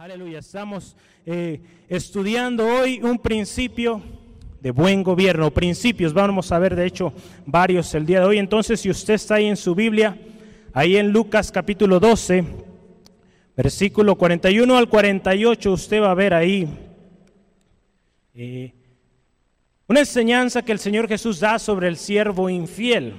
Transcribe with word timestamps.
Aleluya, 0.00 0.38
estamos 0.38 0.94
eh, 1.26 1.60
estudiando 1.88 2.64
hoy 2.64 3.00
un 3.02 3.18
principio 3.18 4.00
de 4.60 4.70
buen 4.70 5.02
gobierno, 5.02 5.50
principios, 5.50 6.12
vamos 6.12 6.52
a 6.52 6.58
ver 6.60 6.76
de 6.76 6.86
hecho 6.86 7.12
varios 7.44 7.92
el 7.96 8.06
día 8.06 8.20
de 8.20 8.26
hoy. 8.26 8.38
Entonces, 8.38 8.78
si 8.78 8.90
usted 8.90 9.14
está 9.14 9.34
ahí 9.34 9.46
en 9.46 9.56
su 9.56 9.74
Biblia, 9.74 10.16
ahí 10.72 10.96
en 10.96 11.10
Lucas 11.10 11.50
capítulo 11.50 11.98
12, 11.98 12.44
versículo 13.56 14.14
41 14.14 14.76
al 14.76 14.88
48, 14.88 15.72
usted 15.72 16.00
va 16.00 16.12
a 16.12 16.14
ver 16.14 16.32
ahí 16.32 16.68
eh, 18.34 18.72
una 19.88 19.98
enseñanza 19.98 20.62
que 20.62 20.70
el 20.70 20.78
Señor 20.78 21.08
Jesús 21.08 21.40
da 21.40 21.58
sobre 21.58 21.88
el 21.88 21.96
siervo 21.96 22.48
infiel. 22.48 23.14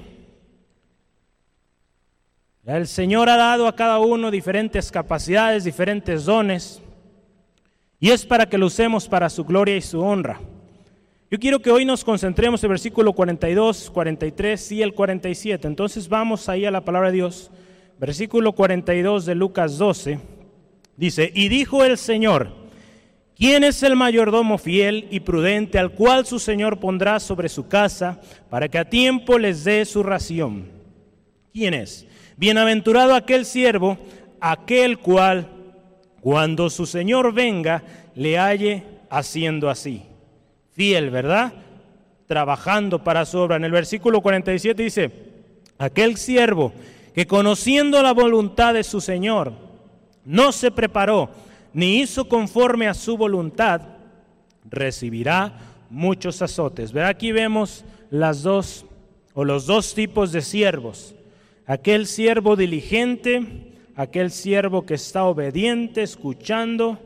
El 2.66 2.88
Señor 2.88 3.30
ha 3.30 3.38
dado 3.38 3.68
a 3.68 3.76
cada 3.76 4.00
uno 4.00 4.30
diferentes 4.30 4.91
capacidades, 4.91 5.64
diferentes 5.64 6.26
dones, 6.26 6.82
y 8.00 8.12
es 8.12 8.26
para 8.26 8.48
que 8.48 8.58
lo 8.58 8.67
usemos 8.67 9.08
para 9.08 9.30
su 9.30 9.45
gloria 9.45 9.76
y 9.76 9.81
su 9.81 10.00
honra. 10.02 10.40
Yo 11.31 11.40
quiero 11.40 11.62
que 11.62 11.72
hoy 11.72 11.86
nos 11.86 12.03
concentremos 12.03 12.64
en 12.64 12.67
el 12.67 12.72
versículo 12.72 13.14
42, 13.14 13.91
43 13.91 14.72
y 14.72 14.81
el 14.81 14.94
47. 14.94 15.67
Entonces 15.67 16.09
vamos 16.09 16.50
ahí 16.50 16.66
a 16.66 16.72
la 16.72 16.84
palabra 16.84 17.09
de 17.09 17.17
Dios. 17.17 17.52
Versículo 18.00 18.53
42 18.53 19.26
de 19.26 19.36
Lucas 19.36 19.78
12. 19.78 20.20
Dice, 20.98 21.31
y 21.34 21.50
dijo 21.50 21.86
el 21.86 21.98
Señor, 21.98 22.50
¿quién 23.36 23.64
es 23.64 23.84
el 23.84 23.95
mayordomo 23.95 24.58
fiel 24.58 25.08
y 25.12 25.20
prudente 25.20 25.78
al 25.78 25.91
cual 25.91 26.26
su 26.26 26.39
Señor 26.39 26.80
pondrá 26.80 27.20
sobre 27.20 27.48
su 27.48 27.67
casa 27.67 28.20
para 28.50 28.67
que 28.67 28.80
a 28.80 28.89
tiempo 28.89 29.38
les 29.38 29.64
dé 29.64 29.86
su 29.86 30.02
ración? 30.02 30.67
¿Quién 31.53 31.73
es? 31.73 32.08
Bienaventurado 32.39 33.16
aquel 33.16 33.43
siervo, 33.43 33.98
aquel 34.39 34.99
cual, 34.99 35.49
cuando 36.21 36.70
su 36.70 36.85
Señor 36.85 37.34
venga, 37.34 37.84
le 38.16 38.38
halle 38.38 38.85
haciendo 39.09 39.70
así. 39.70 40.03
Fiel, 40.72 41.09
¿verdad? 41.09 41.52
Trabajando 42.27 43.03
para 43.03 43.25
su 43.25 43.39
obra. 43.39 43.58
En 43.58 43.66
el 43.66 43.73
versículo 43.73 44.22
47 44.22 44.81
dice, 44.81 45.11
aquel 45.77 46.16
siervo 46.16 46.72
que 47.14 47.27
conociendo 47.27 48.02
la 48.02 48.14
voluntad 48.14 48.73
de 48.73 48.86
su 48.86 49.02
Señor, 49.02 49.52
no 50.23 50.53
se 50.53 50.71
preparó 50.71 51.30
ni 51.73 51.99
hizo 51.99 52.30
conforme 52.30 52.88
a 52.88 52.94
su 52.94 53.17
voluntad, 53.17 53.81
recibirá 54.64 55.58
muchos 55.89 56.42
azotes. 56.42 56.94
¿Verdad? 56.94 57.09
Aquí 57.09 57.33
vemos 57.33 57.83
las 58.09 58.44
dos 58.44 58.86
o 59.33 59.44
los 59.44 59.66
dos 59.66 59.94
tipos 59.94 60.31
de 60.31 60.42
siervos 60.42 61.16
aquel 61.70 62.08
siervo 62.08 62.56
diligente, 62.56 63.44
aquel 63.95 64.31
siervo 64.31 64.88
que 64.88 64.95
está 64.95 65.25
obediente, 65.25 66.02
escuchando, 66.02 66.98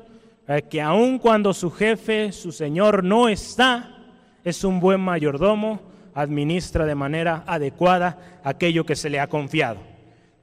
eh, 0.47 0.61
que 0.69 0.81
aun 0.81 1.19
cuando 1.19 1.53
su 1.53 1.69
jefe, 1.69 2.31
su 2.31 2.53
señor 2.53 3.03
no 3.03 3.27
está, 3.27 3.97
es 4.41 4.63
un 4.63 4.79
buen 4.79 5.01
mayordomo, 5.01 5.81
administra 6.13 6.85
de 6.85 6.95
manera 6.95 7.43
adecuada 7.45 8.39
aquello 8.41 8.85
que 8.85 8.95
se 8.95 9.09
le 9.09 9.19
ha 9.19 9.27
confiado. 9.27 9.81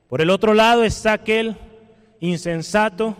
Por 0.07 0.21
el 0.21 0.29
otro 0.29 0.53
lado 0.53 0.84
está 0.84 1.15
aquel 1.15 1.57
insensato 2.21 3.17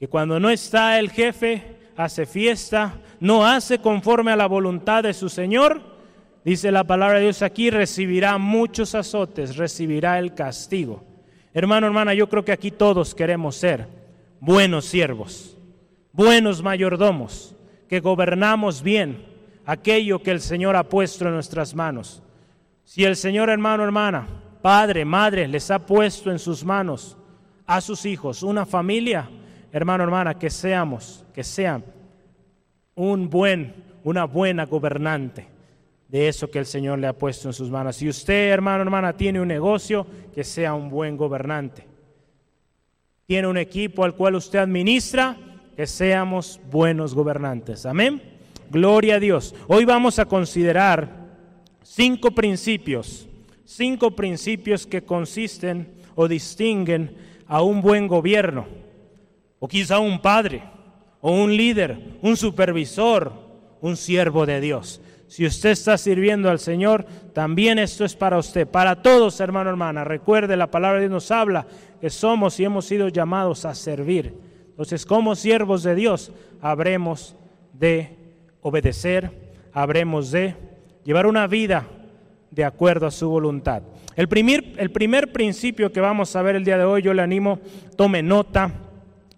que 0.00 0.08
cuando 0.08 0.40
no 0.40 0.50
está 0.50 0.98
el 0.98 1.08
jefe 1.08 1.76
hace 1.96 2.26
fiesta, 2.26 2.94
no 3.20 3.46
hace 3.46 3.78
conforme 3.78 4.32
a 4.32 4.36
la 4.36 4.46
voluntad 4.46 5.04
de 5.04 5.14
su 5.14 5.28
Señor 5.28 5.97
Dice 6.44 6.70
la 6.70 6.84
palabra 6.84 7.18
de 7.18 7.24
Dios 7.24 7.42
aquí, 7.42 7.70
recibirá 7.70 8.38
muchos 8.38 8.94
azotes, 8.94 9.56
recibirá 9.56 10.18
el 10.18 10.34
castigo. 10.34 11.04
Hermano, 11.52 11.86
hermana, 11.86 12.14
yo 12.14 12.28
creo 12.28 12.44
que 12.44 12.52
aquí 12.52 12.70
todos 12.70 13.14
queremos 13.14 13.56
ser 13.56 13.88
buenos 14.40 14.84
siervos, 14.84 15.56
buenos 16.12 16.62
mayordomos, 16.62 17.56
que 17.88 18.00
gobernamos 18.00 18.82
bien 18.82 19.26
aquello 19.66 20.22
que 20.22 20.30
el 20.30 20.40
Señor 20.40 20.76
ha 20.76 20.88
puesto 20.88 21.26
en 21.26 21.34
nuestras 21.34 21.74
manos. 21.74 22.22
Si 22.84 23.04
el 23.04 23.16
Señor, 23.16 23.50
hermano, 23.50 23.82
hermana, 23.82 24.26
padre, 24.62 25.04
madre, 25.04 25.48
les 25.48 25.70
ha 25.70 25.84
puesto 25.84 26.30
en 26.30 26.38
sus 26.38 26.64
manos 26.64 27.16
a 27.66 27.80
sus 27.80 28.06
hijos 28.06 28.42
una 28.42 28.64
familia, 28.64 29.28
hermano, 29.72 30.04
hermana, 30.04 30.38
que 30.38 30.50
seamos, 30.50 31.24
que 31.34 31.42
sean 31.42 31.84
un 32.94 33.28
buen, 33.28 33.74
una 34.04 34.24
buena 34.24 34.64
gobernante 34.64 35.57
de 36.08 36.28
eso 36.28 36.50
que 36.50 36.58
el 36.58 36.66
Señor 36.66 36.98
le 36.98 37.06
ha 37.06 37.12
puesto 37.12 37.48
en 37.48 37.52
sus 37.52 37.70
manos. 37.70 37.96
Si 37.96 38.08
usted, 38.08 38.50
hermano, 38.50 38.82
hermana, 38.82 39.16
tiene 39.16 39.40
un 39.40 39.48
negocio, 39.48 40.06
que 40.34 40.42
sea 40.42 40.74
un 40.74 40.88
buen 40.88 41.16
gobernante. 41.16 41.86
Tiene 43.26 43.46
un 43.46 43.58
equipo 43.58 44.04
al 44.04 44.14
cual 44.14 44.34
usted 44.34 44.58
administra, 44.58 45.36
que 45.76 45.86
seamos 45.86 46.60
buenos 46.70 47.14
gobernantes. 47.14 47.84
Amén. 47.84 48.22
Gloria 48.70 49.16
a 49.16 49.20
Dios. 49.20 49.54
Hoy 49.66 49.84
vamos 49.84 50.18
a 50.18 50.24
considerar 50.24 51.28
cinco 51.82 52.30
principios, 52.30 53.28
cinco 53.64 54.10
principios 54.10 54.86
que 54.86 55.02
consisten 55.02 55.92
o 56.14 56.26
distinguen 56.26 57.16
a 57.46 57.62
un 57.62 57.80
buen 57.82 58.08
gobierno, 58.08 58.66
o 59.58 59.68
quizá 59.68 59.98
un 59.98 60.20
padre, 60.20 60.62
o 61.20 61.32
un 61.32 61.56
líder, 61.56 62.18
un 62.22 62.36
supervisor, 62.36 63.32
un 63.80 63.96
siervo 63.96 64.46
de 64.46 64.60
Dios. 64.60 65.00
Si 65.28 65.44
usted 65.44 65.70
está 65.70 65.98
sirviendo 65.98 66.48
al 66.48 66.58
Señor, 66.58 67.04
también 67.34 67.78
esto 67.78 68.06
es 68.06 68.16
para 68.16 68.38
usted, 68.38 68.66
para 68.66 69.02
todos, 69.02 69.38
hermano, 69.40 69.68
hermana. 69.68 70.02
Recuerde, 70.02 70.56
la 70.56 70.70
palabra 70.70 70.96
de 70.98 71.04
Dios 71.04 71.12
nos 71.12 71.30
habla 71.30 71.66
que 72.00 72.08
somos 72.08 72.58
y 72.58 72.64
hemos 72.64 72.86
sido 72.86 73.08
llamados 73.08 73.66
a 73.66 73.74
servir. 73.74 74.34
Entonces, 74.70 75.04
como 75.04 75.36
siervos 75.36 75.82
de 75.82 75.94
Dios, 75.94 76.32
habremos 76.62 77.36
de 77.74 78.16
obedecer, 78.62 79.30
habremos 79.74 80.30
de 80.30 80.56
llevar 81.04 81.26
una 81.26 81.46
vida 81.46 81.86
de 82.50 82.64
acuerdo 82.64 83.06
a 83.06 83.10
su 83.10 83.28
voluntad. 83.28 83.82
El 84.16 84.28
primer, 84.28 84.72
el 84.78 84.90
primer 84.90 85.30
principio 85.30 85.92
que 85.92 86.00
vamos 86.00 86.34
a 86.36 86.42
ver 86.42 86.56
el 86.56 86.64
día 86.64 86.78
de 86.78 86.84
hoy, 86.84 87.02
yo 87.02 87.12
le 87.12 87.20
animo, 87.20 87.60
tome 87.96 88.22
nota. 88.22 88.72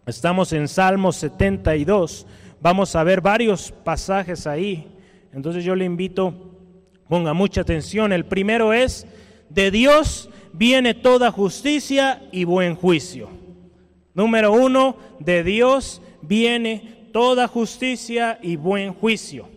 Estamos 0.06 0.52
en 0.52 0.68
Salmo 0.68 1.10
72. 1.10 2.28
Vamos 2.60 2.94
a 2.94 3.02
ver 3.02 3.20
varios 3.20 3.72
pasajes 3.72 4.46
ahí 4.46 4.89
entonces 5.32 5.64
yo 5.64 5.74
le 5.74 5.84
invito, 5.84 6.34
ponga 7.08 7.32
mucha 7.32 7.60
atención. 7.60 8.12
El 8.12 8.24
primero 8.24 8.72
es, 8.72 9.06
de 9.48 9.70
Dios 9.70 10.30
viene 10.52 10.94
toda 10.94 11.30
justicia 11.30 12.22
y 12.32 12.44
buen 12.44 12.74
juicio. 12.74 13.28
Número 14.14 14.52
uno, 14.52 14.96
de 15.19 15.44
Dios 15.44 16.02
viene 16.22 17.08
toda 17.12 17.48
justicia 17.48 18.38
y 18.42 18.56
buen 18.56 18.92
juicio. 18.92 19.48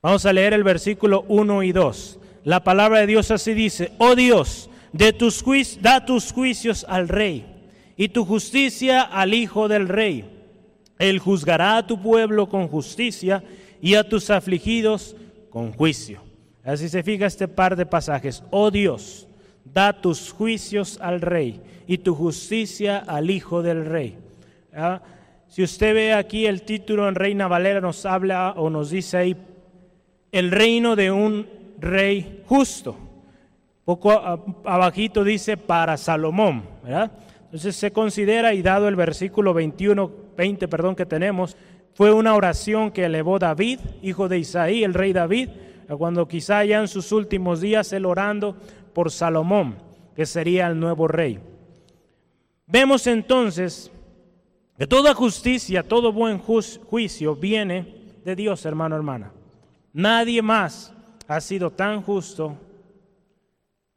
Vamos 0.00 0.24
a 0.26 0.32
leer 0.32 0.54
el 0.54 0.64
versículo 0.64 1.24
1 1.28 1.62
y 1.64 1.72
2. 1.72 2.18
La 2.44 2.64
palabra 2.64 3.00
de 3.00 3.06
Dios 3.06 3.30
así 3.30 3.52
dice, 3.52 3.92
oh 3.98 4.14
Dios, 4.14 4.70
de 4.92 5.12
tus 5.12 5.44
da 5.80 6.06
tus 6.06 6.32
juicios 6.32 6.86
al 6.88 7.08
rey 7.08 7.44
y 7.96 8.08
tu 8.08 8.24
justicia 8.24 9.02
al 9.02 9.34
hijo 9.34 9.68
del 9.68 9.88
rey. 9.88 10.24
Él 10.98 11.18
juzgará 11.18 11.76
a 11.76 11.86
tu 11.86 12.00
pueblo 12.00 12.48
con 12.48 12.68
justicia 12.68 13.42
y 13.80 13.94
a 13.94 14.08
tus 14.08 14.30
afligidos 14.30 15.16
con 15.50 15.72
juicio. 15.72 16.20
Así 16.64 16.88
se 16.88 17.02
fija 17.02 17.26
este 17.26 17.48
par 17.48 17.76
de 17.76 17.86
pasajes. 17.86 18.42
Oh 18.50 18.70
Dios, 18.70 19.26
da 19.64 19.92
tus 19.92 20.32
juicios 20.32 20.98
al 21.00 21.20
rey 21.20 21.60
y 21.86 21.98
tu 21.98 22.14
justicia 22.14 22.98
al 22.98 23.30
hijo 23.30 23.62
del 23.62 23.86
rey. 23.86 24.16
¿Ah? 24.74 25.00
Si 25.48 25.62
usted 25.62 25.94
ve 25.94 26.12
aquí 26.12 26.46
el 26.46 26.62
título 26.62 27.08
en 27.08 27.14
Reina 27.14 27.48
Valera 27.48 27.80
nos 27.80 28.04
habla 28.04 28.52
o 28.56 28.68
nos 28.68 28.90
dice 28.90 29.16
ahí 29.16 29.36
el 30.30 30.50
reino 30.50 30.94
de 30.94 31.10
un 31.10 31.46
rey 31.78 32.42
justo. 32.46 32.96
Poco 33.84 34.12
abajito 34.64 35.24
dice 35.24 35.56
para 35.56 35.96
Salomón, 35.96 36.64
Entonces 37.46 37.74
se 37.74 37.90
considera 37.90 38.52
y 38.52 38.60
dado 38.60 38.86
el 38.88 38.96
versículo 38.96 39.54
21, 39.54 40.10
20, 40.36 40.68
perdón, 40.68 40.94
que 40.94 41.06
tenemos, 41.06 41.56
fue 41.98 42.12
una 42.12 42.36
oración 42.36 42.92
que 42.92 43.06
elevó 43.06 43.40
David, 43.40 43.80
hijo 44.02 44.28
de 44.28 44.38
Isaí, 44.38 44.84
el 44.84 44.94
rey 44.94 45.12
David, 45.12 45.48
cuando 45.98 46.28
quizá 46.28 46.64
ya 46.64 46.78
en 46.78 46.86
sus 46.86 47.10
últimos 47.10 47.60
días 47.60 47.92
él 47.92 48.06
orando 48.06 48.54
por 48.94 49.10
Salomón, 49.10 49.78
que 50.14 50.24
sería 50.24 50.68
el 50.68 50.78
nuevo 50.78 51.08
rey. 51.08 51.40
Vemos 52.68 53.08
entonces 53.08 53.90
que 54.78 54.86
toda 54.86 55.12
justicia, 55.12 55.82
todo 55.82 56.12
buen 56.12 56.38
juicio 56.38 57.34
viene 57.34 57.96
de 58.24 58.36
Dios, 58.36 58.64
hermano, 58.64 58.94
hermana. 58.94 59.32
Nadie 59.92 60.40
más 60.40 60.94
ha 61.26 61.40
sido 61.40 61.72
tan 61.72 62.02
justo 62.02 62.56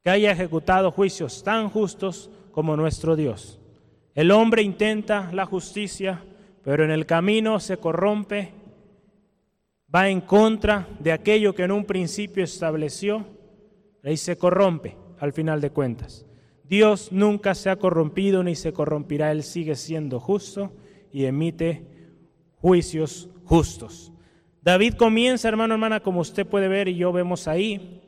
que 0.03 0.09
haya 0.09 0.31
ejecutado 0.31 0.89
juicios 0.89 1.43
tan 1.43 1.69
justos 1.69 2.31
como 2.51 2.75
nuestro 2.75 3.15
Dios. 3.15 3.59
El 4.15 4.31
hombre 4.31 4.63
intenta 4.63 5.29
la 5.31 5.45
justicia, 5.45 6.23
pero 6.63 6.83
en 6.83 6.91
el 6.91 7.05
camino 7.05 7.59
se 7.59 7.77
corrompe, 7.77 8.51
va 9.93 10.09
en 10.09 10.21
contra 10.21 10.87
de 10.99 11.11
aquello 11.11 11.53
que 11.53 11.63
en 11.63 11.71
un 11.71 11.85
principio 11.85 12.43
estableció 12.43 13.25
y 14.03 14.17
se 14.17 14.37
corrompe 14.37 14.95
al 15.19 15.33
final 15.33 15.61
de 15.61 15.71
cuentas. 15.71 16.25
Dios 16.63 17.11
nunca 17.11 17.53
se 17.53 17.69
ha 17.69 17.75
corrompido 17.75 18.43
ni 18.43 18.55
se 18.55 18.71
corrompirá, 18.71 19.31
Él 19.31 19.43
sigue 19.43 19.75
siendo 19.75 20.19
justo 20.19 20.71
y 21.11 21.25
emite 21.25 21.85
juicios 22.55 23.29
justos. 23.43 24.13
David 24.61 24.93
comienza, 24.93 25.49
hermano, 25.49 25.73
hermana, 25.73 25.99
como 25.99 26.21
usted 26.21 26.45
puede 26.45 26.67
ver 26.67 26.87
y 26.87 26.95
yo 26.95 27.11
vemos 27.11 27.47
ahí, 27.47 28.01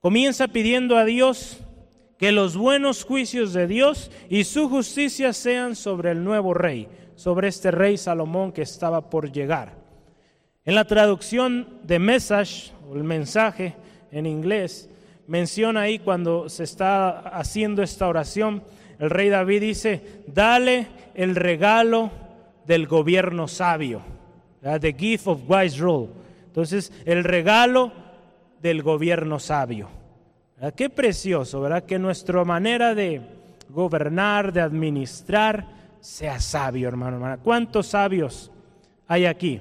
comienza 0.00 0.48
pidiendo 0.48 0.96
a 0.96 1.04
Dios 1.04 1.58
que 2.18 2.32
los 2.32 2.56
buenos 2.56 3.02
juicios 3.02 3.54
de 3.54 3.66
Dios 3.66 4.10
y 4.28 4.44
su 4.44 4.68
justicia 4.68 5.32
sean 5.32 5.74
sobre 5.74 6.10
el 6.10 6.22
nuevo 6.22 6.52
rey, 6.52 6.86
sobre 7.20 7.48
este 7.48 7.70
rey 7.70 7.98
Salomón 7.98 8.50
que 8.50 8.62
estaba 8.62 9.10
por 9.10 9.30
llegar. 9.30 9.74
En 10.64 10.74
la 10.74 10.86
traducción 10.86 11.68
de 11.82 11.98
message, 11.98 12.72
o 12.88 12.96
el 12.96 13.04
mensaje 13.04 13.76
en 14.10 14.24
inglés, 14.24 14.88
menciona 15.26 15.82
ahí 15.82 15.98
cuando 15.98 16.48
se 16.48 16.64
está 16.64 17.10
haciendo 17.18 17.82
esta 17.82 18.08
oración, 18.08 18.62
el 18.98 19.10
rey 19.10 19.28
David 19.28 19.60
dice, 19.60 20.22
dale 20.28 20.86
el 21.14 21.36
regalo 21.36 22.10
del 22.66 22.86
gobierno 22.86 23.48
sabio, 23.48 24.00
the 24.62 24.94
gift 24.94 25.26
of 25.26 25.40
wise 25.46 25.78
rule. 25.78 26.08
Entonces, 26.46 26.90
el 27.04 27.22
regalo 27.22 27.92
del 28.62 28.82
gobierno 28.82 29.38
sabio. 29.38 29.90
Qué 30.74 30.88
precioso, 30.88 31.60
¿verdad? 31.60 31.84
Que 31.84 31.98
nuestra 31.98 32.42
manera 32.44 32.94
de 32.94 33.20
gobernar, 33.68 34.54
de 34.54 34.62
administrar, 34.62 35.79
sea 36.00 36.40
sabio, 36.40 36.88
hermano, 36.88 37.16
hermana. 37.16 37.38
¿Cuántos 37.38 37.88
sabios 37.88 38.50
hay 39.06 39.26
aquí? 39.26 39.60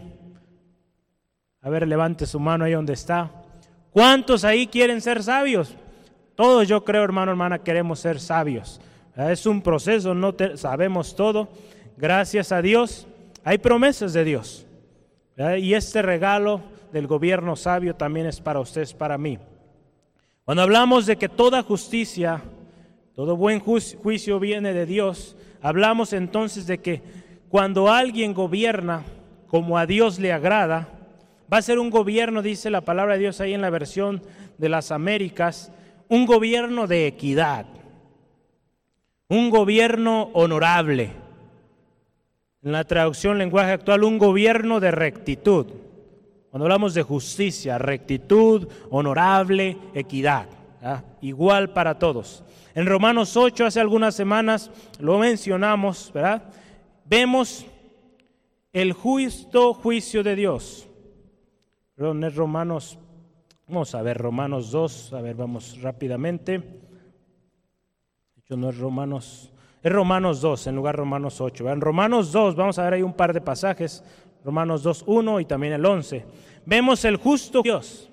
A 1.62 1.70
ver, 1.70 1.88
levante 1.88 2.26
su 2.26 2.40
mano 2.40 2.66
ahí 2.66 2.74
donde 2.74 2.94
está. 2.94 3.32
¿Cuántos 3.92 4.44
ahí 4.44 4.68
quieren 4.68 5.02
ser 5.02 5.22
sabios? 5.24 5.76
Todos 6.36 6.68
yo 6.68 6.86
creo, 6.86 7.04
hermano, 7.04 7.32
hermana, 7.32 7.60
queremos 7.60 8.00
ser 8.00 8.20
sabios. 8.20 8.80
Es 9.16 9.46
un 9.46 9.62
proceso, 9.62 10.14
no 10.14 10.34
sabemos 10.56 11.16
todo. 11.16 11.50
Gracias 11.98 12.54
a 12.54 12.62
Dios, 12.62 13.06
hay 13.44 13.58
promesas 13.58 14.14
de 14.14 14.24
Dios. 14.24 14.66
Y 15.58 15.74
este 15.74 16.02
regalo 16.02 16.62
del 16.94 17.08
gobierno 17.08 17.58
sabio 17.58 17.96
también 17.96 18.26
es 18.26 18.40
para 18.40 18.62
ustedes, 18.62 18.94
para 18.94 19.18
mí. 19.18 19.38
Cuando 20.46 20.64
hablamos 20.64 21.06
de 21.06 21.18
que 21.18 21.28
toda 21.28 21.62
justicia, 21.62 22.42
todo 23.14 23.36
buen 23.36 23.60
juicio 23.60 24.40
viene 24.40 24.74
de 24.74 24.86
Dios, 24.86 25.36
hablamos 25.62 26.14
entonces 26.14 26.68
de 26.68 26.80
que 26.80 27.02
cuando 27.50 27.90
alguien 27.90 28.34
gobierna 28.34 29.04
como 29.48 29.78
a 29.78 29.86
Dios 29.86 30.20
le 30.20 30.32
agrada, 30.32 30.88
va 31.52 31.58
a 31.58 31.62
ser 31.62 31.80
un 31.80 31.90
gobierno, 31.90 32.42
dice 32.42 32.70
la 32.70 32.82
palabra 32.82 33.14
de 33.14 33.22
Dios 33.22 33.42
ahí 33.42 33.54
en 33.54 33.62
la 33.62 33.72
versión 33.72 34.22
de 34.58 34.70
las 34.70 34.92
Américas, 34.92 35.72
un 36.08 36.26
gobierno 36.26 36.86
de 36.86 37.08
equidad, 37.08 37.66
un 39.28 39.50
gobierno 39.50 40.30
honorable. 40.34 41.12
En 42.62 42.72
la 42.72 42.84
traducción 42.84 43.38
lenguaje 43.38 43.72
actual, 43.72 44.04
un 44.04 44.18
gobierno 44.18 44.80
de 44.80 44.92
rectitud. 44.92 45.68
Cuando 46.50 46.66
hablamos 46.66 46.94
de 46.94 47.04
justicia, 47.04 47.78
rectitud, 47.78 48.68
honorable, 48.90 49.78
equidad, 49.94 50.48
igual 51.22 51.70
para 51.72 51.98
todos. 51.98 52.44
En 52.80 52.86
Romanos 52.86 53.36
8, 53.36 53.66
hace 53.66 53.82
algunas 53.82 54.16
semanas, 54.16 54.72
lo 55.00 55.18
mencionamos, 55.18 56.14
¿verdad? 56.14 56.44
Vemos 57.04 57.66
el 58.72 58.94
justo 58.94 59.74
juicio 59.74 60.24
de 60.24 60.38
Dios. 60.38 60.88
Perdón, 61.94 62.24
es 62.24 62.34
Romanos, 62.36 62.98
vamos 63.68 63.94
a 63.96 64.02
ver, 64.02 64.18
Romanos 64.18 64.72
2, 64.72 65.12
a 65.12 65.20
ver, 65.20 65.36
vamos 65.36 65.82
rápidamente. 65.82 66.60
De 66.60 66.70
hecho, 68.38 68.56
no 68.56 68.70
es 68.70 68.78
Romanos, 68.78 69.52
es 69.84 69.92
Romanos 69.92 70.40
2 70.40 70.68
en 70.68 70.76
lugar 70.78 70.96
de 70.96 71.00
Romanos 71.00 71.42
8. 71.42 71.70
En 71.72 71.82
Romanos 71.82 72.32
2, 72.32 72.56
vamos 72.56 72.80
a 72.80 72.84
ver 72.86 72.94
ahí 72.94 73.02
un 73.02 73.12
par 73.12 73.34
de 73.34 73.42
pasajes. 73.42 74.06
Romanos 74.46 74.84
2, 74.84 75.04
1 75.06 75.42
y 75.42 75.46
también 75.46 75.74
el 75.74 75.86
11. 75.86 76.26
Vemos 76.66 77.04
el 77.04 77.18
justo 77.18 77.62
Dios. 77.62 78.10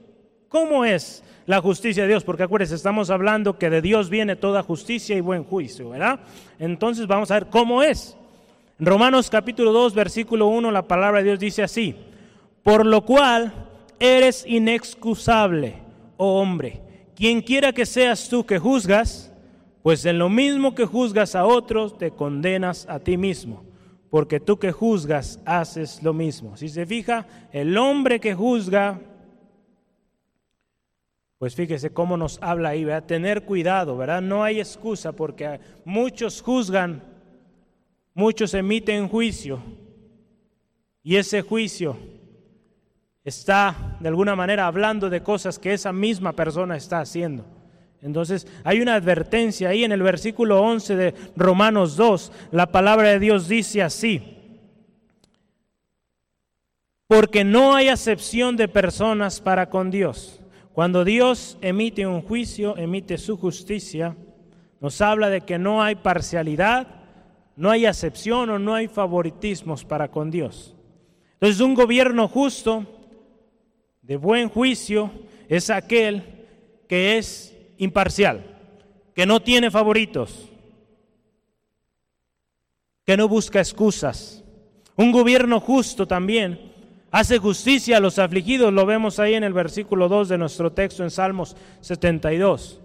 ¿Cómo 0.48 0.84
es 0.84 1.22
la 1.46 1.60
justicia 1.60 2.02
de 2.02 2.10
Dios? 2.10 2.25
Porque 2.25 2.43
acuérdense, 2.43 2.75
estamos 2.75 3.10
hablando 3.10 3.58
que 3.58 3.70
de 3.70 3.81
Dios 3.81 4.10
viene 4.10 4.37
toda 4.37 4.62
justicia 4.62 5.16
y 5.16 5.20
buen 5.20 5.44
juicio, 5.44 5.90
¿verdad? 5.90 6.20
Entonces 6.58 7.06
vamos 7.06 7.31
a 7.31 7.34
ver 7.34 7.46
cómo 7.46 7.82
es. 7.82 8.16
Romanos 8.78 9.31
capítulo 9.31 9.72
2, 9.72 9.94
versículo 9.94 10.48
1, 10.48 10.70
la 10.70 10.82
palabra 10.82 11.19
de 11.19 11.25
Dios 11.25 11.38
dice 11.38 11.62
así, 11.62 11.94
por 12.62 12.84
lo 12.84 13.04
cual 13.04 13.52
eres 13.98 14.44
inexcusable, 14.46 15.76
oh 16.19 16.40
hombre, 16.40 16.82
quien 17.14 17.40
quiera 17.40 17.72
que 17.72 17.87
seas 17.87 18.28
tú 18.28 18.44
que 18.44 18.58
juzgas, 18.58 19.32
pues 19.82 20.04
en 20.04 20.19
lo 20.19 20.28
mismo 20.28 20.75
que 20.75 20.84
juzgas 20.84 21.34
a 21.34 21.46
otros, 21.46 21.96
te 21.96 22.10
condenas 22.10 22.87
a 22.90 22.98
ti 22.98 23.16
mismo 23.16 23.66
porque 24.10 24.40
tú 24.40 24.58
que 24.58 24.72
juzgas 24.72 25.40
haces 25.44 26.02
lo 26.02 26.14
mismo. 26.14 26.56
Si 26.56 26.69
se 26.69 26.87
fija, 26.87 27.26
el 27.52 27.76
hombre 27.76 28.20
que 28.20 28.34
juzga, 28.34 29.00
pues 31.38 31.54
fíjese 31.54 31.90
cómo 31.90 32.16
nos 32.16 32.38
habla 32.42 32.70
ahí, 32.70 32.84
¿verdad? 32.84 33.04
Tener 33.04 33.44
cuidado, 33.44 33.96
¿verdad? 33.96 34.22
No 34.22 34.42
hay 34.42 34.58
excusa 34.58 35.12
porque 35.12 35.60
muchos 35.84 36.40
juzgan, 36.40 37.02
muchos 38.14 38.54
emiten 38.54 39.08
juicio 39.08 39.60
y 41.02 41.16
ese 41.16 41.42
juicio 41.42 41.98
está 43.22 43.96
de 44.00 44.08
alguna 44.08 44.34
manera 44.34 44.66
hablando 44.66 45.10
de 45.10 45.22
cosas 45.22 45.58
que 45.58 45.74
esa 45.74 45.92
misma 45.92 46.32
persona 46.32 46.76
está 46.76 47.00
haciendo. 47.00 47.44
Entonces 48.00 48.46
hay 48.64 48.80
una 48.80 48.94
advertencia 48.94 49.68
ahí 49.68 49.84
en 49.84 49.92
el 49.92 50.02
versículo 50.02 50.62
11 50.62 50.96
de 50.96 51.14
Romanos 51.36 51.96
2. 51.96 52.32
La 52.52 52.66
palabra 52.70 53.08
de 53.08 53.18
Dios 53.18 53.48
dice 53.48 53.82
así. 53.82 54.32
Porque 57.08 57.44
no 57.44 57.74
hay 57.74 57.88
acepción 57.88 58.56
de 58.56 58.68
personas 58.68 59.40
para 59.40 59.70
con 59.70 59.90
Dios. 59.90 60.40
Cuando 60.76 61.06
Dios 61.06 61.56
emite 61.62 62.06
un 62.06 62.20
juicio, 62.20 62.76
emite 62.76 63.17
su 63.17 63.38
justicia, 63.38 64.14
nos 64.78 65.00
habla 65.00 65.31
de 65.31 65.40
que 65.40 65.58
no 65.58 65.82
hay 65.82 65.94
parcialidad, 65.94 66.87
no 67.56 67.70
hay 67.70 67.87
acepción 67.87 68.50
o 68.50 68.58
no 68.58 68.75
hay 68.75 68.87
favoritismos 68.87 69.87
para 69.87 70.11
con 70.11 70.31
Dios. 70.31 70.76
Entonces 71.32 71.62
un 71.62 71.73
gobierno 71.73 72.28
justo, 72.28 72.84
de 74.02 74.19
buen 74.19 74.50
juicio, 74.50 75.11
es 75.49 75.70
aquel 75.70 76.44
que 76.87 77.17
es 77.17 77.56
imparcial, 77.79 78.44
que 79.14 79.25
no 79.25 79.40
tiene 79.40 79.70
favoritos, 79.70 80.50
que 83.06 83.17
no 83.17 83.29
busca 83.29 83.61
excusas. 83.61 84.44
Un 84.94 85.11
gobierno 85.11 85.58
justo 85.58 86.06
también 86.06 86.66
hace 87.19 87.39
justicia 87.39 87.96
a 87.96 88.01
los 88.01 88.19
afligidos, 88.19 88.70
lo 88.75 88.85
vemos 88.85 89.19
ahí 89.19 89.32
en 89.32 89.43
el 89.43 89.55
versículo 89.55 90.06
2 90.06 90.29
de 90.29 90.37
nuestro 90.37 90.73
texto 90.73 91.03
en 91.03 91.11
Salmos 91.11 91.56
72. 91.81 92.82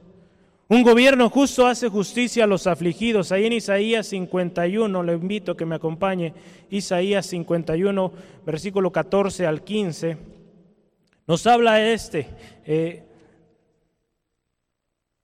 Un 0.70 0.84
gobierno 0.84 1.30
justo 1.30 1.68
hace 1.68 1.90
justicia 1.90 2.46
a 2.46 2.48
los 2.48 2.66
afligidos. 2.66 3.34
Ahí 3.34 3.46
en 3.46 3.52
Isaías 3.52 4.08
51, 4.08 5.04
le 5.04 5.14
invito 5.14 5.52
a 5.52 5.58
que 5.58 5.66
me 5.66 5.76
acompañe, 5.76 6.34
Isaías 6.70 7.26
51, 7.26 8.14
versículo 8.46 8.90
14 8.90 9.46
al 9.46 9.66
15, 9.66 10.18
nos 11.28 11.46
habla 11.46 11.86
este. 11.86 12.30
Eh, 12.66 13.04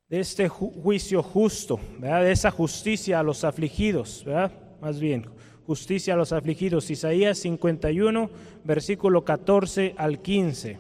de 0.10 0.20
este 0.20 0.50
juicio 0.50 1.24
justo, 1.24 1.80
de 2.00 2.32
esa 2.32 2.52
justicia 2.52 3.22
a 3.22 3.24
los 3.24 3.46
afligidos, 3.46 4.24
¿verdad? 4.26 4.52
más 4.82 5.00
bien, 5.00 5.28
justicia 5.68 6.14
a 6.14 6.18
los 6.18 6.32
afligidos. 6.32 6.90
Isaías 6.90 7.38
51, 7.40 8.30
versículo 8.64 9.26
14 9.26 9.96
al 9.98 10.22
15. 10.22 10.80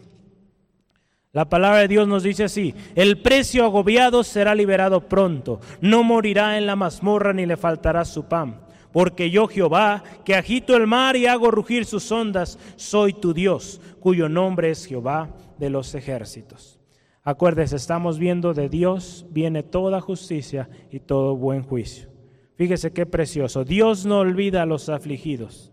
La 1.34 1.50
palabra 1.50 1.79
de 1.79 1.89
Dios 1.89 2.08
nos 2.08 2.24
dice 2.24 2.46
así, 2.46 2.74
el 2.96 3.22
precio 3.22 3.65
agobiado 3.65 4.24
será 4.24 4.56
liberado 4.56 5.01
pronto, 5.10 5.60
no 5.82 6.03
morirá 6.03 6.58
en 6.58 6.65
la 6.65 6.77
mazmorra 6.77 7.34
ni 7.34 7.46
le 7.46 7.58
faltará 7.58 8.06
su 8.06 8.24
pan. 8.24 8.62
Porque 8.94 9.29
yo 9.29 9.48
Jehová, 9.48 10.03
que 10.24 10.34
agito 10.34 10.75
el 10.75 10.88
mar 10.88 11.17
y 11.17 11.27
hago 11.27 11.51
rugir 11.51 11.86
sus 11.86 12.10
ondas, 12.12 12.58
soy 12.77 13.12
tu 13.12 13.34
Dios, 13.34 13.82
cuyo 14.00 14.29
nombre 14.29 14.72
es 14.72 14.86
Jehová 14.86 15.29
de 15.60 15.70
los 15.70 15.94
ejércitos. 15.94 16.79
Acuérdese, 17.24 17.75
estamos 17.75 18.17
viendo 18.17 18.53
de 18.53 18.70
Dios 18.70 19.25
viene 19.29 19.62
toda 19.62 20.00
justicia 20.00 20.70
y 20.89 21.01
todo 21.01 21.36
buen 21.36 21.62
juicio. 21.62 22.17
Fíjese 22.58 22.92
qué 22.92 23.06
precioso. 23.06 23.64
Dios 23.64 24.06
no 24.06 24.20
olvida 24.20 24.64
a 24.64 24.66
los 24.66 24.90
afligidos. 24.90 25.72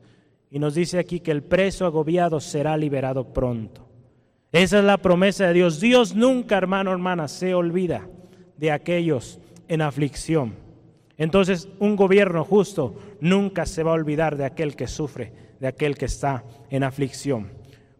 Y 0.50 0.58
nos 0.58 0.74
dice 0.74 0.98
aquí 0.98 1.18
que 1.18 1.30
el 1.30 1.42
preso 1.42 1.86
agobiado 1.86 2.38
será 2.40 2.76
liberado 2.76 3.32
pronto. 3.32 3.88
Esa 4.52 4.78
es 4.78 4.84
la 4.84 4.98
promesa 4.98 5.48
de 5.48 5.54
Dios. 5.54 5.80
Dios 5.80 6.14
nunca, 6.14 6.56
hermano, 6.56 6.92
hermana, 6.92 7.26
se 7.26 7.54
olvida 7.54 8.06
de 8.56 8.70
aquellos 8.70 9.40
en 9.66 9.82
aflicción. 9.82 10.54
Entonces, 11.16 11.68
un 11.78 11.96
gobierno 11.96 12.44
justo 12.44 12.94
nunca 13.20 13.66
se 13.66 13.82
va 13.82 13.92
a 13.92 13.94
olvidar 13.94 14.36
de 14.36 14.44
aquel 14.44 14.76
que 14.76 14.86
sufre, 14.86 15.32
de 15.58 15.66
aquel 15.66 15.96
que 15.96 16.04
está 16.04 16.44
en 16.70 16.84
aflicción. 16.84 17.50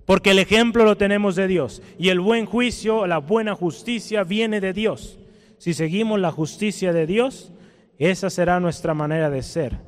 Porque 0.05 0.31
el 0.33 0.39
ejemplo 0.39 0.85
lo 0.85 0.97
tenemos 0.97 1.35
de 1.35 1.47
Dios 1.47 1.83
y 1.99 2.11
el 2.11 2.21
buen 2.21 2.45
juicio, 2.45 3.07
la 3.07 3.19
buena 3.19 3.55
justicia 3.55 4.23
viene 4.25 4.61
de 4.61 4.73
Dios. 4.73 5.19
si 5.59 5.73
seguimos 5.73 6.21
la 6.21 6.31
justicia 6.31 6.93
de 6.93 7.07
Dios, 7.07 7.53
esa 7.99 8.31
será 8.31 8.61
nuestra 8.61 8.95
manera 8.95 9.31
de 9.31 9.43
ser. 9.43 9.79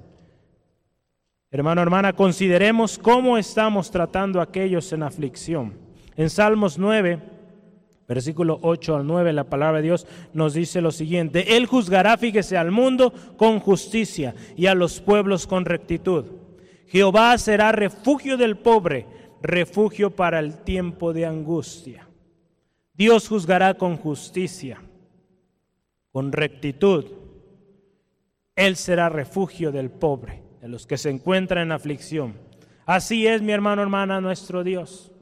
Hermano, 1.50 1.80
hermana, 1.80 2.12
consideremos 2.12 2.98
cómo 2.98 3.38
estamos 3.38 3.90
tratando 3.90 4.40
a 4.40 4.44
aquellos 4.44 4.92
en 4.92 5.02
aflicción. 5.02 5.74
En 6.16 6.28
Salmos 6.28 6.78
9, 6.78 7.20
versículo 8.08 8.58
8 8.62 8.96
al 8.96 9.06
9, 9.06 9.32
la 9.32 9.44
palabra 9.44 9.78
de 9.78 9.84
Dios 9.84 10.06
nos 10.32 10.54
dice 10.54 10.80
lo 10.80 10.90
siguiente, 10.90 11.56
Él 11.56 11.66
juzgará, 11.66 12.16
fíjese, 12.16 12.56
al 12.56 12.70
mundo 12.70 13.12
con 13.36 13.60
justicia 13.60 14.34
y 14.56 14.66
a 14.66 14.74
los 14.74 15.00
pueblos 15.00 15.46
con 15.46 15.64
rectitud. 15.64 16.24
Jehová 16.88 17.36
será 17.38 17.72
refugio 17.72 18.36
del 18.36 18.56
pobre, 18.56 19.06
refugio 19.42 20.10
para 20.10 20.38
el 20.38 20.58
tiempo 20.58 21.12
de 21.12 21.26
angustia. 21.26 22.08
Dios 22.94 23.28
juzgará 23.28 23.74
con 23.74 23.96
justicia, 23.96 24.80
con 26.12 26.32
rectitud. 26.32 27.04
Él 28.56 28.76
será 28.76 29.10
refugio 29.10 29.70
del 29.70 29.90
pobre, 29.90 30.42
de 30.62 30.68
los 30.68 30.86
que 30.86 30.96
se 30.96 31.10
encuentran 31.10 31.64
en 31.64 31.72
aflicción. 31.72 32.34
Así 32.86 33.26
es, 33.26 33.42
mi 33.42 33.52
hermano, 33.52 33.82
hermana, 33.82 34.20
nuestro 34.22 34.64
Dios. 34.64 35.12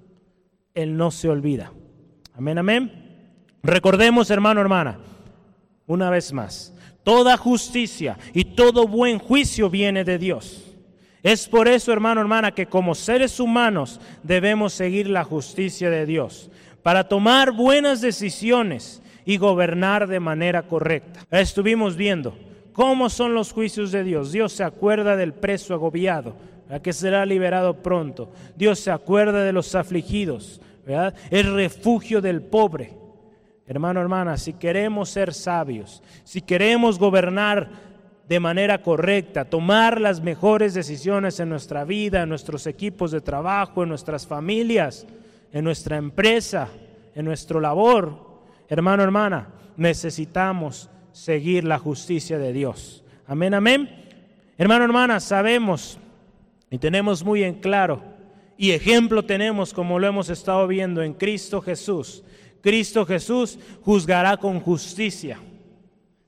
Él 0.72 0.96
no 0.96 1.10
se 1.10 1.28
olvida. 1.28 1.72
Amén, 2.34 2.58
amén. 2.58 2.92
Recordemos, 3.62 4.30
hermano, 4.30 4.60
hermana, 4.60 4.98
una 5.86 6.10
vez 6.10 6.32
más, 6.32 6.74
toda 7.02 7.36
justicia 7.36 8.18
y 8.32 8.44
todo 8.44 8.86
buen 8.86 9.18
juicio 9.18 9.68
viene 9.68 10.04
de 10.04 10.18
Dios. 10.18 10.76
Es 11.22 11.48
por 11.48 11.68
eso, 11.68 11.92
hermano, 11.92 12.20
hermana, 12.20 12.52
que 12.52 12.66
como 12.66 12.94
seres 12.94 13.40
humanos 13.40 14.00
debemos 14.22 14.74
seguir 14.74 15.08
la 15.08 15.24
justicia 15.24 15.90
de 15.90 16.06
Dios 16.06 16.50
para 16.82 17.08
tomar 17.08 17.52
buenas 17.52 18.00
decisiones 18.00 19.02
y 19.24 19.38
gobernar 19.38 20.06
de 20.06 20.20
manera 20.20 20.64
correcta. 20.64 21.20
Estuvimos 21.30 21.96
viendo 21.96 22.36
cómo 22.74 23.08
son 23.08 23.32
los 23.32 23.52
juicios 23.52 23.90
de 23.92 24.04
Dios. 24.04 24.32
Dios 24.32 24.52
se 24.52 24.64
acuerda 24.64 25.16
del 25.16 25.32
preso 25.32 25.72
agobiado, 25.72 26.36
que 26.82 26.92
será 26.92 27.24
liberado 27.24 27.82
pronto. 27.82 28.30
Dios 28.56 28.80
se 28.80 28.90
acuerda 28.90 29.42
de 29.44 29.52
los 29.52 29.74
afligidos, 29.74 30.60
¿verdad? 30.84 31.14
El 31.30 31.54
refugio 31.54 32.20
del 32.20 32.42
pobre. 32.42 32.92
Hermano, 33.66 34.00
hermana, 34.00 34.36
si 34.36 34.52
queremos 34.52 35.08
ser 35.08 35.32
sabios, 35.32 36.02
si 36.24 36.42
queremos 36.42 36.98
gobernar 36.98 37.70
de 38.28 38.40
manera 38.40 38.82
correcta, 38.82 39.44
tomar 39.44 40.00
las 40.00 40.20
mejores 40.20 40.74
decisiones 40.74 41.40
en 41.40 41.48
nuestra 41.48 41.84
vida, 41.84 42.22
en 42.22 42.28
nuestros 42.28 42.66
equipos 42.66 43.10
de 43.10 43.20
trabajo, 43.20 43.82
en 43.82 43.88
nuestras 43.88 44.26
familias, 44.26 45.06
en 45.52 45.64
nuestra 45.64 45.96
empresa, 45.96 46.68
en 47.14 47.24
nuestro 47.24 47.60
labor. 47.60 48.18
Hermano, 48.68 49.02
hermana, 49.02 49.48
necesitamos 49.76 50.90
seguir 51.14 51.62
la 51.62 51.78
justicia 51.78 52.38
de 52.38 52.52
Dios. 52.52 53.04
Amén, 53.26 53.54
amén. 53.54 53.88
Hermano, 54.58 54.84
hermana, 54.84 55.20
sabemos 55.20 55.96
y 56.70 56.78
tenemos 56.78 57.24
muy 57.24 57.44
en 57.44 57.54
claro 57.54 58.02
y 58.58 58.72
ejemplo 58.72 59.24
tenemos 59.24 59.72
como 59.72 59.98
lo 59.98 60.08
hemos 60.08 60.28
estado 60.28 60.66
viendo 60.66 61.02
en 61.02 61.14
Cristo 61.14 61.62
Jesús. 61.62 62.24
Cristo 62.60 63.06
Jesús 63.06 63.58
juzgará 63.82 64.36
con 64.36 64.58
justicia. 64.58 65.38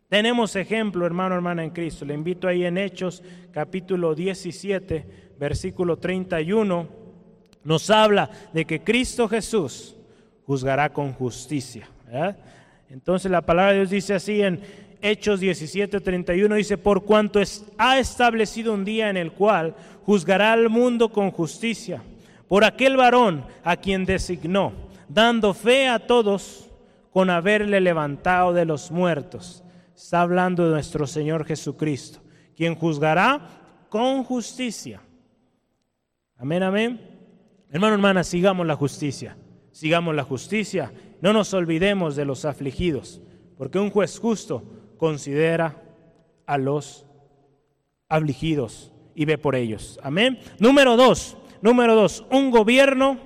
Tenemos 0.08 0.54
ejemplo, 0.54 1.04
hermano, 1.04 1.34
hermana 1.34 1.64
en 1.64 1.70
Cristo. 1.70 2.04
Le 2.04 2.14
invito 2.14 2.46
ahí 2.46 2.64
en 2.64 2.78
Hechos 2.78 3.24
capítulo 3.50 4.14
17, 4.14 5.34
versículo 5.36 5.96
31. 5.96 6.88
Nos 7.64 7.90
habla 7.90 8.30
de 8.52 8.64
que 8.64 8.84
Cristo 8.84 9.28
Jesús 9.28 9.96
juzgará 10.44 10.92
con 10.92 11.12
justicia. 11.12 11.88
Entonces 12.90 13.30
la 13.30 13.42
palabra 13.42 13.72
de 13.72 13.78
Dios 13.78 13.90
dice 13.90 14.14
así 14.14 14.42
en 14.42 14.60
Hechos 15.02 15.40
17, 15.40 16.00
31, 16.00 16.54
dice, 16.54 16.78
por 16.78 17.04
cuanto 17.04 17.40
ha 17.78 17.98
establecido 17.98 18.72
un 18.72 18.84
día 18.84 19.10
en 19.10 19.16
el 19.16 19.32
cual 19.32 19.74
juzgará 20.04 20.52
al 20.52 20.68
mundo 20.68 21.10
con 21.10 21.30
justicia, 21.30 22.02
por 22.48 22.64
aquel 22.64 22.96
varón 22.96 23.44
a 23.64 23.76
quien 23.76 24.04
designó, 24.04 24.72
dando 25.08 25.52
fe 25.52 25.88
a 25.88 25.98
todos 25.98 26.68
con 27.10 27.30
haberle 27.30 27.80
levantado 27.80 28.52
de 28.52 28.64
los 28.64 28.90
muertos 28.90 29.62
está 29.96 30.20
hablando 30.20 30.64
de 30.66 30.72
nuestro 30.72 31.06
Señor 31.06 31.44
Jesucristo, 31.46 32.20
quien 32.54 32.74
juzgará 32.74 33.40
con 33.88 34.22
justicia. 34.24 35.00
Amén, 36.36 36.62
amén. 36.62 37.00
Hermano, 37.70 37.94
hermana, 37.94 38.22
sigamos 38.22 38.66
la 38.66 38.76
justicia. 38.76 39.36
Sigamos 39.72 40.14
la 40.14 40.22
justicia. 40.22 40.92
No 41.20 41.32
nos 41.32 41.52
olvidemos 41.54 42.16
de 42.16 42.24
los 42.24 42.44
afligidos, 42.44 43.20
porque 43.56 43.78
un 43.78 43.90
juez 43.90 44.18
justo 44.18 44.62
considera 44.98 45.82
a 46.46 46.58
los 46.58 47.06
afligidos 48.08 48.92
y 49.14 49.24
ve 49.24 49.38
por 49.38 49.54
ellos. 49.54 49.98
Amén. 50.02 50.38
Número 50.58 50.96
dos, 50.96 51.36
número 51.62 51.94
dos, 51.94 52.24
un 52.30 52.50
gobierno, 52.50 53.18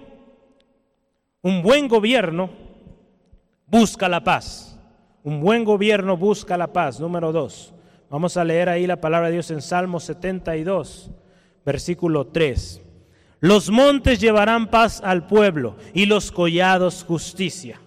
un 1.42 1.62
buen 1.62 1.88
gobierno 1.88 2.50
busca 3.66 4.08
la 4.08 4.22
paz. 4.22 4.78
Un 5.22 5.40
buen 5.40 5.64
gobierno 5.64 6.16
busca 6.16 6.56
la 6.56 6.72
paz. 6.72 6.98
Número 7.00 7.32
dos. 7.32 7.74
Vamos 8.08 8.36
a 8.36 8.44
leer 8.44 8.68
ahí 8.68 8.86
la 8.86 9.00
palabra 9.00 9.28
de 9.28 9.34
Dios 9.34 9.50
en 9.50 9.62
Salmo 9.62 10.00
72, 10.00 11.10
versículo 11.64 12.26
3. 12.26 12.82
Los 13.40 13.70
montes 13.70 14.20
llevarán 14.20 14.68
paz 14.68 15.00
al 15.02 15.26
pueblo 15.26 15.76
y 15.94 16.06
los 16.06 16.30
collados 16.30 17.04
justicia. 17.04 17.80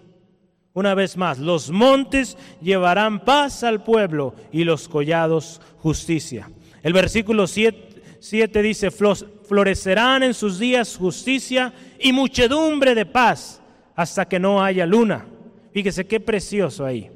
Una 0.72 0.94
vez 0.94 1.16
más, 1.16 1.38
los 1.38 1.70
montes 1.70 2.36
llevarán 2.60 3.24
paz 3.24 3.62
al 3.62 3.84
pueblo 3.84 4.34
y 4.50 4.64
los 4.64 4.88
collados 4.88 5.60
justicia. 5.78 6.50
El 6.82 6.92
versículo 6.92 7.46
7, 7.46 8.62
dice, 8.62 8.90
florecerán 8.90 10.24
en 10.24 10.34
sus 10.34 10.58
días 10.58 10.96
justicia 10.96 11.72
y 12.00 12.12
muchedumbre 12.12 12.94
de 12.94 13.06
paz 13.06 13.62
hasta 13.94 14.26
que 14.26 14.40
no 14.40 14.62
haya 14.62 14.84
luna. 14.84 15.26
Fíjese 15.72 16.06
qué 16.06 16.18
precioso 16.18 16.84
ahí 16.84 17.10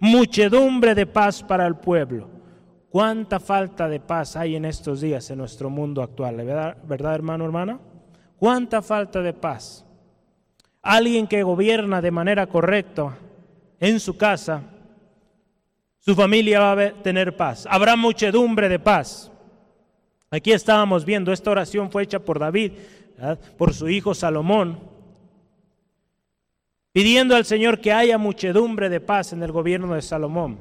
muchedumbre 0.00 0.94
de 0.94 1.06
paz 1.06 1.42
para 1.42 1.66
el 1.66 1.76
pueblo. 1.76 2.28
¿Cuánta 2.90 3.40
falta 3.40 3.88
de 3.88 4.00
paz 4.00 4.36
hay 4.36 4.56
en 4.56 4.64
estos 4.64 5.00
días 5.00 5.30
en 5.30 5.38
nuestro 5.38 5.70
mundo 5.70 6.02
actual? 6.02 6.36
¿Verdad, 6.36 6.76
¿Verdad, 6.84 7.14
hermano, 7.14 7.44
hermana? 7.44 7.78
¿Cuánta 8.36 8.82
falta 8.82 9.22
de 9.22 9.32
paz? 9.32 9.84
Alguien 10.82 11.26
que 11.26 11.42
gobierna 11.42 12.02
de 12.02 12.10
manera 12.10 12.46
correcta 12.46 13.16
en 13.78 14.00
su 14.00 14.16
casa, 14.16 14.62
su 16.00 16.14
familia 16.14 16.60
va 16.60 16.72
a 16.72 16.92
tener 17.02 17.36
paz. 17.36 17.66
Habrá 17.70 17.96
muchedumbre 17.96 18.68
de 18.68 18.78
paz. 18.78 19.30
Aquí 20.30 20.52
estábamos 20.52 21.04
viendo, 21.04 21.32
esta 21.32 21.50
oración 21.50 21.90
fue 21.90 22.02
hecha 22.02 22.18
por 22.18 22.38
David, 22.38 22.72
por 23.56 23.72
su 23.72 23.88
hijo 23.88 24.14
Salomón 24.14 24.90
pidiendo 26.92 27.36
al 27.36 27.44
Señor 27.44 27.80
que 27.80 27.92
haya 27.92 28.18
muchedumbre 28.18 28.88
de 28.88 29.00
paz 29.00 29.32
en 29.32 29.42
el 29.42 29.52
gobierno 29.52 29.94
de 29.94 30.02
Salomón. 30.02 30.58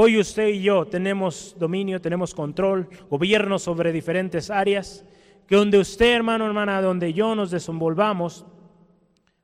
Hoy 0.00 0.16
usted 0.16 0.46
y 0.46 0.62
yo 0.62 0.86
tenemos 0.86 1.56
dominio, 1.58 2.00
tenemos 2.00 2.32
control, 2.32 2.88
gobierno 3.10 3.58
sobre 3.58 3.90
diferentes 3.90 4.48
áreas, 4.48 5.04
que 5.48 5.56
donde 5.56 5.76
usted, 5.76 6.14
hermano, 6.14 6.46
hermana, 6.46 6.80
donde 6.80 7.12
yo 7.12 7.34
nos 7.34 7.50
desenvolvamos, 7.50 8.46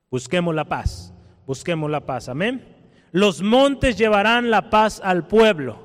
busquemos 0.09 0.55
la 0.55 0.63
paz, 0.63 1.13
busquemos 1.45 1.91
la 1.91 2.05
paz, 2.05 2.29
amén. 2.29 2.65
Los 3.11 3.41
montes 3.41 3.97
llevarán 3.97 4.49
la 4.49 4.69
paz 4.69 5.01
al 5.03 5.27
pueblo, 5.27 5.79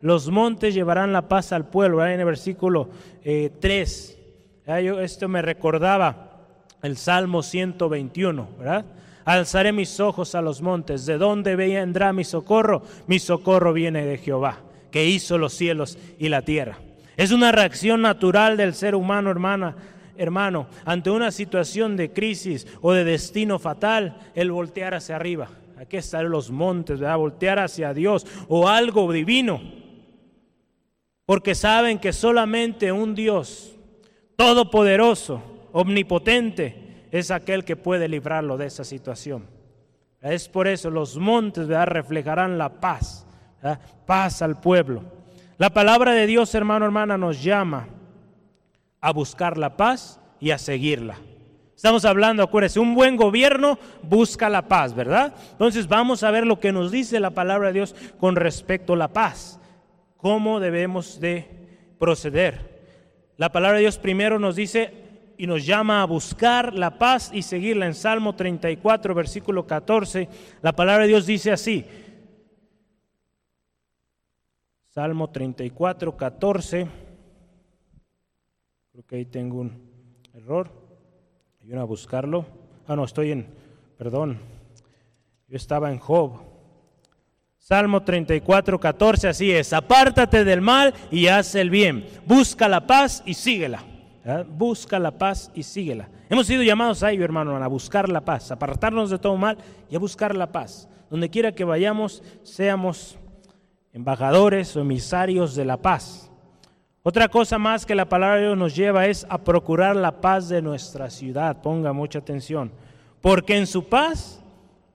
los 0.00 0.30
montes 0.30 0.72
llevarán 0.72 1.12
la 1.12 1.28
paz 1.28 1.52
al 1.52 1.68
pueblo, 1.68 2.02
en 2.06 2.18
el 2.18 2.24
versículo 2.24 2.88
3. 3.22 4.18
Eh, 4.66 4.96
esto 5.02 5.28
me 5.28 5.42
recordaba 5.42 6.46
el 6.80 6.96
Salmo 6.96 7.42
121, 7.42 8.48
¿verdad? 8.58 8.86
Alzaré 9.24 9.72
mis 9.72 10.00
ojos 10.00 10.34
a 10.34 10.42
los 10.42 10.60
montes. 10.60 11.06
¿De 11.06 11.18
dónde 11.18 11.56
vendrá 11.56 12.12
mi 12.12 12.24
socorro? 12.24 12.82
Mi 13.06 13.18
socorro 13.18 13.72
viene 13.72 14.04
de 14.04 14.18
Jehová, 14.18 14.60
que 14.90 15.06
hizo 15.06 15.38
los 15.38 15.54
cielos 15.54 15.98
y 16.18 16.28
la 16.28 16.42
tierra. 16.42 16.78
Es 17.16 17.30
una 17.30 17.52
reacción 17.52 18.02
natural 18.02 18.56
del 18.56 18.74
ser 18.74 18.94
humano, 18.94 19.30
hermana, 19.30 19.76
hermano, 20.16 20.66
ante 20.84 21.10
una 21.10 21.30
situación 21.30 21.96
de 21.96 22.12
crisis 22.12 22.66
o 22.80 22.92
de 22.92 23.04
destino 23.04 23.58
fatal, 23.58 24.18
el 24.34 24.50
voltear 24.50 24.94
hacia 24.94 25.16
arriba. 25.16 25.48
Aquí 25.78 25.96
están 25.96 26.30
los 26.30 26.50
montes, 26.50 27.00
¿verdad? 27.00 27.16
Voltear 27.16 27.58
hacia 27.58 27.94
Dios 27.94 28.26
o 28.48 28.68
algo 28.68 29.10
divino. 29.12 29.60
Porque 31.26 31.54
saben 31.54 31.98
que 31.98 32.12
solamente 32.12 32.92
un 32.92 33.14
Dios 33.14 33.74
todopoderoso, 34.36 35.42
omnipotente, 35.72 36.83
es 37.18 37.30
aquel 37.30 37.64
que 37.64 37.76
puede 37.76 38.08
librarlo 38.08 38.56
de 38.56 38.66
esa 38.66 38.82
situación. 38.82 39.46
Es 40.20 40.48
por 40.48 40.66
eso 40.66 40.90
los 40.90 41.16
montes 41.16 41.68
reflejarán 41.68 42.58
la 42.58 42.80
paz, 42.80 43.24
paz 44.04 44.42
al 44.42 44.60
pueblo. 44.60 45.04
La 45.56 45.70
palabra 45.70 46.10
de 46.10 46.26
Dios, 46.26 46.52
hermano, 46.56 46.84
hermana, 46.84 47.16
nos 47.16 47.40
llama 47.40 47.86
a 49.00 49.12
buscar 49.12 49.58
la 49.58 49.76
paz 49.76 50.18
y 50.40 50.50
a 50.50 50.58
seguirla. 50.58 51.16
Estamos 51.76 52.04
hablando, 52.04 52.42
acuérdense, 52.42 52.80
un 52.80 52.96
buen 52.96 53.16
gobierno 53.16 53.78
busca 54.02 54.48
la 54.48 54.62
paz, 54.62 54.92
¿verdad? 54.92 55.34
Entonces 55.52 55.86
vamos 55.86 56.24
a 56.24 56.32
ver 56.32 56.44
lo 56.44 56.58
que 56.58 56.72
nos 56.72 56.90
dice 56.90 57.20
la 57.20 57.30
palabra 57.30 57.68
de 57.68 57.74
Dios 57.74 57.94
con 58.18 58.34
respecto 58.34 58.94
a 58.94 58.96
la 58.96 59.12
paz. 59.12 59.60
¿Cómo 60.16 60.58
debemos 60.58 61.20
de 61.20 61.94
proceder? 61.96 62.82
La 63.36 63.52
palabra 63.52 63.76
de 63.76 63.82
Dios 63.82 63.98
primero 63.98 64.40
nos 64.40 64.56
dice 64.56 65.03
y 65.36 65.46
nos 65.46 65.64
llama 65.64 66.02
a 66.02 66.06
buscar 66.06 66.74
la 66.74 66.98
paz 66.98 67.30
y 67.32 67.42
seguirla. 67.42 67.86
En 67.86 67.94
Salmo 67.94 68.34
34, 68.34 69.14
versículo 69.14 69.66
14, 69.66 70.28
la 70.62 70.72
palabra 70.72 71.02
de 71.02 71.08
Dios 71.08 71.26
dice 71.26 71.52
así. 71.52 71.84
Salmo 74.88 75.30
34, 75.30 76.16
14. 76.16 76.88
Creo 78.92 79.06
que 79.06 79.16
ahí 79.16 79.24
tengo 79.24 79.58
un 79.58 79.72
error. 80.34 80.70
Ayúdame 81.60 81.82
a 81.82 81.84
buscarlo. 81.84 82.46
Ah, 82.86 82.94
no, 82.94 83.04
estoy 83.04 83.32
en, 83.32 83.48
perdón, 83.96 84.38
yo 85.48 85.56
estaba 85.56 85.90
en 85.90 85.98
Job. 85.98 86.40
Salmo 87.58 88.02
34, 88.02 88.78
14, 88.78 89.28
así 89.28 89.50
es. 89.50 89.72
Apártate 89.72 90.44
del 90.44 90.60
mal 90.60 90.92
y 91.10 91.28
haz 91.28 91.54
el 91.54 91.70
bien. 91.70 92.06
Busca 92.26 92.68
la 92.68 92.86
paz 92.86 93.22
y 93.24 93.34
síguela. 93.34 93.82
Busca 94.48 94.98
la 94.98 95.10
paz 95.10 95.50
y 95.54 95.62
síguela. 95.62 96.08
Hemos 96.30 96.46
sido 96.46 96.62
llamados 96.62 97.02
a 97.02 97.10
ello, 97.10 97.24
hermano, 97.24 97.56
a 97.56 97.68
buscar 97.68 98.08
la 98.08 98.24
paz, 98.24 98.50
apartarnos 98.50 99.10
de 99.10 99.18
todo 99.18 99.36
mal 99.36 99.58
y 99.90 99.96
a 99.96 99.98
buscar 99.98 100.34
la 100.34 100.50
paz. 100.50 100.88
Donde 101.10 101.28
quiera 101.28 101.52
que 101.52 101.64
vayamos, 101.64 102.22
seamos 102.42 103.18
embajadores 103.92 104.74
o 104.76 104.80
emisarios 104.80 105.54
de 105.54 105.64
la 105.66 105.76
paz. 105.76 106.30
Otra 107.02 107.28
cosa 107.28 107.58
más 107.58 107.84
que 107.84 107.94
la 107.94 108.08
palabra 108.08 108.36
de 108.36 108.46
Dios 108.46 108.56
nos 108.56 108.74
lleva 108.74 109.06
es 109.06 109.26
a 109.28 109.36
procurar 109.36 109.94
la 109.94 110.22
paz 110.22 110.48
de 110.48 110.62
nuestra 110.62 111.10
ciudad. 111.10 111.60
Ponga 111.60 111.92
mucha 111.92 112.20
atención. 112.20 112.72
Porque 113.20 113.58
en 113.58 113.66
su 113.66 113.84
paz 113.84 114.42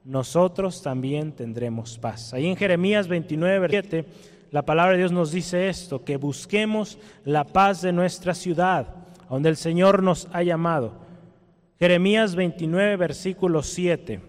nosotros 0.04 0.82
también 0.82 1.32
tendremos 1.34 2.00
paz. 2.00 2.34
Ahí 2.34 2.48
en 2.48 2.56
Jeremías 2.56 3.08
29, 3.08 3.68
7, 3.70 4.06
la 4.50 4.64
palabra 4.64 4.94
de 4.94 4.98
Dios 4.98 5.12
nos 5.12 5.32
dice 5.32 5.70
esto, 5.70 6.04
que 6.04 6.18
busquemos 6.18 6.98
la 7.26 7.44
paz 7.44 7.84
de 7.84 7.92
nuestra 7.92 8.34
ciudad, 8.34 8.88
donde 9.30 9.50
el 9.50 9.56
Señor 9.56 10.02
nos 10.02 10.28
ha 10.34 10.44
llamado. 10.44 10.94
Jeremías 11.78 12.36
29, 12.36 12.98
versículo 12.98 13.64
7. 13.64 14.22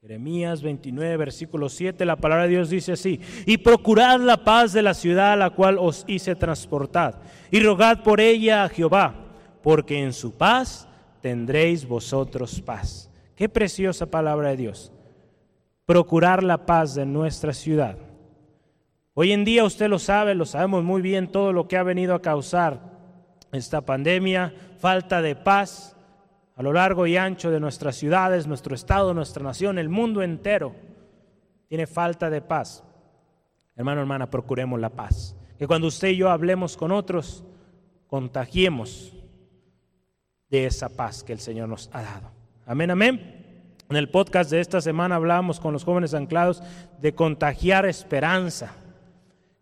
Jeremías 0.00 0.62
29, 0.62 1.16
versículo 1.16 1.68
7, 1.68 2.04
la 2.04 2.16
palabra 2.16 2.44
de 2.44 2.50
Dios 2.50 2.70
dice 2.70 2.92
así, 2.92 3.20
y 3.46 3.58
procurad 3.58 4.18
la 4.20 4.42
paz 4.42 4.72
de 4.72 4.82
la 4.82 4.94
ciudad 4.94 5.32
a 5.32 5.36
la 5.36 5.50
cual 5.50 5.78
os 5.78 6.04
hice 6.08 6.34
transportar, 6.34 7.20
y 7.52 7.60
rogad 7.60 8.02
por 8.02 8.20
ella 8.20 8.64
a 8.64 8.68
Jehová, 8.68 9.14
porque 9.62 10.02
en 10.02 10.12
su 10.12 10.32
paz 10.36 10.88
tendréis 11.20 11.86
vosotros 11.86 12.60
paz. 12.60 13.10
Qué 13.36 13.48
preciosa 13.48 14.06
palabra 14.06 14.50
de 14.50 14.56
Dios. 14.56 14.92
Procurar 15.86 16.42
la 16.42 16.66
paz 16.66 16.96
de 16.96 17.06
nuestra 17.06 17.52
ciudad. 17.52 17.96
Hoy 19.14 19.30
en 19.30 19.44
día 19.44 19.62
usted 19.62 19.88
lo 19.88 20.00
sabe, 20.00 20.34
lo 20.34 20.46
sabemos 20.46 20.82
muy 20.82 21.00
bien, 21.00 21.30
todo 21.30 21.52
lo 21.52 21.68
que 21.68 21.76
ha 21.76 21.82
venido 21.84 22.14
a 22.14 22.22
causar 22.22 22.91
esta 23.52 23.82
pandemia, 23.82 24.52
falta 24.78 25.22
de 25.22 25.36
paz, 25.36 25.96
a 26.56 26.62
lo 26.62 26.72
largo 26.72 27.06
y 27.06 27.16
ancho 27.16 27.50
de 27.50 27.60
nuestras 27.60 27.96
ciudades, 27.96 28.46
nuestro 28.46 28.74
estado, 28.74 29.14
nuestra 29.14 29.42
nación, 29.42 29.78
el 29.78 29.88
mundo 29.88 30.22
entero 30.22 30.74
tiene 31.68 31.86
falta 31.86 32.28
de 32.28 32.40
paz. 32.40 32.84
Hermano, 33.76 34.00
hermana, 34.00 34.28
procuremos 34.28 34.78
la 34.78 34.90
paz. 34.90 35.36
Que 35.58 35.66
cuando 35.66 35.86
usted 35.86 36.08
y 36.08 36.16
yo 36.16 36.30
hablemos 36.30 36.76
con 36.76 36.92
otros, 36.92 37.44
contagiemos 38.06 39.14
de 40.50 40.66
esa 40.66 40.90
paz 40.90 41.22
que 41.22 41.32
el 41.32 41.40
Señor 41.40 41.68
nos 41.68 41.88
ha 41.92 42.02
dado. 42.02 42.30
Amén, 42.66 42.90
amén. 42.90 43.42
En 43.88 43.96
el 43.96 44.10
podcast 44.10 44.50
de 44.50 44.60
esta 44.60 44.80
semana 44.80 45.16
hablábamos 45.16 45.60
con 45.60 45.72
los 45.72 45.84
jóvenes 45.84 46.14
anclados 46.14 46.62
de 47.00 47.14
contagiar 47.14 47.86
esperanza. 47.86 48.74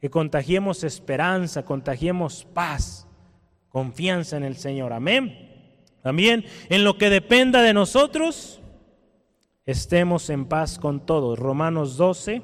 Que 0.01 0.11
contagiemos 0.11 0.83
esperanza, 0.83 1.65
contagiemos 1.65 2.45
paz, 2.45 3.07
confianza 3.71 4.37
en 4.37 4.45
el 4.45 4.57
Señor. 4.57 4.93
Amén. 4.93 5.49
También 6.03 6.45
en 6.69 6.85
lo 6.85 6.99
que 6.99 7.11
dependa 7.11 7.63
de 7.63 7.75
nosotros, 7.75 8.61
estemos 9.67 10.31
en 10.31 10.47
paz 10.47 10.79
con 10.79 11.05
todos. 11.07 11.39
Romanos 11.39 11.97
12, 11.97 12.43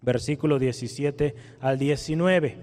versículo 0.00 0.58
17 0.58 1.34
al 1.60 1.78
19. 1.78 2.58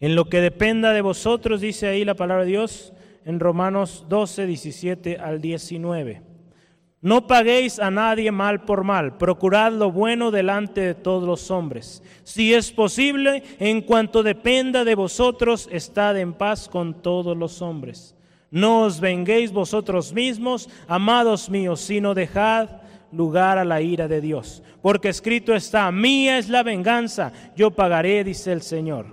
En 0.00 0.14
lo 0.14 0.28
que 0.28 0.40
dependa 0.40 0.92
de 0.92 1.00
vosotros, 1.00 1.60
dice 1.60 1.88
ahí 1.88 2.04
la 2.04 2.14
palabra 2.14 2.44
de 2.44 2.50
Dios, 2.50 2.92
en 3.24 3.40
Romanos 3.40 4.06
12, 4.08 4.46
17 4.46 5.18
al 5.18 5.40
19. 5.40 6.27
No 7.00 7.28
paguéis 7.28 7.78
a 7.78 7.92
nadie 7.92 8.32
mal 8.32 8.64
por 8.64 8.82
mal, 8.82 9.18
procurad 9.18 9.72
lo 9.72 9.92
bueno 9.92 10.32
delante 10.32 10.80
de 10.80 10.94
todos 10.94 11.24
los 11.24 11.48
hombres. 11.50 12.02
Si 12.24 12.52
es 12.52 12.72
posible, 12.72 13.44
en 13.60 13.82
cuanto 13.82 14.24
dependa 14.24 14.84
de 14.84 14.96
vosotros, 14.96 15.68
estad 15.70 16.18
en 16.18 16.32
paz 16.32 16.68
con 16.68 17.00
todos 17.00 17.36
los 17.36 17.62
hombres. 17.62 18.16
No 18.50 18.82
os 18.82 18.98
venguéis 18.98 19.52
vosotros 19.52 20.12
mismos, 20.12 20.68
amados 20.88 21.50
míos, 21.50 21.80
sino 21.80 22.14
dejad 22.14 22.68
lugar 23.12 23.58
a 23.58 23.64
la 23.64 23.80
ira 23.80 24.08
de 24.08 24.20
Dios. 24.20 24.64
Porque 24.82 25.08
escrito 25.08 25.54
está, 25.54 25.92
mía 25.92 26.38
es 26.38 26.48
la 26.48 26.64
venganza, 26.64 27.32
yo 27.56 27.70
pagaré, 27.70 28.24
dice 28.24 28.52
el 28.52 28.62
Señor. 28.62 29.06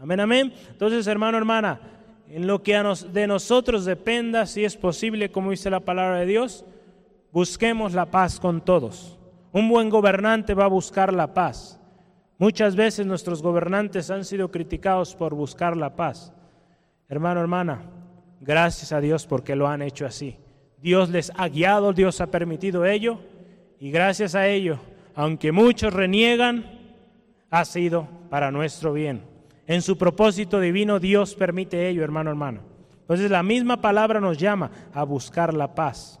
Amén, 0.00 0.18
amén. 0.18 0.52
Entonces, 0.70 1.06
hermano, 1.06 1.38
hermana, 1.38 1.80
en 2.28 2.46
lo 2.48 2.62
que 2.62 2.82
de 3.12 3.26
nosotros 3.28 3.84
dependa, 3.84 4.46
si 4.46 4.64
es 4.64 4.76
posible, 4.76 5.30
como 5.30 5.50
dice 5.50 5.70
la 5.70 5.80
palabra 5.80 6.20
de 6.20 6.26
Dios, 6.26 6.64
busquemos 7.32 7.94
la 7.94 8.06
paz 8.06 8.40
con 8.40 8.60
todos. 8.64 9.18
Un 9.52 9.68
buen 9.68 9.90
gobernante 9.90 10.54
va 10.54 10.64
a 10.64 10.68
buscar 10.68 11.12
la 11.12 11.34
paz. 11.34 11.80
Muchas 12.38 12.76
veces 12.76 13.06
nuestros 13.06 13.42
gobernantes 13.42 14.10
han 14.10 14.24
sido 14.24 14.50
criticados 14.50 15.14
por 15.14 15.34
buscar 15.34 15.76
la 15.76 15.96
paz. 15.96 16.32
Hermano, 17.08 17.40
hermana, 17.40 17.82
Gracias 18.40 18.92
a 18.92 19.00
Dios 19.02 19.26
porque 19.26 19.54
lo 19.54 19.68
han 19.68 19.82
hecho 19.82 20.06
así. 20.06 20.38
Dios 20.78 21.10
les 21.10 21.30
ha 21.36 21.48
guiado, 21.48 21.92
Dios 21.92 22.22
ha 22.22 22.28
permitido 22.28 22.86
ello 22.86 23.20
y 23.78 23.90
gracias 23.90 24.34
a 24.34 24.48
ello, 24.48 24.78
aunque 25.14 25.52
muchos 25.52 25.92
reniegan, 25.92 26.64
ha 27.50 27.64
sido 27.66 28.08
para 28.30 28.50
nuestro 28.50 28.94
bien. 28.94 29.22
En 29.66 29.82
su 29.82 29.98
propósito 29.98 30.58
divino 30.58 30.98
Dios 30.98 31.34
permite 31.34 31.88
ello, 31.88 32.02
hermano, 32.02 32.30
hermano. 32.30 32.62
Entonces 33.02 33.30
la 33.30 33.42
misma 33.42 33.82
palabra 33.82 34.20
nos 34.20 34.38
llama 34.38 34.70
a 34.94 35.04
buscar 35.04 35.52
la 35.52 35.74
paz. 35.74 36.19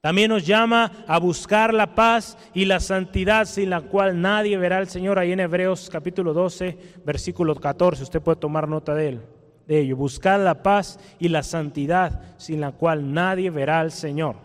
También 0.00 0.30
nos 0.30 0.46
llama 0.46 0.92
a 1.06 1.18
buscar 1.18 1.74
la 1.74 1.94
paz 1.94 2.38
y 2.54 2.64
la 2.64 2.80
santidad 2.80 3.46
sin 3.46 3.70
la 3.70 3.80
cual 3.80 4.20
nadie 4.20 4.56
verá 4.56 4.78
al 4.78 4.88
Señor. 4.88 5.18
Ahí 5.18 5.32
en 5.32 5.40
Hebreos 5.40 5.90
capítulo 5.90 6.32
12, 6.32 6.78
versículo 7.04 7.54
14, 7.54 8.04
usted 8.04 8.22
puede 8.22 8.36
tomar 8.36 8.68
nota 8.68 8.94
de 8.94 9.08
él 9.08 9.22
de 9.68 9.80
ello, 9.80 9.96
buscar 9.96 10.40
la 10.40 10.62
paz 10.62 10.98
y 11.18 11.28
la 11.28 11.42
santidad 11.42 12.22
sin 12.38 12.62
la 12.62 12.72
cual 12.72 13.12
nadie 13.12 13.50
verá 13.50 13.80
al 13.80 13.92
Señor. 13.92 14.36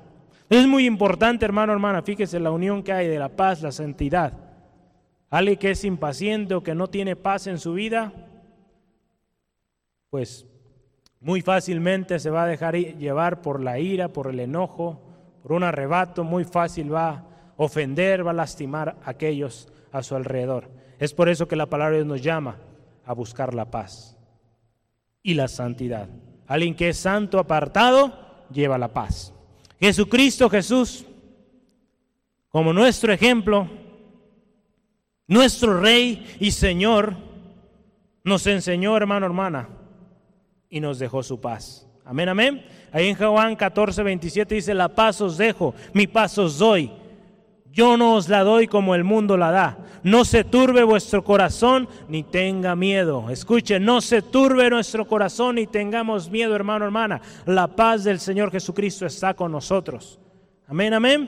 Es 0.50 0.68
muy 0.68 0.86
importante, 0.86 1.46
hermano, 1.46 1.72
hermana, 1.72 2.02
fíjese 2.02 2.42
la 2.42 2.52
unión 2.52 2.84
que 2.84 2.92
hay 2.92 3.08
de 3.08 3.18
la 3.18 3.30
paz, 3.30 3.62
la 3.62 3.72
santidad. 3.72 4.34
Alguien 5.30 5.58
que 5.58 5.72
es 5.72 5.86
impaciente 5.86 6.54
o 6.54 6.62
que 6.62 6.76
no 6.76 6.90
tiene 6.90 7.16
paz 7.16 7.48
en 7.48 7.58
su 7.58 7.74
vida, 7.74 8.12
pues 10.10 10.46
muy 11.22 11.42
fácilmente 11.42 12.20
se 12.20 12.30
va 12.30 12.44
a 12.44 12.48
dejar 12.48 12.76
llevar 12.76 13.42
por 13.42 13.64
la 13.64 13.80
ira, 13.80 14.10
por 14.10 14.28
el 14.28 14.42
enojo, 14.42 15.02
por 15.44 15.52
un 15.52 15.64
arrebato, 15.64 16.24
muy 16.24 16.46
fácil 16.46 16.92
va 16.94 17.10
a 17.10 17.26
ofender, 17.58 18.26
va 18.26 18.32
a 18.32 18.34
lastimar 18.34 18.98
a 19.04 19.12
aquellos 19.12 19.68
a 19.92 20.02
su 20.02 20.16
alrededor. 20.16 20.72
Es 21.00 21.14
por 21.14 21.28
eso 21.28 21.48
que 21.48 21.58
la 21.58 21.68
palabra 21.68 21.92
de 21.92 21.98
Dios 21.98 22.08
nos 22.08 22.22
llama 22.22 22.58
a 23.06 23.14
buscar 23.14 23.54
la 23.54 23.70
paz 23.70 24.18
y 25.22 25.34
la 25.34 25.50
santidad. 25.50 26.08
Alguien 26.48 26.76
que 26.76 26.90
es 26.90 26.98
santo, 26.98 27.40
apartado, 27.40 28.48
lleva 28.52 28.78
la 28.78 28.94
paz. 28.94 29.34
Jesucristo 29.80 30.50
Jesús, 30.50 31.06
como 32.48 32.72
nuestro 32.72 33.12
ejemplo, 33.12 33.68
nuestro 35.28 35.82
Rey 35.82 36.38
y 36.40 36.52
Señor, 36.52 37.16
nos 38.24 38.48
enseñó, 38.48 38.96
hermano, 38.96 39.26
hermana, 39.26 39.68
y 40.70 40.80
nos 40.80 41.00
dejó 41.00 41.22
su 41.22 41.42
paz. 41.42 41.86
Amén, 42.06 42.30
amén. 42.30 42.66
Ahí 42.92 43.08
en 43.08 43.16
Juan 43.16 43.56
14, 43.56 44.04
27 44.04 44.56
dice, 44.56 44.74
la 44.74 44.90
paz 44.90 45.22
os 45.22 45.38
dejo, 45.38 45.74
mi 45.94 46.08
paz 46.08 46.38
os 46.38 46.58
doy. 46.58 46.92
Yo 47.72 47.98
no 47.98 48.14
os 48.14 48.30
la 48.30 48.44
doy 48.44 48.68
como 48.68 48.94
el 48.94 49.04
mundo 49.04 49.36
la 49.36 49.50
da. 49.50 49.78
No 50.04 50.26
se 50.26 50.44
turbe 50.44 50.84
vuestro 50.84 51.24
corazón 51.24 51.90
ni 52.08 52.22
tenga 52.22 52.76
miedo. 52.76 53.32
Escuche, 53.32 53.80
no 53.80 54.00
se 54.00 54.22
turbe 54.22 54.70
nuestro 54.70 55.08
corazón 55.08 55.56
ni 55.56 55.66
tengamos 55.66 56.30
miedo, 56.30 56.56
hermano, 56.56 56.86
hermana. 56.86 57.20
La 57.48 57.68
paz 57.68 58.04
del 58.04 58.20
Señor 58.20 58.52
Jesucristo 58.52 59.08
está 59.08 59.34
con 59.34 59.52
nosotros. 59.52 60.20
Amén, 60.68 60.94
amén. 60.94 61.28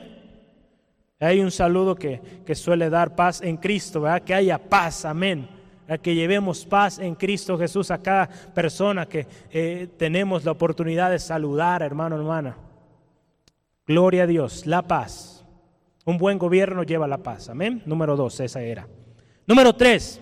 Hay 1.18 1.40
un 1.40 1.50
saludo 1.50 1.96
que, 1.96 2.20
que 2.46 2.54
suele 2.54 2.90
dar 2.90 3.16
paz 3.16 3.40
en 3.42 3.56
Cristo, 3.56 4.02
¿verdad? 4.02 4.22
Que 4.22 4.34
haya 4.34 4.58
paz, 4.58 5.04
amén. 5.04 5.48
A 5.88 5.98
que 5.98 6.14
llevemos 6.14 6.64
paz 6.64 6.98
en 6.98 7.14
Cristo 7.14 7.58
Jesús 7.58 7.90
a 7.90 8.02
cada 8.02 8.28
persona 8.28 9.06
que 9.06 9.26
eh, 9.50 9.88
tenemos 9.96 10.44
la 10.44 10.52
oportunidad 10.52 11.10
de 11.10 11.18
saludar, 11.18 11.82
hermano, 11.82 12.16
hermana. 12.16 12.56
Gloria 13.86 14.24
a 14.24 14.26
Dios, 14.26 14.66
la 14.66 14.82
paz. 14.82 15.44
Un 16.04 16.18
buen 16.18 16.38
gobierno 16.38 16.82
lleva 16.82 17.06
la 17.06 17.18
paz. 17.18 17.48
Amén. 17.48 17.82
Número 17.86 18.16
dos, 18.16 18.38
esa 18.40 18.62
era. 18.62 18.88
Número 19.46 19.74
tres, 19.74 20.20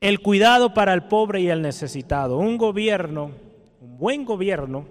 el 0.00 0.20
cuidado 0.20 0.74
para 0.74 0.92
el 0.92 1.04
pobre 1.04 1.40
y 1.40 1.48
el 1.48 1.62
necesitado. 1.62 2.38
Un 2.38 2.58
gobierno, 2.58 3.30
un 3.80 3.96
buen 3.96 4.24
gobierno, 4.24 4.86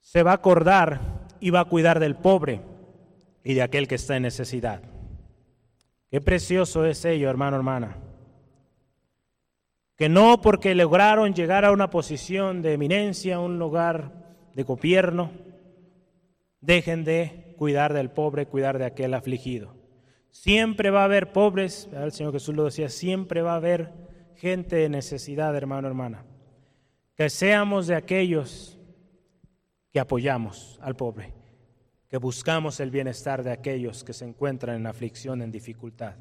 se 0.00 0.22
va 0.22 0.32
a 0.32 0.34
acordar 0.34 1.26
y 1.40 1.50
va 1.50 1.60
a 1.60 1.64
cuidar 1.66 2.00
del 2.00 2.16
pobre 2.16 2.60
y 3.42 3.54
de 3.54 3.62
aquel 3.62 3.86
que 3.86 3.96
está 3.96 4.16
en 4.16 4.22
necesidad. 4.22 4.82
Qué 6.10 6.20
precioso 6.20 6.86
es 6.86 7.04
ello, 7.04 7.28
hermano, 7.28 7.56
hermana. 7.56 7.96
Que 9.96 10.08
no 10.08 10.40
porque 10.40 10.74
lograron 10.74 11.34
llegar 11.34 11.64
a 11.64 11.72
una 11.72 11.90
posición 11.90 12.62
de 12.62 12.72
eminencia, 12.72 13.38
un 13.38 13.58
lugar 13.58 14.24
de 14.54 14.62
gobierno, 14.62 15.30
dejen 16.60 17.04
de 17.04 17.54
cuidar 17.58 17.92
del 17.92 18.10
pobre, 18.10 18.46
cuidar 18.46 18.78
de 18.78 18.86
aquel 18.86 19.14
afligido. 19.14 19.74
Siempre 20.30 20.90
va 20.90 21.02
a 21.02 21.04
haber 21.04 21.32
pobres, 21.32 21.88
el 21.92 22.10
Señor 22.10 22.32
Jesús 22.32 22.54
lo 22.54 22.64
decía, 22.64 22.88
siempre 22.88 23.42
va 23.42 23.52
a 23.52 23.56
haber 23.56 23.92
gente 24.34 24.76
de 24.76 24.88
necesidad, 24.88 25.54
hermano, 25.54 25.86
hermana. 25.86 26.24
Que 27.14 27.30
seamos 27.30 27.86
de 27.86 27.94
aquellos 27.94 28.78
que 29.92 30.00
apoyamos 30.00 30.78
al 30.82 30.96
pobre, 30.96 31.32
que 32.08 32.16
buscamos 32.16 32.80
el 32.80 32.90
bienestar 32.90 33.44
de 33.44 33.52
aquellos 33.52 34.02
que 34.02 34.12
se 34.12 34.24
encuentran 34.24 34.76
en 34.76 34.86
aflicción, 34.88 35.40
en 35.40 35.52
dificultad. 35.52 36.16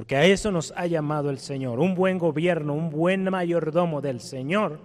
Porque 0.00 0.16
a 0.16 0.24
eso 0.24 0.50
nos 0.50 0.72
ha 0.76 0.86
llamado 0.86 1.28
el 1.28 1.38
Señor. 1.38 1.78
Un 1.78 1.94
buen 1.94 2.16
gobierno, 2.16 2.72
un 2.72 2.88
buen 2.88 3.24
mayordomo 3.24 4.00
del 4.00 4.20
Señor 4.20 4.80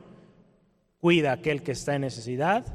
cuida 1.00 1.30
a 1.30 1.36
aquel 1.36 1.64
que 1.64 1.72
está 1.72 1.96
en 1.96 2.02
necesidad 2.02 2.66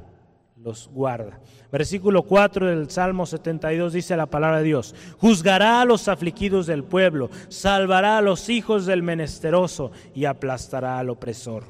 los 0.56 0.88
guarda. 0.88 1.38
Versículo 1.70 2.22
4 2.22 2.68
del 2.68 2.88
Salmo 2.88 3.26
72 3.26 3.92
dice 3.92 4.16
la 4.16 4.24
palabra 4.24 4.60
de 4.60 4.64
Dios, 4.64 4.94
juzgará 5.18 5.82
a 5.82 5.84
los 5.84 6.08
afligidos 6.08 6.66
del 6.66 6.82
pueblo, 6.82 7.28
salvará 7.50 8.16
a 8.16 8.22
los 8.22 8.48
hijos 8.48 8.86
del 8.86 9.02
menesteroso 9.02 9.92
y 10.14 10.24
aplastará 10.24 10.98
al 10.98 11.10
opresor. 11.10 11.64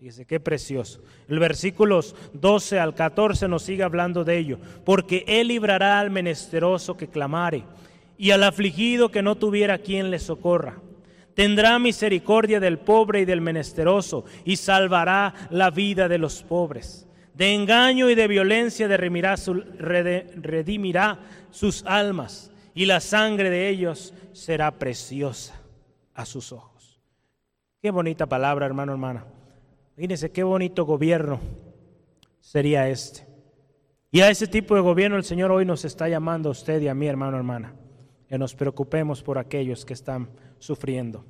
Dice, 0.00 0.26
qué 0.26 0.40
precioso. 0.40 1.02
El 1.28 1.38
versículos 1.38 2.16
12 2.32 2.80
al 2.80 2.96
14 2.96 3.46
nos 3.46 3.62
sigue 3.62 3.84
hablando 3.84 4.24
de 4.24 4.38
ello, 4.38 4.58
porque 4.84 5.24
él 5.28 5.46
librará 5.46 6.00
al 6.00 6.10
menesteroso 6.10 6.96
que 6.96 7.06
clamare 7.06 7.62
y 8.20 8.30
al 8.30 8.44
afligido 8.44 9.10
que 9.10 9.22
no 9.22 9.34
tuviera 9.34 9.78
quien 9.78 10.10
le 10.10 10.18
socorra. 10.18 10.80
Tendrá 11.34 11.78
misericordia 11.78 12.60
del 12.60 12.78
pobre 12.78 13.22
y 13.22 13.24
del 13.24 13.40
menesteroso 13.40 14.24
y 14.44 14.56
salvará 14.56 15.34
la 15.50 15.70
vida 15.70 16.08
de 16.08 16.18
los 16.18 16.42
pobres 16.42 17.08
de 17.40 17.54
engaño 17.54 18.10
y 18.10 18.14
de 18.14 18.28
violencia 18.28 18.86
redimirá 18.86 19.38
sus 21.50 21.82
almas, 21.86 22.52
y 22.74 22.84
la 22.84 23.00
sangre 23.00 23.48
de 23.48 23.70
ellos 23.70 24.12
será 24.32 24.70
preciosa 24.72 25.58
a 26.12 26.26
sus 26.26 26.52
ojos. 26.52 27.00
Qué 27.80 27.90
bonita 27.90 28.26
palabra, 28.26 28.66
hermano, 28.66 28.92
hermana. 28.92 29.24
Fíjense 29.96 30.30
qué 30.30 30.42
bonito 30.42 30.84
gobierno 30.84 31.40
sería 32.40 32.90
este. 32.90 33.26
Y 34.10 34.20
a 34.20 34.28
ese 34.28 34.46
tipo 34.46 34.74
de 34.74 34.82
gobierno 34.82 35.16
el 35.16 35.24
Señor 35.24 35.50
hoy 35.50 35.64
nos 35.64 35.86
está 35.86 36.10
llamando 36.10 36.50
a 36.50 36.52
usted 36.52 36.82
y 36.82 36.88
a 36.88 36.94
mí, 36.94 37.06
hermano, 37.06 37.38
hermana, 37.38 37.72
que 38.30 38.38
nos 38.38 38.54
preocupemos 38.54 39.22
por 39.22 39.36
aquellos 39.36 39.84
que 39.84 39.92
están 39.92 40.30
sufriendo. 40.58 41.26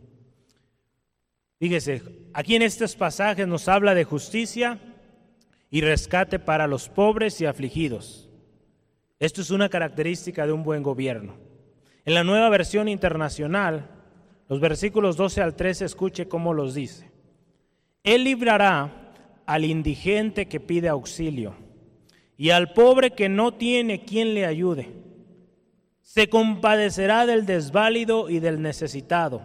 Fíjese, 1.59 2.03
aquí 2.33 2.55
en 2.55 2.63
estos 2.63 2.95
pasajes 2.95 3.49
nos 3.49 3.67
habla 3.67 3.97
de 3.97 4.05
justicia, 4.05 4.79
y 5.71 5.81
rescate 5.81 6.39
para 6.39 6.67
los 6.67 6.89
pobres 6.89 7.41
y 7.41 7.47
afligidos. 7.47 8.29
Esto 9.19 9.41
es 9.41 9.51
una 9.51 9.69
característica 9.69 10.47
de 10.47 10.53
un 10.53 10.65
buen 10.65 10.83
gobierno. 10.83 11.37
En 12.05 12.15
la 12.15 12.25
nueva 12.25 12.49
versión 12.49 12.89
internacional, 12.89 13.89
los 14.49 14.59
versículos 14.59 15.17
12 15.17 15.43
al 15.43 15.55
13, 15.55 15.85
escuche 15.85 16.29
cómo 16.29 16.55
los 16.55 16.75
dice. 16.75 17.11
Él 18.03 18.25
librará 18.25 19.13
al 19.47 19.65
indigente 19.65 20.49
que 20.49 20.59
pide 20.59 20.89
auxilio 20.89 21.55
y 22.37 22.51
al 22.51 22.73
pobre 22.73 23.13
que 23.13 23.29
no 23.29 23.55
tiene 23.55 24.05
quien 24.05 24.35
le 24.35 24.47
ayude. 24.47 24.89
Se 26.11 26.29
compadecerá 26.29 27.25
del 27.25 27.47
desválido 27.47 28.31
y 28.31 28.41
del 28.41 28.61
necesitado, 28.61 29.43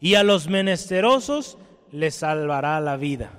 y 0.00 0.16
a 0.16 0.24
los 0.24 0.48
menesterosos 0.48 1.56
les 1.92 2.16
salvará 2.16 2.80
la 2.80 2.96
vida. 2.96 3.30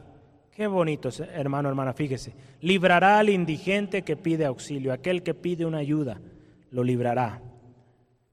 Qué 0.55 0.67
bonito, 0.67 1.09
hermano, 1.33 1.67
hermana, 1.67 1.91
fíjese. 1.91 2.33
Librará 2.61 3.19
al 3.19 3.29
indigente 3.29 4.03
que 4.03 4.15
pide 4.15 4.45
auxilio, 4.45 4.93
aquel 4.93 5.21
que 5.21 5.33
pide 5.33 5.65
una 5.65 5.79
ayuda, 5.79 6.21
lo 6.69 6.85
librará. 6.85 7.41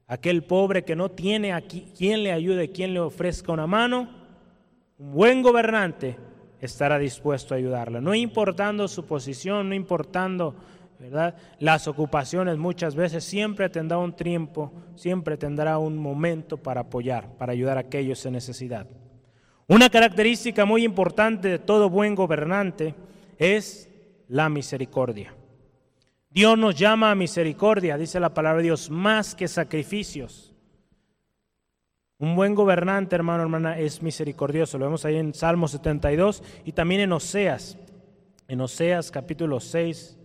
Aquel 0.07 0.45
pobre 0.45 0.85
que 0.85 0.95
no 0.95 1.11
tiene 1.11 1.53
a 1.53 1.61
quien 1.63 2.23
le 2.23 2.31
ayude, 2.31 2.71
quien 2.71 2.95
le 2.95 3.01
ofrezca 3.01 3.51
una 3.51 3.67
mano, 3.67 4.09
un 4.99 5.15
buen 5.15 5.43
gobernante 5.43 6.17
estará 6.61 7.01
dispuesto 7.01 7.55
a 7.55 7.57
ayudarle. 7.57 8.01
No 8.01 8.15
importando 8.15 8.87
su 8.87 9.05
posición, 9.05 9.71
no 9.71 9.75
importando 9.75 10.55
¿verdad? 10.99 11.35
las 11.61 11.87
ocupaciones, 11.87 12.59
muchas 12.59 12.95
veces 12.95 13.25
siempre 13.25 13.69
tendrá 13.69 13.99
un 13.99 14.15
tiempo, 14.15 14.73
siempre 14.97 15.37
tendrá 15.37 15.79
un 15.79 15.97
momento 15.97 16.57
para 16.57 16.83
apoyar, 16.83 17.37
para 17.39 17.53
ayudar 17.53 17.77
a 17.77 17.81
aquellos 17.81 18.25
en 18.27 18.33
necesidad. 18.33 18.87
Una 19.67 19.91
característica 19.91 20.65
muy 20.65 20.85
importante 20.85 21.49
de 21.49 21.59
todo 21.59 21.91
buen 21.91 22.15
gobernante 22.15 22.95
es 23.39 23.89
la 24.29 24.49
misericordia. 24.49 25.35
Dios 26.31 26.59
nos 26.59 26.75
llama 26.75 27.11
a 27.11 27.15
misericordia, 27.15 27.97
dice 27.97 28.21
la 28.21 28.35
palabra 28.35 28.59
de 28.59 28.65
Dios, 28.65 28.91
más 28.91 29.35
que 29.35 29.49
sacrificios. 29.49 30.55
Un 32.19 32.35
buen 32.35 32.55
gobernante, 32.55 33.15
hermano, 33.15 33.45
hermana, 33.45 33.79
es 33.79 34.03
misericordioso. 34.03 34.77
Lo 34.77 34.87
vemos 34.87 35.05
ahí 35.05 35.17
en 35.17 35.33
Salmo 35.35 35.69
72 35.69 36.43
y 36.65 36.73
también 36.73 37.03
en 37.03 37.13
Oseas. 37.13 37.79
En 38.49 38.61
Oseas 38.61 39.11
capítulo 39.11 39.61
6, 39.61 40.18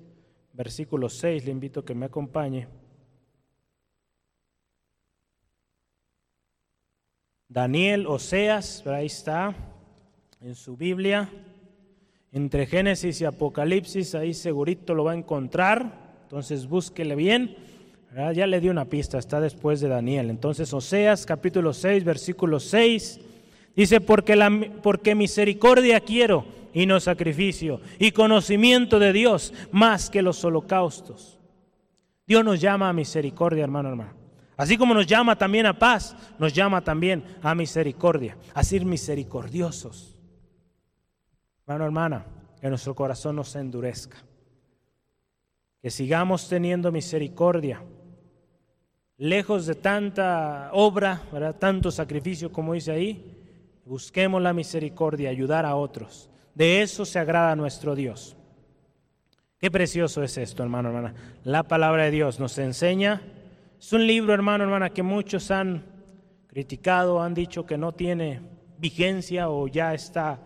versículo 0.54 1.10
6, 1.10 1.46
le 1.46 1.52
invito 1.52 1.82
a 1.82 1.86
que 1.86 1.96
me 1.96 2.06
acompañe. 2.06 2.68
Daniel, 7.50 8.08
Oseas, 8.08 8.86
ahí 8.88 9.08
está, 9.08 9.56
en 10.42 10.56
su 10.56 10.78
Biblia. 10.78 11.30
Entre 12.32 12.66
Génesis 12.66 13.22
y 13.22 13.26
Apocalipsis, 13.26 14.16
ahí 14.16 14.34
segurito 14.34 14.96
lo 14.96 15.04
va 15.04 15.12
a 15.12 15.16
encontrar. 15.16 16.18
Entonces 16.24 16.68
búsquele 16.68 17.16
bien. 17.16 17.56
Ya 18.34 18.48
le 18.48 18.60
di 18.60 18.70
una 18.70 18.86
pista, 18.86 19.18
está 19.18 19.40
después 19.40 19.82
de 19.82 19.88
Daniel. 19.88 20.30
Entonces 20.30 20.72
Oseas 20.74 21.26
capítulo 21.26 21.74
6, 21.74 22.04
versículo 22.04 22.60
6, 22.60 23.20
dice, 23.76 24.02
porque, 24.02 24.36
la, 24.36 24.52
porque 24.82 25.16
misericordia 25.16 26.00
quiero 26.00 26.63
y 26.74 26.86
no 26.86 27.00
sacrificio, 27.00 27.80
y 28.00 28.12
conocimiento 28.12 29.00
de 29.00 29.14
Dios 29.14 29.54
más 29.72 30.10
que 30.10 30.22
los 30.22 30.44
holocaustos. 30.44 31.40
Dios 32.26 32.44
nos 32.44 32.60
llama 32.60 32.90
a 32.90 32.94
misericordia, 32.94 33.64
hermano, 33.64 33.90
hermano. 33.90 34.14
Así 34.56 34.78
como 34.78 34.94
nos 34.94 35.08
llama 35.08 35.36
también 35.36 35.66
a 35.66 35.78
paz, 35.78 36.16
nos 36.38 36.54
llama 36.54 36.82
también 36.84 37.24
a 37.42 37.56
misericordia, 37.56 38.38
a 38.54 38.64
ser 38.64 38.86
misericordiosos. 38.86 40.16
Hermano, 41.66 41.86
hermana, 41.86 42.26
que 42.62 42.70
nuestro 42.70 42.94
corazón 42.94 43.36
no 43.36 43.44
se 43.44 43.60
endurezca. 43.60 44.18
Que 45.82 45.90
sigamos 45.90 46.48
teniendo 46.48 46.92
misericordia. 46.92 47.84
Lejos 49.18 49.66
de 49.66 49.76
tanta 49.76 50.70
obra, 50.74 51.24
¿verdad? 51.32 51.56
tanto 51.58 51.92
sacrificio 51.92 52.52
como 52.52 52.74
dice 52.74 52.92
ahí, 52.92 53.38
busquemos 53.86 54.42
la 54.42 54.54
misericordia, 54.54 55.30
ayudar 55.30 55.66
a 55.66 55.76
otros. 55.76 56.30
De 56.56 56.82
eso 56.82 57.06
se 57.06 57.20
agrada 57.20 57.56
nuestro 57.56 57.96
Dios. 57.96 58.36
Qué 59.60 59.72
precioso 59.72 60.24
es 60.24 60.38
esto, 60.38 60.64
hermano, 60.64 60.90
hermana. 60.90 61.14
La 61.44 61.64
palabra 61.64 62.04
de 62.04 62.12
Dios 62.12 62.40
nos 62.40 62.58
enseña 62.58 63.22
es 63.84 63.92
un 63.92 64.08
libro, 64.08 64.34
hermano, 64.34 64.64
hermana, 64.64 64.92
que 64.92 65.04
muchos 65.04 65.52
han 65.52 65.84
criticado, 66.48 67.22
han 67.22 67.34
dicho 67.34 67.66
que 67.66 67.78
no 67.78 67.92
tiene 67.92 68.40
vigencia 68.78 69.50
o 69.50 69.68
ya 69.68 69.94
está 69.94 70.40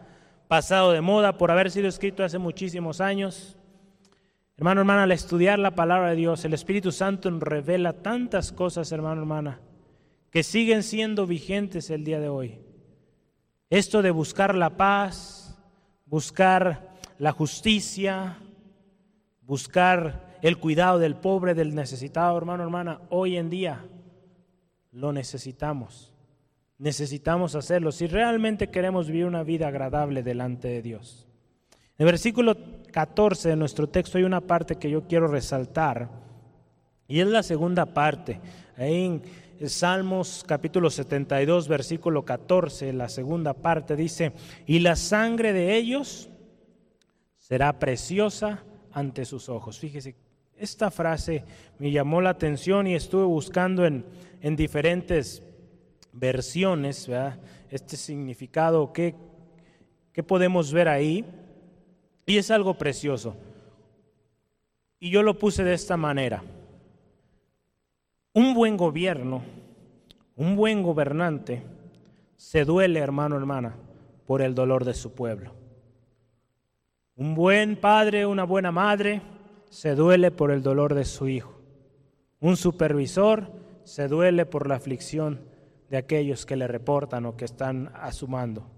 pasado 0.47 0.91
de 0.91 1.01
moda 1.01 1.37
por 1.37 1.51
haber 1.51 1.69
sido 1.69 1.87
escrito 1.87 2.23
hace 2.23 2.39
muchísimos 2.39 2.99
años. 2.99 3.55
Hermano, 4.57 4.81
hermana, 4.81 5.03
al 5.03 5.11
estudiar 5.11 5.59
la 5.59 5.75
palabra 5.75 6.09
de 6.09 6.15
Dios, 6.15 6.45
el 6.45 6.55
Espíritu 6.55 6.91
Santo 6.91 7.29
revela 7.29 7.93
tantas 7.93 8.51
cosas, 8.51 8.91
hermano, 8.91 9.21
hermana, 9.21 9.59
que 10.31 10.41
siguen 10.41 10.81
siendo 10.81 11.27
vigentes 11.27 11.91
el 11.91 12.03
día 12.03 12.19
de 12.19 12.29
hoy. 12.29 12.57
Esto 13.69 14.01
de 14.01 14.09
buscar 14.09 14.55
la 14.55 14.77
paz, 14.77 15.36
buscar 16.07 16.95
la 17.19 17.31
justicia, 17.31 18.37
buscar 19.41 20.37
el 20.41 20.57
cuidado 20.57 20.99
del 20.99 21.15
pobre, 21.15 21.53
del 21.53 21.75
necesitado, 21.75 22.37
hermano, 22.37 22.63
hermana, 22.63 23.01
hoy 23.09 23.37
en 23.37 23.49
día 23.49 23.85
lo 24.91 25.11
necesitamos. 25.11 26.13
necesitamos 26.79 27.55
hacerlo 27.55 27.91
si 27.91 28.05
realmente 28.05 28.69
queremos 28.69 29.07
vivir 29.07 29.25
una 29.25 29.41
vida 29.41 29.67
agradable 29.67 30.21
delante 30.21 30.67
de 30.67 30.83
Dios. 30.83 31.27
En 31.97 32.05
el 32.05 32.05
versículo 32.05 32.55
14 32.91 33.49
de 33.49 33.55
nuestro 33.55 33.89
texto 33.89 34.19
hay 34.19 34.23
una 34.23 34.41
parte 34.41 34.75
que 34.75 34.91
yo 34.91 35.07
quiero 35.07 35.27
resaltar 35.27 36.09
y 37.07 37.19
es 37.19 37.27
la 37.27 37.41
segunda 37.41 37.85
parte. 37.87 38.39
Ahí 38.77 39.05
en 39.05 39.21
Salmos 39.65 40.43
capítulo 40.47 40.89
72, 40.89 41.67
versículo 41.67 42.23
14, 42.23 42.93
la 42.93 43.09
segunda 43.09 43.53
parte 43.53 43.95
dice, 43.95 44.33
y 44.67 44.79
la 44.79 44.95
sangre 44.95 45.51
de 45.51 45.75
ellos 45.75 46.29
será 47.37 47.79
preciosa 47.79 48.63
ante 48.91 49.25
sus 49.25 49.49
ojos. 49.49 49.79
Fíjese, 49.79 50.15
esta 50.57 50.91
frase 50.91 51.43
me 51.79 51.91
llamó 51.91 52.21
la 52.21 52.31
atención 52.31 52.87
y 52.87 52.95
estuve 52.95 53.23
buscando 53.23 53.85
en, 53.85 54.05
en 54.41 54.55
diferentes 54.55 55.41
versiones, 56.13 57.09
este 57.69 57.97
significado, 57.97 58.93
¿qué, 58.93 59.15
¿qué 60.13 60.23
podemos 60.23 60.71
ver 60.71 60.87
ahí? 60.87 61.25
Y 62.25 62.37
es 62.37 62.51
algo 62.51 62.77
precioso. 62.77 63.35
Y 64.99 65.09
yo 65.09 65.23
lo 65.23 65.37
puse 65.37 65.63
de 65.63 65.73
esta 65.73 65.95
manera. 65.95 66.43
Un 68.37 68.53
buen 68.53 68.77
gobierno, 68.77 69.41
un 70.35 70.55
buen 70.55 70.83
gobernante, 70.83 71.63
se 72.35 72.65
duele, 72.65 72.99
hermano, 72.99 73.35
hermana, 73.35 73.73
por 74.27 74.43
el 74.43 74.53
dolor 74.53 74.85
de 74.85 74.93
su 74.93 75.15
pueblo. 75.15 75.55
Un 77.15 77.33
buen 77.33 77.77
padre, 77.77 78.27
una 78.27 78.43
buena 78.43 78.71
madre, 78.71 79.23
se 79.71 79.95
duele 79.95 80.29
por 80.29 80.51
el 80.51 80.61
dolor 80.61 80.93
de 80.93 81.05
su 81.05 81.27
hijo. 81.27 81.59
Un 82.39 82.57
supervisor 82.57 83.51
se 83.83 84.07
duele 84.07 84.45
por 84.45 84.67
la 84.67 84.75
aflicción 84.75 85.41
de 85.89 85.97
aquellos 85.97 86.45
que 86.45 86.57
le 86.57 86.67
reportan 86.67 87.25
o 87.25 87.35
que 87.35 87.45
están 87.45 87.91
asumando. 87.95 88.69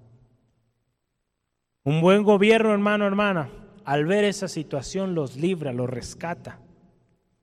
Un 1.83 1.99
buen 1.99 2.23
gobierno, 2.23 2.71
hermano, 2.71 3.05
hermana, 3.05 3.49
al 3.83 4.05
ver 4.05 4.23
esa 4.23 4.47
situación 4.47 5.15
los 5.15 5.35
libra, 5.35 5.73
los 5.73 5.89
rescata, 5.89 6.61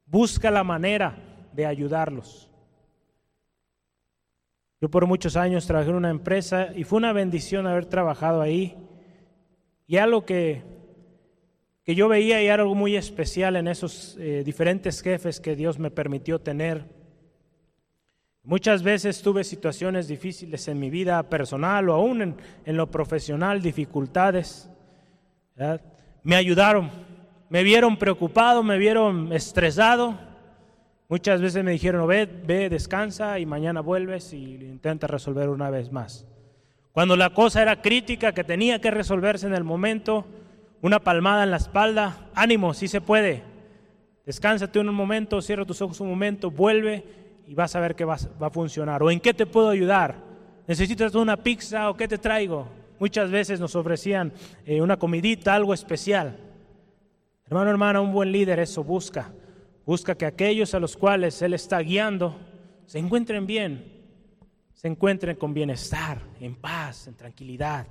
busca 0.07 0.51
la 0.51 0.65
manera 0.65 1.26
de 1.57 1.67
ayudarlos. 1.67 2.51
Yo 4.81 4.91
por 4.91 5.07
muchos 5.07 5.37
años 5.37 5.67
trabajé 5.67 5.91
en 5.91 5.97
una 5.97 6.11
empresa 6.11 6.69
y 6.77 6.85
fue 6.85 6.99
una 6.99 7.13
bendición 7.13 7.67
haber 7.67 7.87
trabajado 7.87 8.43
ahí. 8.43 8.77
Y 9.87 9.97
algo 9.97 10.25
que, 10.25 10.63
que 11.83 11.95
yo 11.95 12.09
veía 12.09 12.43
y 12.43 12.49
algo 12.49 12.75
muy 12.75 12.95
especial 12.95 13.57
en 13.57 13.69
esos 13.69 14.17
eh, 14.19 14.43
diferentes 14.45 15.01
jefes 15.03 15.41
que 15.41 15.57
Dios 15.57 15.79
me 15.79 15.91
permitió 15.91 16.41
tener 16.41 16.97
Muchas 18.47 18.85
veces 18.85 19.23
tuve 19.23 19.43
situaciones 19.43 20.07
difíciles 20.07 20.69
en 20.69 20.79
mi 20.79 20.89
vida 20.89 21.21
personal 21.25 21.89
o 21.89 21.95
aún 21.95 22.23
en, 22.65 22.77
lo 22.77 22.89
profesional, 22.89 23.61
dificultades. 23.61 24.71
Me 26.23 26.37
ayudaron, 26.37 26.89
me 27.49 27.65
vieron 27.65 27.97
preocupado, 27.97 28.63
me 28.63 28.79
vieron 28.79 29.33
estresado. 29.33 30.17
Muchas 31.09 31.41
veces 31.41 31.63
me 31.63 31.71
dijeron, 31.71 32.07
ve, 32.09 32.27
ve, 32.27 32.69
descansa 32.69 33.39
y 33.39 33.47
mañana 33.47 33.81
vuelves 33.81 34.33
y 34.33 34.55
intenta 34.55 35.07
resolver 35.07 35.49
una 35.49 35.71
vez 35.71 35.93
más. 35.93 36.27
Cuando 36.91 37.15
la 37.15 37.31
cosa 37.31 37.63
era 37.63 37.81
crítica, 37.81 38.33
que 38.33 38.43
tenía 38.43 38.81
que 38.81 38.91
resolverse 38.91 39.47
en 39.47 39.55
el 39.55 39.63
momento, 39.63 40.25
una 40.83 40.99
palmada 40.99 41.45
en 41.45 41.51
la 41.51 41.59
espalda, 41.59 42.29
ánimo, 42.35 42.75
sí 42.75 42.89
se 42.89 43.01
puede. 43.01 43.43
Descánsate 44.25 44.81
un 44.81 44.93
momento, 44.93 45.41
cierra 45.41 45.65
tus 45.65 45.81
ojos 45.81 46.01
un 46.01 46.09
momento, 46.09 46.51
vuelve 46.51 47.05
y 47.47 47.55
vas 47.55 47.77
a 47.77 47.81
ver 47.81 47.95
que 47.95 48.05
va, 48.05 48.15
a 48.41 48.51
funcionar. 48.51 49.03
¿O 49.03 49.11
en 49.11 49.21
qué 49.21 49.33
te 49.33 49.47
puedo 49.47 49.69
ayudar? 49.69 50.17
¿Necesitas 50.67 51.15
una 51.15 51.37
pizza 51.37 51.89
o 51.91 51.97
qué 51.97 52.09
te 52.09 52.19
traigo? 52.19 52.67
Muchas 52.99 53.31
veces 53.31 53.61
nos 53.61 53.77
ofrecían 53.77 54.33
eh, 54.65 54.81
una 54.81 54.97
comidita, 54.97 55.55
algo 55.55 55.73
especial. 55.73 56.37
Hermano, 57.47 57.71
hermana, 57.71 58.01
un 58.01 58.13
buen 58.13 58.33
líder 58.33 58.59
eso 58.59 58.83
busca. 58.83 59.31
Busca 59.87 60.17
que 60.17 60.27
aquellos 60.27 60.75
a 60.75 60.81
los 60.81 60.97
cuales 60.97 61.41
Él 61.41 61.55
está 61.55 61.79
guiando 61.79 62.37
se 62.87 62.99
encuentren 62.99 63.47
bien, 63.47 64.03
se 64.75 64.89
encuentren 64.89 65.37
con 65.37 65.55
bienestar, 65.55 66.21
en 66.41 66.57
paz, 66.57 67.07
en 67.07 67.15
tranquilidad. 67.15 67.87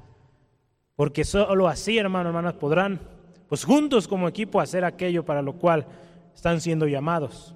Porque 0.98 1.24
solo 1.24 1.70
así, 1.70 1.98
hermano, 1.98 2.30
hermanas, 2.30 2.56
podrán, 2.56 3.00
pues 3.48 3.64
juntos 3.64 4.10
como 4.10 4.28
equipo, 4.28 4.60
hacer 4.60 4.84
aquello 4.84 5.24
para 5.24 5.42
lo 5.42 5.54
cual 5.54 5.88
están 6.34 6.60
siendo 6.60 6.86
llamados. 6.86 7.56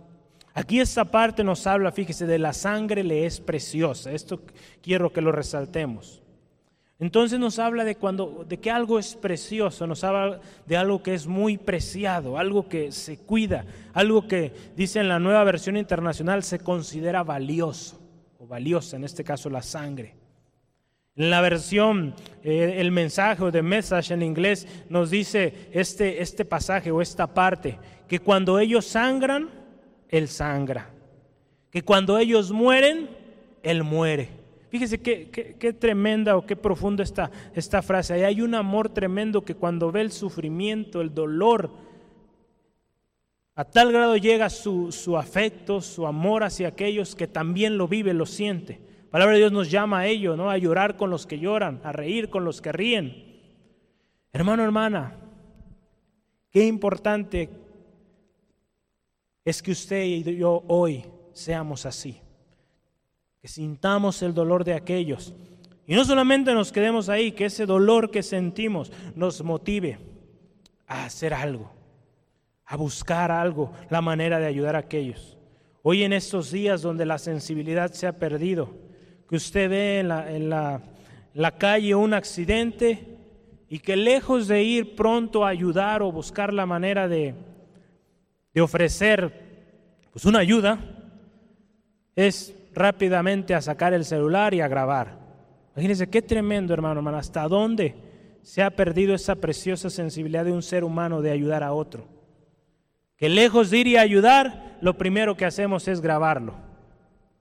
Aquí 0.54 0.80
esta 0.80 1.06
parte 1.06 1.44
nos 1.44 1.68
habla, 1.68 1.92
fíjese, 1.92 2.26
de 2.26 2.40
la 2.40 2.54
sangre 2.54 3.04
le 3.04 3.26
es 3.26 3.42
preciosa. 3.42 4.12
Esto 4.12 4.42
quiero 4.82 5.12
que 5.12 5.22
lo 5.22 5.32
resaltemos. 5.34 6.22
Entonces 7.00 7.40
nos 7.40 7.60
habla 7.60 7.86
de 7.86 7.96
cuando 7.96 8.46
de 8.48 8.58
que 8.58 8.70
algo 8.70 9.00
es 9.00 9.16
precioso, 9.16 9.88
nos 9.88 10.04
habla 10.04 10.42
de 10.66 10.76
algo 10.76 11.02
que 11.02 11.14
es 11.14 11.28
muy 11.28 11.58
preciado, 11.58 12.38
algo 12.38 12.68
que 12.68 12.92
se 12.92 13.18
cuida, 13.18 13.66
algo 13.94 14.28
que 14.28 14.52
dice 14.76 15.00
en 15.00 15.08
la 15.08 15.20
nueva 15.20 15.44
versión 15.46 15.78
internacional 15.78 16.44
se 16.44 16.60
considera 16.60 17.24
valioso 17.24 18.02
o 18.38 18.48
valiosa, 18.48 18.98
en 18.98 19.06
este 19.06 19.24
caso 19.24 19.50
la 19.50 19.62
sangre. 19.62 20.16
En 21.16 21.30
la 21.30 21.42
versión, 21.42 22.14
eh, 22.44 22.76
el 22.78 22.92
mensaje 22.92 23.44
o 23.44 23.52
de 23.52 23.62
message 23.62 24.14
en 24.14 24.22
inglés 24.22 24.68
nos 24.90 25.10
dice 25.10 25.70
este, 25.72 26.22
este 26.22 26.44
pasaje 26.44 26.92
o 26.92 27.02
esta 27.02 27.28
parte, 27.28 27.80
que 28.08 28.20
cuando 28.20 28.60
ellos 28.60 28.86
sangran, 28.86 29.50
él 30.10 30.28
sangra. 30.28 30.90
Que 31.72 31.84
cuando 31.84 32.18
ellos 32.18 32.52
mueren, 32.52 33.10
Él 33.62 33.84
muere. 33.84 34.39
Fíjese 34.70 35.00
qué, 35.02 35.76
tremenda 35.80 36.38
o 36.38 36.46
qué 36.46 36.56
profunda 36.56 37.04
esta, 37.04 37.32
esta 37.56 37.82
frase. 37.82 38.14
Ahí 38.14 38.24
hay 38.24 38.42
un 38.42 38.54
amor 38.54 38.90
tremendo 38.90 39.44
que 39.44 39.56
cuando 39.56 39.92
ve 39.92 40.02
el 40.02 40.12
sufrimiento, 40.12 41.02
el 41.02 41.14
dolor, 41.14 41.72
a 43.56 43.66
tal 43.66 43.92
grado 43.92 44.16
llega 44.16 44.50
su, 44.50 44.92
su 44.92 45.18
afecto, 45.18 45.82
su 45.82 46.06
amor 46.06 46.44
hacia 46.44 46.68
aquellos 46.68 47.16
que 47.16 47.28
también 47.28 47.78
lo 47.78 47.88
vive, 47.88 48.14
lo 48.14 48.26
siente. 48.26 48.80
La 49.06 49.14
palabra 49.14 49.34
de 49.34 49.40
Dios 49.40 49.52
nos 49.52 49.72
llama 49.72 50.00
a 50.00 50.06
ello, 50.06 50.38
¿no? 50.38 50.52
A 50.52 50.58
llorar 50.60 50.96
con 50.96 51.10
los 51.10 51.26
que 51.26 51.40
lloran, 51.40 51.82
a 51.84 51.92
reír 51.92 52.30
con 52.30 52.46
los 52.46 52.62
que 52.62 52.72
ríen. 52.72 53.42
Hermano, 54.32 54.64
hermana, 54.64 55.16
qué 56.52 56.68
importante 56.68 57.50
es 59.44 59.64
que 59.64 59.72
usted 59.72 60.04
y 60.04 60.38
yo 60.38 60.64
hoy 60.68 61.06
seamos 61.34 61.88
así, 61.88 62.22
que 63.42 63.48
sintamos 63.48 64.22
el 64.22 64.34
dolor 64.34 64.64
de 64.64 64.74
aquellos. 64.74 65.34
Y 65.88 65.96
no 65.96 66.06
solamente 66.06 66.54
nos 66.54 66.72
quedemos 66.72 67.10
ahí, 67.10 67.32
que 67.32 67.46
ese 67.46 67.66
dolor 67.66 68.12
que 68.12 68.22
sentimos 68.22 68.92
nos 69.16 69.42
motive 69.44 69.98
a 70.88 71.06
hacer 71.06 71.34
algo, 71.34 71.72
a 72.66 72.76
buscar 72.76 73.32
algo, 73.32 73.72
la 73.90 74.02
manera 74.02 74.40
de 74.40 74.46
ayudar 74.46 74.76
a 74.76 74.80
aquellos. 74.80 75.38
Hoy 75.82 76.04
en 76.04 76.14
estos 76.14 76.52
días 76.52 76.82
donde 76.82 77.06
la 77.06 77.18
sensibilidad 77.18 77.92
se 77.92 78.08
ha 78.08 78.20
perdido, 78.20 78.76
que 79.28 79.36
usted 79.36 79.70
ve 79.70 80.00
en 80.00 80.10
la, 80.10 80.32
en 80.32 80.50
la, 80.50 80.82
la 81.34 81.58
calle 81.58 81.96
un 81.96 82.14
accidente 82.14 83.18
y 83.70 83.80
que 83.80 83.96
lejos 83.96 84.48
de 84.48 84.64
ir 84.64 84.96
pronto 84.96 85.46
a 85.46 85.50
ayudar 85.50 86.02
o 86.02 86.12
buscar 86.12 86.54
la 86.54 86.66
manera 86.66 87.08
de, 87.08 87.36
de 88.54 88.62
ofrecer 88.62 89.48
pues 90.12 90.26
una 90.26 90.40
ayuda 90.40 90.80
es 92.16 92.54
rápidamente 92.74 93.56
a 93.56 93.62
sacar 93.62 93.94
el 93.94 94.06
celular 94.06 94.54
y 94.54 94.62
a 94.62 94.68
grabar. 94.68 95.20
Imagínense 95.76 96.10
qué 96.10 96.22
tremendo, 96.22 96.74
hermano, 96.74 97.00
hermano, 97.00 97.18
hasta 97.18 97.48
dónde 97.48 97.96
se 98.42 98.64
ha 98.64 98.72
perdido 98.72 99.14
esa 99.14 99.36
preciosa 99.36 99.90
sensibilidad 99.90 100.46
de 100.46 100.52
un 100.52 100.62
ser 100.62 100.84
humano 100.84 101.22
de 101.22 101.32
ayudar 101.32 101.64
a 101.64 101.74
otro. 101.74 102.08
Que 103.16 103.30
lejos 103.30 103.70
de 103.70 103.78
ir 103.80 103.88
y 103.88 103.98
ayudar, 103.98 104.78
lo 104.82 104.98
primero 104.98 105.36
que 105.36 105.46
hacemos 105.46 105.88
es 105.88 106.02
grabarlo. 106.02 106.54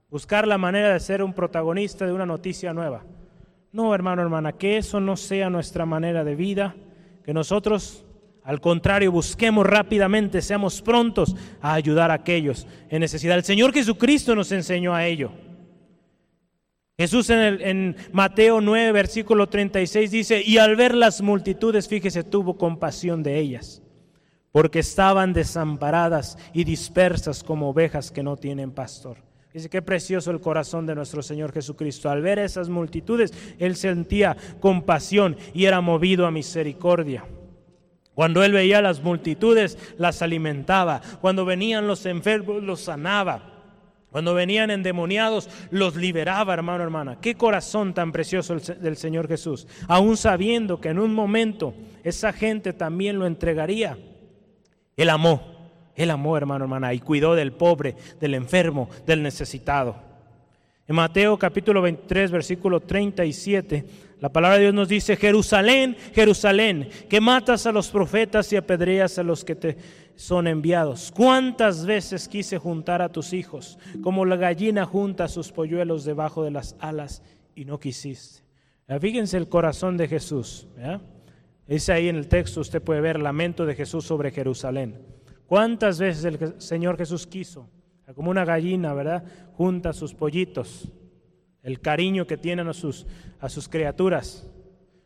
Buscar 0.09 0.47
la 0.47 0.57
manera 0.57 0.91
de 0.91 0.99
ser 0.99 1.23
un 1.23 1.33
protagonista 1.33 2.05
de 2.05 2.13
una 2.13 2.25
noticia 2.25 2.73
nueva. 2.73 3.05
No, 3.71 3.93
hermano, 3.93 4.21
hermana, 4.21 4.53
que 4.53 4.77
eso 4.77 4.99
no 4.99 5.15
sea 5.15 5.49
nuestra 5.49 5.85
manera 5.85 6.23
de 6.23 6.35
vida, 6.35 6.75
que 7.23 7.33
nosotros 7.33 8.05
al 8.49 8.61
contrario, 8.61 9.11
busquemos 9.11 9.63
rápidamente, 9.63 10.41
seamos 10.41 10.81
prontos 10.81 11.35
a 11.61 11.75
ayudar 11.75 12.09
a 12.09 12.15
aquellos 12.15 12.65
en 12.89 13.01
necesidad. 13.01 13.37
El 13.37 13.43
Señor 13.43 13.71
Jesucristo 13.71 14.33
nos 14.33 14.51
enseñó 14.51 14.95
a 14.95 15.05
ello. 15.05 15.29
Jesús 16.97 17.29
en, 17.29 17.95
Mateo 18.11 18.59
9, 18.59 18.91
versículo 18.91 19.47
36 19.49 20.09
dice, 20.09 20.41
y 20.43 20.57
al 20.57 20.75
ver 20.75 20.95
las 20.95 21.21
multitudes, 21.21 21.87
fíjese, 21.87 22.23
tuvo 22.23 22.57
compasión 22.57 23.21
de 23.21 23.37
ellas, 23.37 23.83
porque 24.51 24.79
estaban 24.79 25.31
desamparadas 25.31 26.35
y 26.51 26.63
dispersas 26.63 27.43
como 27.43 27.69
ovejas 27.69 28.09
que 28.09 28.23
no 28.23 28.35
tienen 28.35 28.71
pastor. 28.71 29.17
Dice, 29.53 29.69
qué 29.69 29.83
precioso 29.83 30.31
el 30.31 30.41
corazón 30.41 30.87
de 30.87 30.95
nuestro 30.95 31.21
Señor 31.21 31.53
Jesucristo. 31.53 32.09
Al 32.09 32.23
ver 32.23 32.39
esas 32.39 32.67
multitudes, 32.67 33.31
Él 33.59 33.75
sentía 33.75 34.35
compasión 34.59 35.37
y 35.53 35.65
era 35.65 35.81
movido 35.81 36.25
a 36.25 36.31
misericordia. 36.31 37.25
Cuando 38.19 38.43
él 38.43 38.51
veía 38.51 38.81
las 38.81 39.01
multitudes, 39.01 39.77
las 39.97 40.21
alimentaba. 40.21 40.99
Cuando 41.21 41.45
venían 41.45 41.87
los 41.87 42.05
enfermos, 42.05 42.61
los 42.61 42.81
sanaba. 42.81 43.43
Cuando 44.11 44.33
venían 44.33 44.71
endemoniados, 44.71 45.49
los 45.71 45.95
liberaba, 45.95 46.53
hermano, 46.53 46.83
hermana. 46.83 47.17
Qué 47.21 47.35
corazón 47.35 47.93
tan 47.93 48.11
precioso 48.11 48.57
del 48.57 48.97
Señor 48.97 49.29
Jesús. 49.29 49.67
Aún 49.87 50.17
sabiendo 50.17 50.81
que 50.81 50.89
en 50.89 50.99
un 50.99 51.13
momento 51.13 51.73
esa 52.03 52.33
gente 52.33 52.73
también 52.73 53.17
lo 53.19 53.25
entregaría. 53.25 53.97
Él 54.97 55.09
amó, 55.09 55.71
él 55.95 56.11
amó, 56.11 56.35
hermano, 56.35 56.65
hermana, 56.65 56.93
y 56.93 56.99
cuidó 56.99 57.35
del 57.35 57.53
pobre, 57.53 57.95
del 58.19 58.33
enfermo, 58.33 58.89
del 59.05 59.23
necesitado. 59.23 59.95
En 60.89 60.95
Mateo 60.95 61.39
capítulo 61.39 61.81
23, 61.83 62.31
versículo 62.31 62.81
37, 62.81 63.85
la 64.19 64.29
palabra 64.29 64.57
de 64.57 64.63
Dios 64.63 64.73
nos 64.73 64.89
dice, 64.89 65.15
Jerusalén, 65.15 65.95
Jerusalén, 66.13 66.89
que 67.09 67.21
matas 67.21 67.65
a 67.65 67.71
los 67.71 67.89
profetas 67.89 68.51
y 68.51 68.57
apedreas 68.57 69.17
a 69.17 69.23
los 69.23 69.45
que 69.45 69.55
te 69.55 69.77
son 70.15 70.47
enviados. 70.47 71.13
¿Cuántas 71.15 71.85
veces 71.85 72.27
quise 72.27 72.57
juntar 72.57 73.01
a 73.01 73.09
tus 73.09 73.31
hijos, 73.31 73.79
como 74.03 74.25
la 74.25 74.35
gallina 74.35 74.85
junta 74.85 75.29
sus 75.29 75.53
polluelos 75.53 76.03
debajo 76.03 76.43
de 76.43 76.51
las 76.51 76.75
alas 76.79 77.23
y 77.55 77.63
no 77.63 77.79
quisiste? 77.79 78.43
Fíjense 78.99 79.37
el 79.37 79.47
corazón 79.47 79.95
de 79.95 80.09
Jesús. 80.09 80.67
Dice 81.65 81.93
ahí 81.93 82.09
en 82.09 82.17
el 82.17 82.27
texto, 82.27 82.59
usted 82.59 82.81
puede 82.81 82.99
ver 82.99 83.15
el 83.15 83.23
lamento 83.23 83.65
de 83.65 83.75
Jesús 83.75 84.03
sobre 84.03 84.31
Jerusalén. 84.31 84.97
¿Cuántas 85.45 85.99
veces 85.99 86.25
el 86.25 86.59
Señor 86.59 86.97
Jesús 86.97 87.25
quiso? 87.25 87.69
Como 88.13 88.31
una 88.31 88.43
gallina, 88.43 88.93
¿verdad? 88.93 89.23
Junta 89.53 89.93
sus 89.93 90.13
pollitos. 90.13 90.89
El 91.63 91.79
cariño 91.81 92.25
que 92.25 92.37
tienen 92.37 92.67
a 92.67 92.73
sus, 92.73 93.05
a 93.39 93.49
sus 93.49 93.67
criaturas. 93.67 94.49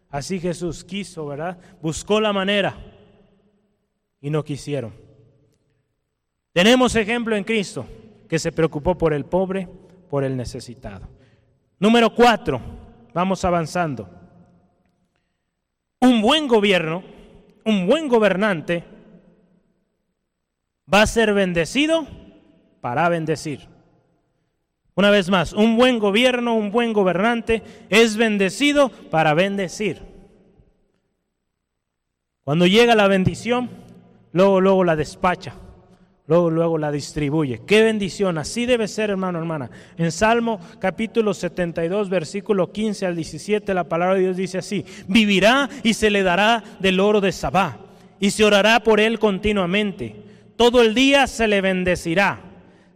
Así 0.09 0.39
Jesús 0.39 0.83
quiso, 0.83 1.25
¿verdad? 1.25 1.57
Buscó 1.81 2.21
la 2.21 2.31
manera 2.31 2.77
y 4.21 4.29
no 4.29 4.43
quisieron. 4.43 4.93
Tenemos 6.53 6.95
ejemplo 6.95 7.35
en 7.35 7.43
Cristo 7.43 7.85
que 8.29 8.37
se 8.37 8.51
preocupó 8.51 8.97
por 8.97 9.13
el 9.13 9.25
pobre, 9.25 9.67
por 10.09 10.23
el 10.23 10.37
necesitado. 10.37 11.09
Número 11.79 12.13
cuatro, 12.13 12.61
vamos 13.13 13.43
avanzando. 13.43 14.07
Un 15.99 16.21
buen 16.21 16.47
gobierno, 16.47 17.03
un 17.65 17.87
buen 17.87 18.07
gobernante, 18.07 18.83
va 20.91 21.01
a 21.01 21.07
ser 21.07 21.33
bendecido 21.33 22.05
para 22.81 23.09
bendecir. 23.09 23.72
Una 24.95 25.09
vez 25.09 25.29
más, 25.29 25.53
un 25.53 25.75
buen 25.75 25.97
gobierno, 25.97 26.55
un 26.55 26.71
buen 26.71 26.93
gobernante 26.93 27.63
es 27.89 28.15
bendecido 28.15 28.89
para 28.89 29.33
bendecir. 29.33 30.01
Cuando 32.43 32.67
llega 32.67 32.93
la 32.93 33.07
bendición, 33.07 33.69
luego, 34.33 34.61
luego 34.61 34.83
la 34.83 34.95
despacha, 34.95 35.55
luego, 36.27 36.51
luego 36.51 36.77
la 36.77 36.91
distribuye. 36.91 37.61
Qué 37.65 37.81
bendición, 37.81 38.37
así 38.37 38.67
debe 38.67 38.87
ser, 38.87 39.09
hermano, 39.09 39.39
hermana. 39.39 39.71
En 39.97 40.11
Salmo 40.11 40.59
capítulo 40.79 41.33
72, 41.33 42.09
versículo 42.09 42.71
15 42.71 43.07
al 43.07 43.15
17, 43.15 43.73
la 43.73 43.85
palabra 43.85 44.15
de 44.15 44.21
Dios 44.21 44.37
dice 44.37 44.59
así, 44.59 44.85
vivirá 45.07 45.69
y 45.81 45.95
se 45.95 46.11
le 46.11 46.21
dará 46.21 46.63
del 46.79 46.99
oro 46.99 47.19
de 47.19 47.31
Sabá, 47.31 47.79
y 48.19 48.29
se 48.29 48.43
orará 48.43 48.81
por 48.81 48.99
él 48.99 49.17
continuamente. 49.17 50.21
Todo 50.55 50.83
el 50.83 50.93
día 50.93 51.25
se 51.25 51.47
le 51.47 51.61
bendecirá. 51.61 52.52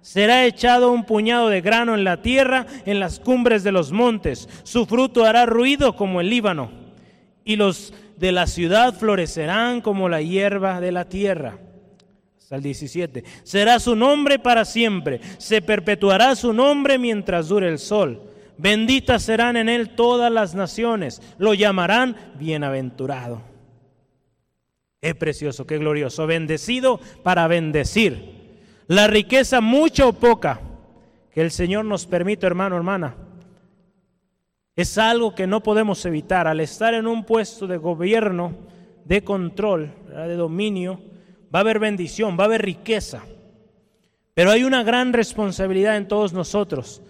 Será 0.07 0.45
echado 0.45 0.93
un 0.93 1.03
puñado 1.03 1.49
de 1.49 1.59
grano 1.59 1.93
en 1.93 2.05
la 2.05 2.21
tierra, 2.21 2.65
en 2.85 3.01
las 3.01 3.19
cumbres 3.19 3.65
de 3.65 3.73
los 3.73 3.91
montes. 3.91 4.47
Su 4.63 4.85
fruto 4.85 5.25
hará 5.25 5.45
ruido 5.45 5.97
como 5.97 6.21
el 6.21 6.29
Líbano. 6.29 6.71
Y 7.43 7.57
los 7.57 7.93
de 8.15 8.31
la 8.31 8.47
ciudad 8.47 8.93
florecerán 8.93 9.81
como 9.81 10.07
la 10.07 10.21
hierba 10.21 10.79
de 10.79 10.93
la 10.93 11.09
tierra. 11.09 11.59
Hasta 12.37 12.55
el 12.55 12.63
17. 12.63 13.25
Será 13.43 13.81
su 13.81 13.97
nombre 13.97 14.39
para 14.39 14.63
siempre. 14.63 15.19
Se 15.39 15.61
perpetuará 15.61 16.37
su 16.37 16.53
nombre 16.53 16.97
mientras 16.97 17.49
dure 17.49 17.67
el 17.67 17.77
sol. 17.77 18.31
Benditas 18.57 19.23
serán 19.23 19.57
en 19.57 19.67
él 19.67 19.89
todas 19.89 20.31
las 20.31 20.55
naciones. 20.55 21.21
Lo 21.37 21.53
llamarán 21.53 22.15
bienaventurado. 22.39 23.41
Es 25.01 25.15
precioso, 25.15 25.67
qué 25.67 25.77
glorioso. 25.77 26.25
Bendecido 26.27 27.01
para 27.23 27.45
bendecir. 27.47 28.36
La 28.87 29.07
riqueza 29.07 29.61
mucha 29.61 30.07
o 30.07 30.13
poca 30.13 30.61
que 31.31 31.41
el 31.41 31.51
Señor 31.51 31.85
nos 31.85 32.05
permite, 32.05 32.45
hermano, 32.45 32.75
hermana 32.75 33.15
es 34.77 34.99
algo 34.99 35.33
que 35.33 35.47
no 35.47 35.61
podemos 35.63 36.05
evitar. 36.05 36.47
Al 36.47 36.59
estar 36.59 36.93
en 36.93 37.07
un 37.07 37.25
puesto 37.25 37.65
de 37.65 37.77
gobierno, 37.77 38.53
de 39.03 39.23
control, 39.23 39.91
de 40.07 40.35
dominio, 40.35 41.01
va 41.53 41.59
a 41.59 41.61
haber 41.61 41.79
bendición, 41.79 42.37
va 42.39 42.43
a 42.43 42.45
haber 42.45 42.61
riqueza. 42.61 43.23
Pero 44.35 44.51
hay 44.51 44.63
una 44.63 44.83
gran 44.83 45.13
responsabilidad 45.13 45.97
en 45.97 46.07
todos 46.07 46.31
nosotros 46.31 47.01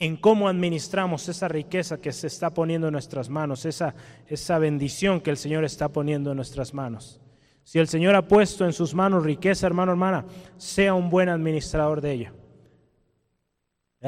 en 0.00 0.16
cómo 0.16 0.48
administramos 0.48 1.28
esa 1.28 1.46
riqueza 1.46 2.00
que 2.00 2.12
se 2.12 2.26
está 2.26 2.50
poniendo 2.50 2.88
en 2.88 2.92
nuestras 2.92 3.28
manos, 3.28 3.64
esa, 3.64 3.94
esa 4.26 4.58
bendición 4.58 5.20
que 5.20 5.30
el 5.30 5.36
Señor 5.36 5.64
está 5.64 5.88
poniendo 5.88 6.30
en 6.30 6.36
nuestras 6.36 6.74
manos. 6.74 7.20
Si 7.68 7.78
el 7.78 7.86
Señor 7.86 8.14
ha 8.14 8.26
puesto 8.26 8.64
en 8.64 8.72
sus 8.72 8.94
manos 8.94 9.24
riqueza, 9.24 9.66
hermano, 9.66 9.92
hermana, 9.92 10.24
sea 10.56 10.94
un 10.94 11.10
buen 11.10 11.28
administrador 11.28 12.00
de 12.00 12.12
ella. 12.12 12.32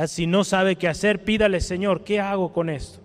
Si 0.07 0.27
no 0.27 0.45
sabe 0.45 0.77
qué 0.77 0.89
hacer, 0.89 1.25
pídale, 1.25 1.61
Señor, 1.61 2.03
¿qué 2.03 2.21
hago 2.21 2.55
con 2.55 2.71
esto? 2.71 3.01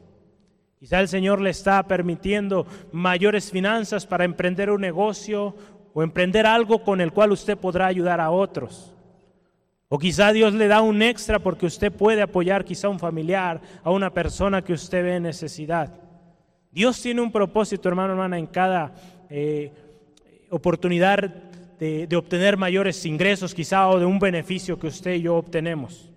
Quizá 0.79 1.01
el 1.01 1.09
Señor 1.09 1.41
le 1.41 1.49
está 1.49 1.83
permitiendo 1.83 2.65
mayores 2.93 3.51
finanzas 3.51 4.05
para 4.05 4.23
emprender 4.23 4.69
un 4.71 4.79
negocio 4.79 5.57
o 5.93 6.03
emprender 6.03 6.45
algo 6.45 6.83
con 6.83 7.01
el 7.01 7.11
cual 7.11 7.33
usted 7.33 7.57
podrá 7.57 7.87
ayudar 7.87 8.21
a 8.21 8.31
otros. 8.31 8.95
O 9.89 9.99
quizá 9.99 10.31
Dios 10.31 10.53
le 10.53 10.69
da 10.69 10.79
un 10.79 11.01
extra 11.01 11.39
porque 11.39 11.65
usted 11.65 11.91
puede 11.91 12.21
apoyar 12.21 12.63
quizá 12.63 12.87
a 12.87 12.91
un 12.91 12.99
familiar, 12.99 13.59
a 13.83 13.91
una 13.91 14.13
persona 14.13 14.61
que 14.61 14.71
usted 14.71 15.03
ve 15.03 15.15
en 15.17 15.23
necesidad. 15.23 15.93
Dios 16.71 17.01
tiene 17.01 17.19
un 17.19 17.33
propósito, 17.33 17.89
hermano, 17.89 18.13
hermana, 18.13 18.37
en 18.37 18.47
cada 18.47 18.93
eh, 19.29 19.73
oportunidad 20.55 21.19
de, 21.79 22.15
obtener 22.15 22.55
mayores 22.55 23.05
ingresos 23.05 23.53
quizá 23.53 23.89
o 23.89 23.99
de 23.99 24.05
un 24.05 24.19
beneficio 24.19 24.79
que 24.79 24.87
usted 24.87 25.15
y 25.15 25.23
yo 25.23 25.35
obtenemos. 25.35 26.09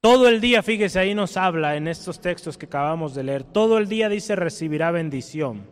Todo 0.00 0.28
el 0.28 0.40
día, 0.40 0.62
fíjese, 0.62 1.00
ahí 1.00 1.14
nos 1.14 1.36
habla 1.36 1.76
en 1.76 1.88
estos 1.88 2.20
textos 2.20 2.56
que 2.56 2.66
acabamos 2.66 3.14
de 3.14 3.24
leer, 3.24 3.44
todo 3.44 3.78
el 3.78 3.88
día 3.88 4.08
dice 4.08 4.36
recibirá 4.36 4.90
bendición. 4.92 5.66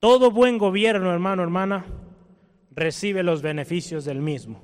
Todo 0.00 0.30
buen 0.30 0.58
gobierno, 0.58 1.12
hermano, 1.12 1.42
hermana, 1.42 1.86
recibe 2.72 3.22
los 3.22 3.40
beneficios 3.42 4.04
del 4.04 4.20
mismo. 4.20 4.62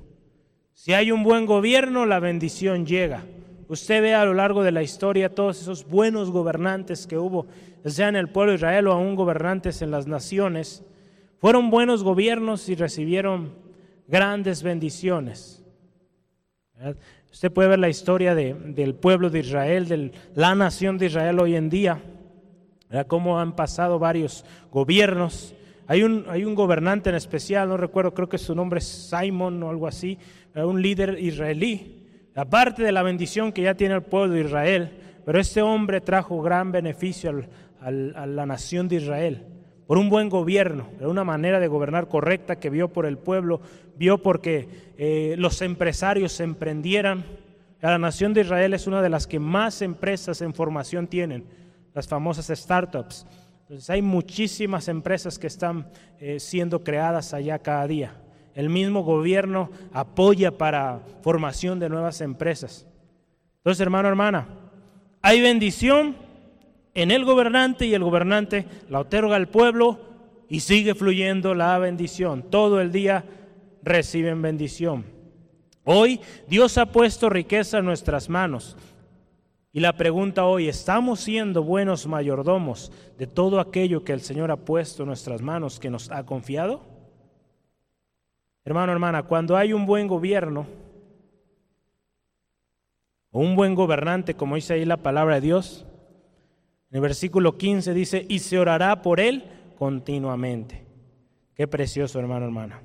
Si 0.73 0.93
hay 0.93 1.11
un 1.11 1.23
buen 1.23 1.45
gobierno, 1.45 2.05
la 2.05 2.19
bendición 2.19 2.85
llega. 2.85 3.23
Usted 3.69 4.01
ve 4.01 4.13
a 4.13 4.25
lo 4.25 4.33
largo 4.33 4.63
de 4.63 4.71
la 4.71 4.83
historia 4.83 5.33
todos 5.33 5.61
esos 5.61 5.87
buenos 5.87 6.29
gobernantes 6.29 7.07
que 7.07 7.17
hubo, 7.17 7.47
sea 7.91 8.07
en 8.07 8.15
el 8.15 8.29
pueblo 8.29 8.51
de 8.51 8.57
Israel 8.57 8.87
o 8.87 8.93
aún 8.93 9.15
gobernantes 9.15 9.81
en 9.81 9.91
las 9.91 10.07
naciones, 10.07 10.83
fueron 11.39 11.69
buenos 11.69 12.03
gobiernos 12.03 12.69
y 12.69 12.75
recibieron 12.75 13.53
grandes 14.07 14.63
bendiciones. 14.63 15.63
Usted 17.31 17.51
puede 17.51 17.69
ver 17.69 17.79
la 17.79 17.89
historia 17.89 18.35
del 18.35 18.95
pueblo 18.95 19.29
de 19.29 19.39
Israel, 19.39 19.87
de 19.87 20.11
la 20.35 20.55
nación 20.55 20.97
de 20.97 21.07
Israel 21.07 21.39
hoy 21.39 21.55
en 21.55 21.69
día, 21.69 21.99
cómo 23.07 23.39
han 23.39 23.55
pasado 23.55 23.99
varios 23.99 24.45
gobiernos. 24.71 25.55
Hay 25.87 26.03
un, 26.03 26.25
hay 26.29 26.45
un 26.45 26.55
gobernante 26.55 27.09
en 27.09 27.15
especial, 27.15 27.67
no 27.67 27.77
recuerdo, 27.77 28.13
creo 28.13 28.29
que 28.29 28.37
su 28.37 28.55
nombre 28.55 28.79
es 28.79 28.85
Simon 28.85 29.61
o 29.63 29.69
algo 29.69 29.87
así, 29.87 30.17
un 30.55 30.81
líder 30.81 31.17
israelí, 31.19 32.05
aparte 32.35 32.83
de 32.83 32.91
la 32.91 33.03
bendición 33.03 33.51
que 33.51 33.63
ya 33.63 33.75
tiene 33.75 33.95
el 33.95 34.03
pueblo 34.03 34.35
de 34.35 34.41
Israel, 34.41 34.91
pero 35.25 35.39
este 35.39 35.61
hombre 35.61 36.01
trajo 36.01 36.41
gran 36.41 36.71
beneficio 36.71 37.43
a 37.83 38.25
la 38.25 38.45
nación 38.45 38.87
de 38.87 38.95
Israel 38.97 39.45
por 39.87 39.97
un 39.97 40.09
buen 40.09 40.29
gobierno, 40.29 40.87
de 40.99 41.07
una 41.07 41.23
manera 41.23 41.59
de 41.59 41.67
gobernar 41.67 42.07
correcta 42.07 42.59
que 42.59 42.69
vio 42.69 42.91
por 42.91 43.05
el 43.05 43.17
pueblo, 43.17 43.61
vio 43.97 44.17
porque 44.21 44.67
eh, 44.97 45.35
los 45.37 45.61
empresarios 45.61 46.31
se 46.31 46.43
emprendieran. 46.43 47.25
La 47.81 47.97
nación 47.97 48.33
de 48.33 48.41
Israel 48.41 48.73
es 48.73 48.87
una 48.87 49.01
de 49.01 49.09
las 49.09 49.27
que 49.27 49.39
más 49.39 49.81
empresas 49.81 50.41
en 50.41 50.53
formación 50.53 51.07
tienen, 51.07 51.45
las 51.93 52.07
famosas 52.07 52.47
startups. 52.47 53.27
Entonces 53.61 53.89
hay 53.89 54.01
muchísimas 54.01 54.87
empresas 54.87 55.37
que 55.37 55.47
están 55.47 55.89
eh, 56.19 56.39
siendo 56.39 56.83
creadas 56.83 57.33
allá 57.33 57.59
cada 57.59 57.85
día. 57.85 58.15
El 58.55 58.69
mismo 58.69 59.03
gobierno 59.03 59.69
apoya 59.91 60.57
para 60.57 61.01
formación 61.21 61.79
de 61.79 61.89
nuevas 61.89 62.21
empresas. 62.21 62.87
Entonces, 63.57 63.81
hermano, 63.81 64.07
hermana, 64.07 64.47
hay 65.21 65.41
bendición 65.41 66.15
en 66.93 67.11
el 67.11 67.25
gobernante 67.25 67.85
y 67.85 67.93
el 67.93 68.03
gobernante 68.03 68.65
la 68.89 68.99
otorga 68.99 69.35
al 69.35 69.47
pueblo 69.47 69.99
y 70.49 70.59
sigue 70.59 70.95
fluyendo 70.95 71.55
la 71.55 71.77
bendición. 71.79 72.43
Todo 72.49 72.81
el 72.81 72.91
día 72.91 73.25
reciben 73.81 74.41
bendición. 74.41 75.05
Hoy 75.83 76.19
Dios 76.47 76.77
ha 76.77 76.85
puesto 76.85 77.29
riqueza 77.29 77.79
en 77.79 77.85
nuestras 77.85 78.29
manos. 78.29 78.77
Y 79.71 79.79
la 79.79 79.97
pregunta 79.97 80.45
hoy, 80.45 80.67
¿estamos 80.67 81.19
siendo 81.19 81.63
buenos 81.63 82.05
mayordomos 82.05 82.91
de 83.17 83.25
todo 83.25 83.59
aquello 83.59 84.03
que 84.03 84.13
el 84.13 84.21
Señor 84.21 84.51
ha 84.51 84.57
puesto 84.57 85.01
en 85.01 85.07
nuestras 85.07 85.41
manos, 85.41 85.79
que 85.79 85.89
nos 85.89 86.11
ha 86.11 86.23
confiado? 86.25 86.81
Hermano, 88.63 88.91
hermana, 88.91 89.23
cuando 89.23 89.57
hay 89.57 89.73
un 89.73 89.87
buen 89.87 90.07
gobierno, 90.07 90.67
o 93.31 93.39
un 93.39 93.55
buen 93.55 93.73
gobernante, 93.73 94.35
como 94.35 94.55
dice 94.55 94.75
ahí 94.75 94.85
la 94.85 94.97
palabra 94.97 95.35
de 95.35 95.41
Dios. 95.41 95.87
En 96.93 96.97
el 96.97 97.01
versículo 97.01 97.57
15 97.57 97.91
dice, 97.95 98.23
y 98.29 98.37
se 98.37 98.59
orará 98.59 99.01
por 99.01 99.19
él 99.19 99.45
continuamente. 99.79 100.85
Qué 101.55 101.67
precioso, 101.67 102.19
hermano, 102.19 102.45
hermana. 102.45 102.83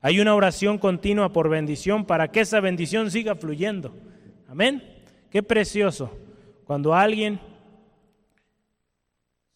Hay 0.00 0.18
una 0.18 0.34
oración 0.34 0.78
continua 0.78 1.30
por 1.30 1.50
bendición 1.50 2.06
para 2.06 2.28
que 2.28 2.40
esa 2.40 2.60
bendición 2.60 3.10
siga 3.10 3.34
fluyendo. 3.34 3.94
Amén. 4.48 4.82
Qué 5.28 5.42
precioso 5.42 6.10
cuando 6.64 6.94
alguien 6.94 7.38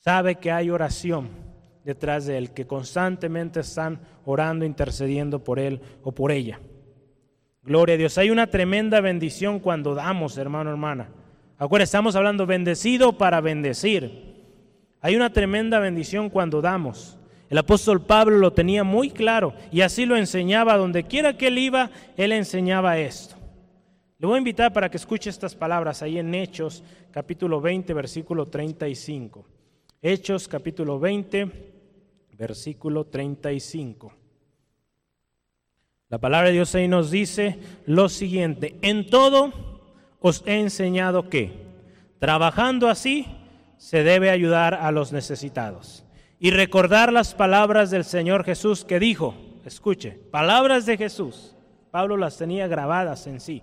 sabe 0.01 0.34
que 0.34 0.53
hay 0.53 0.68
oración 0.68 1.30
detrás 1.82 2.26
de 2.26 2.36
él, 2.36 2.53
que 2.53 2.66
constantemente 2.66 3.61
están 3.61 4.03
orando, 4.26 4.66
intercediendo 4.66 5.43
por 5.43 5.59
él 5.59 5.80
o 6.03 6.12
por 6.12 6.30
ella. 6.30 6.61
Gloria 7.62 7.95
a 7.95 7.99
Dios. 7.99 8.18
Hay 8.18 8.28
una 8.28 8.49
tremenda 8.49 9.01
bendición 9.01 9.61
cuando 9.61 9.95
damos, 9.95 10.36
hermano, 10.36 10.68
hermana. 10.68 11.09
Acuérdense, 11.61 11.89
estamos 11.89 12.15
hablando 12.15 12.47
bendecido 12.47 13.19
para 13.19 13.41
bendecir. 13.41 14.37
Hay 15.01 15.17
una 15.17 15.33
tremenda 15.33 15.81
bendición 15.81 16.31
cuando 16.31 16.61
damos. 16.61 17.19
El 17.51 17.59
apóstol 17.59 18.01
Pablo 18.01 18.39
lo 18.39 18.53
tenía 18.53 18.85
muy 18.85 19.11
claro 19.11 19.55
y 19.73 19.81
así 19.81 20.07
lo 20.07 20.17
enseñaba. 20.17 20.77
Donde 20.77 21.05
quiera 21.05 21.37
que 21.37 21.49
él 21.49 21.59
iba, 21.59 21.91
él 22.17 22.31
enseñaba 22.31 22.99
esto. 22.99 23.35
Le 24.19 24.27
voy 24.29 24.37
a 24.37 24.39
invitar 24.39 24.73
para 24.73 24.89
que 24.89 24.99
escuche 24.99 25.31
estas 25.31 25.57
palabras 25.57 26.01
ahí 26.03 26.19
en 26.19 26.33
Hechos, 26.33 26.85
capítulo 27.11 27.61
20, 27.61 27.93
versículo 27.93 28.47
35. 28.47 29.45
Hechos, 30.01 30.47
capítulo 30.47 31.01
20, 31.01 31.51
versículo 32.35 33.05
35. 33.05 34.13
La 36.09 36.19
palabra 36.19 36.49
de 36.49 36.55
Dios 36.55 36.73
ahí 36.77 36.87
nos 36.87 37.11
dice 37.11 37.59
lo 37.85 38.09
siguiente, 38.09 38.77
en 38.81 39.11
todo 39.11 39.78
os 40.21 40.43
he 40.47 40.61
enseñado 40.61 41.29
que, 41.29 41.66
trabajando 42.19 42.89
así, 42.89 43.27
se 43.77 44.03
debe 44.03 44.31
ayudar 44.31 44.75
a 44.75 44.91
los 44.91 45.12
necesitados. 45.12 46.05
Y 46.41 46.51
recordar 46.51 47.12
las 47.12 47.35
palabras 47.35 47.91
del 47.91 48.05
Señor 48.05 48.45
Jesús 48.45 48.85
que 48.85 49.01
dijo, 49.01 49.35
escuche, 49.64 50.12
palabras 50.31 50.87
de 50.87 50.97
Jesús, 50.97 51.57
Pablo 51.91 52.16
las 52.16 52.37
tenía 52.37 52.69
grabadas 52.69 53.27
en 53.27 53.41
sí, 53.41 53.62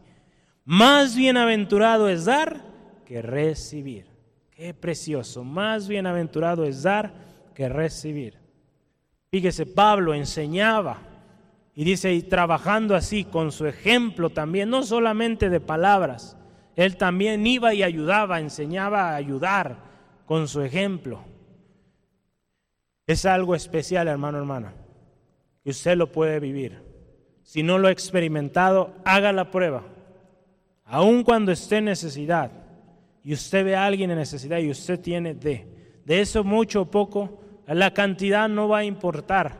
más 0.66 1.16
bienaventurado 1.16 2.10
es 2.10 2.26
dar 2.26 2.62
que 3.06 3.22
recibir. 3.22 4.08
Qué 4.52 4.74
precioso, 4.74 5.44
más 5.44 5.88
bienaventurado 5.88 6.66
es 6.66 6.82
dar 6.84 7.14
que 7.54 7.70
recibir. 7.70 8.40
Fíjese, 9.30 9.66
Pablo 9.66 10.14
enseñaba 10.14 10.98
y 11.76 11.84
dice, 11.84 12.14
y 12.14 12.24
trabajando 12.24 12.96
así 12.96 13.26
con 13.26 13.52
su 13.52 13.68
ejemplo 13.68 14.30
también, 14.30 14.70
no 14.70 14.84
solamente 14.84 15.50
de 15.50 15.60
palabras, 15.60 16.38
él 16.76 16.98
también 16.98 17.46
iba 17.48 17.74
y 17.74 17.84
ayudaba, 17.84 18.40
enseñaba 18.40 19.10
a 19.10 19.16
ayudar 19.16 19.78
con 20.26 20.48
su 20.48 20.62
ejemplo. 20.62 21.24
Es 23.08 23.26
algo 23.26 23.56
especial, 23.56 24.08
hermano, 24.08 24.40
hermana, 24.40 24.74
y 25.64 25.70
usted 25.70 25.96
lo 25.96 26.12
puede 26.12 26.40
vivir. 26.40 26.82
Si 27.44 27.64
no 27.64 27.78
lo 27.78 27.88
ha 27.88 27.92
experimentado, 27.92 28.96
haga 29.06 29.32
la 29.32 29.52
prueba. 29.52 29.84
Aun 30.86 31.24
cuando 31.24 31.52
esté 31.52 31.78
en 31.78 31.86
necesidad 31.86 32.52
y 33.24 33.34
usted 33.34 33.64
ve 33.64 33.76
a 33.76 33.86
alguien 33.86 34.12
en 34.12 34.18
necesidad 34.18 34.60
y 34.60 34.70
usted 34.70 35.00
tiene 35.00 35.34
de, 35.34 35.68
de 36.04 36.22
eso 36.22 36.44
mucho 36.44 36.82
o 36.82 36.92
poco, 36.92 37.42
la 37.68 37.94
cantidad 37.94 38.50
no 38.50 38.68
va 38.68 38.80
a 38.80 38.84
importar, 38.84 39.58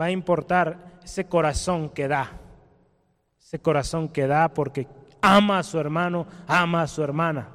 va 0.00 0.06
a 0.06 0.10
importar 0.10 0.98
ese 1.04 1.26
corazón 1.26 1.90
que 1.90 2.08
da, 2.08 2.40
ese 3.40 3.60
corazón 3.60 4.08
que 4.08 4.26
da 4.26 4.48
porque 4.48 4.88
ama 5.34 5.58
a 5.58 5.62
su 5.62 5.78
hermano, 5.78 6.26
ama 6.46 6.82
a 6.82 6.86
su 6.86 7.02
hermana. 7.02 7.48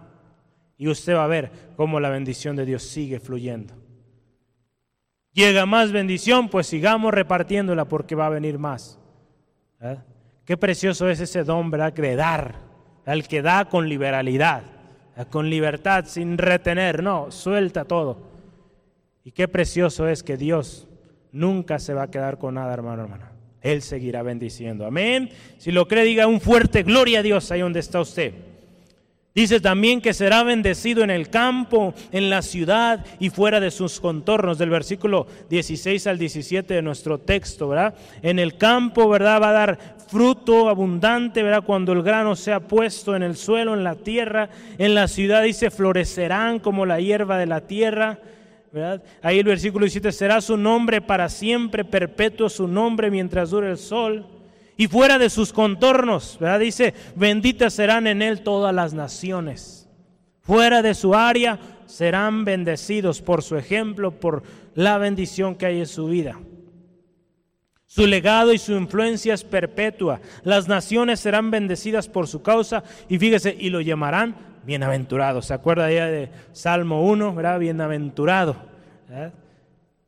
Y 0.78 0.88
usted 0.88 1.15
va 1.15 1.26
a 1.26 1.28
ver 1.28 1.51
cómo 1.76 1.99
la 1.99 2.09
bendición 2.09 2.55
de 2.55 2.65
Dios 2.65 2.84
sigue 2.84 3.19
fluyendo. 3.19 3.74
Llega 5.34 5.65
más 5.65 5.91
bendición, 5.91 6.49
pues 6.49 6.67
sigamos 6.67 7.13
repartiéndola 7.13 7.86
porque 7.86 8.15
va 8.15 8.26
a 8.26 8.30
venir 8.30 8.57
más. 8.57 8.99
Qué 10.45 10.57
precioso 10.57 11.09
es 11.09 11.19
ese 11.19 11.43
don, 11.43 11.72
¿verdad? 11.72 11.93
De 11.93 12.15
dar, 12.15 12.55
el 13.05 13.28
que 13.28 13.41
da 13.41 13.65
con 13.65 13.88
liberalidad, 13.88 14.63
con 15.30 15.49
libertad, 15.49 16.05
sin 16.05 16.38
retener, 16.38 17.01
no, 17.01 17.32
suelta 17.32 17.86
todo. 17.86 18.32
Y 19.24 19.32
qué 19.32 19.47
precioso 19.47 20.07
es 20.07 20.24
que 20.24 20.36
Dios 20.36 20.88
nunca 21.32 21.80
se 21.80 21.93
va 21.93 22.03
a 22.03 22.11
quedar 22.11 22.38
con 22.38 22.55
nada, 22.55 22.74
hermano, 22.74 23.03
hermana. 23.03 23.32
Él 23.62 23.82
seguirá 23.82 24.24
bendiciendo. 24.24 24.86
Amén. 24.86 25.30
Si 25.57 25.72
lo 25.72 25.88
cree, 25.88 26.03
diga 26.03 26.28
un 26.28 26.41
fuerte 26.41 26.84
gloria 26.84 27.20
a 27.20 27.24
Dios 27.24 27.51
ahí 27.51 27.62
donde 27.62 27.80
está 27.80 28.01
usted. 28.01 28.34
Dice 29.34 29.62
también 29.62 30.01
que 30.01 30.14
será 30.14 30.43
bendecido 30.43 31.03
en 31.03 31.09
el 31.09 31.30
campo, 31.30 31.93
en 32.12 32.30
la 32.30 32.41
ciudad 32.41 33.05
y 33.18 33.30
fuera 33.30 33.62
de 33.62 33.72
sus 33.72 34.01
contornos, 34.01 34.57
del 34.57 34.70
versículo 34.70 35.26
16 35.49 36.05
al 36.07 36.18
17 36.18 36.74
de 36.74 36.82
nuestro 36.82 37.18
texto, 37.18 37.70
¿verdad? 37.70 37.95
En 38.22 38.39
el 38.39 38.57
campo, 38.57 39.07
¿verdad? 39.07 39.41
Va 39.41 39.49
a 39.49 39.53
dar 39.53 39.80
fruto 40.09 40.68
abundante, 40.68 41.43
¿verdad? 41.43 41.64
Cuando 41.64 41.93
el 41.93 42.03
grano 42.03 42.36
sea 42.36 42.59
puesto 42.59 43.16
en 43.16 43.24
el 43.24 43.38
suelo, 43.38 43.74
en 43.74 43.86
la 43.86 43.95
tierra. 43.95 44.49
En 44.78 44.95
la 44.95 45.07
ciudad 45.07 45.43
dice, 45.43 45.72
florecerán 45.72 46.59
como 46.59 46.86
la 46.86 46.99
hierba 46.99 47.38
de 47.38 47.45
la 47.45 47.62
tierra. 47.62 48.20
Ahí 49.22 49.39
el 49.39 49.45
versículo 49.45 49.86
17, 49.86 50.11
será 50.11 50.39
su 50.39 50.55
nombre 50.55 51.01
para 51.01 51.28
siempre, 51.30 51.84
perpetuo 51.84 52.49
su 52.49 52.67
nombre 52.67 53.11
mientras 53.11 53.49
dure 53.49 53.72
el 53.72 53.78
sol. 53.78 54.26
Y 54.78 54.88
fuera 54.88 55.19
de 55.19 55.30
sus 55.30 55.53
contornos, 55.53 56.38
¿verdad? 56.39 56.59
Dice, 56.59 56.93
benditas 57.15 57.74
serán 57.74 58.07
en 58.07 58.22
él 58.22 58.41
todas 58.41 58.74
las 58.74 58.93
naciones. 58.93 59.89
Fuera 60.39 60.82
de 60.82 60.95
su 60.95 61.13
área 61.13 61.59
serán 61.86 62.45
bendecidos 62.45 63.22
por 63.22 63.43
su 63.43 63.57
ejemplo, 63.57 64.19
por 64.19 64.43
la 64.74 64.97
bendición 64.97 65.55
que 65.55 65.67
hay 65.67 65.80
en 65.80 65.86
su 65.86 66.07
vida. 66.07 66.39
Su 67.86 68.07
legado 68.07 68.53
y 68.53 68.57
su 68.57 68.72
influencia 68.72 69.34
es 69.34 69.43
perpetua. 69.43 70.22
Las 70.43 70.69
naciones 70.69 71.19
serán 71.19 71.51
bendecidas 71.51 72.07
por 72.07 72.28
su 72.28 72.41
causa 72.41 72.84
y 73.09 73.19
fíjese, 73.19 73.55
y 73.59 73.69
lo 73.69 73.82
llamarán 73.82 74.50
bienaventurado. 74.64 75.41
¿Se 75.41 75.53
acuerda 75.53 75.91
ya 75.91 76.07
de 76.07 76.30
Salmo 76.51 77.03
1? 77.03 77.36
¿verdad? 77.36 77.59
Bienaventurado, 77.59 78.55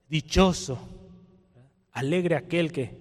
dichoso, 0.08 0.80
alegre 1.91 2.36
aquel 2.36 2.72
que, 2.72 2.97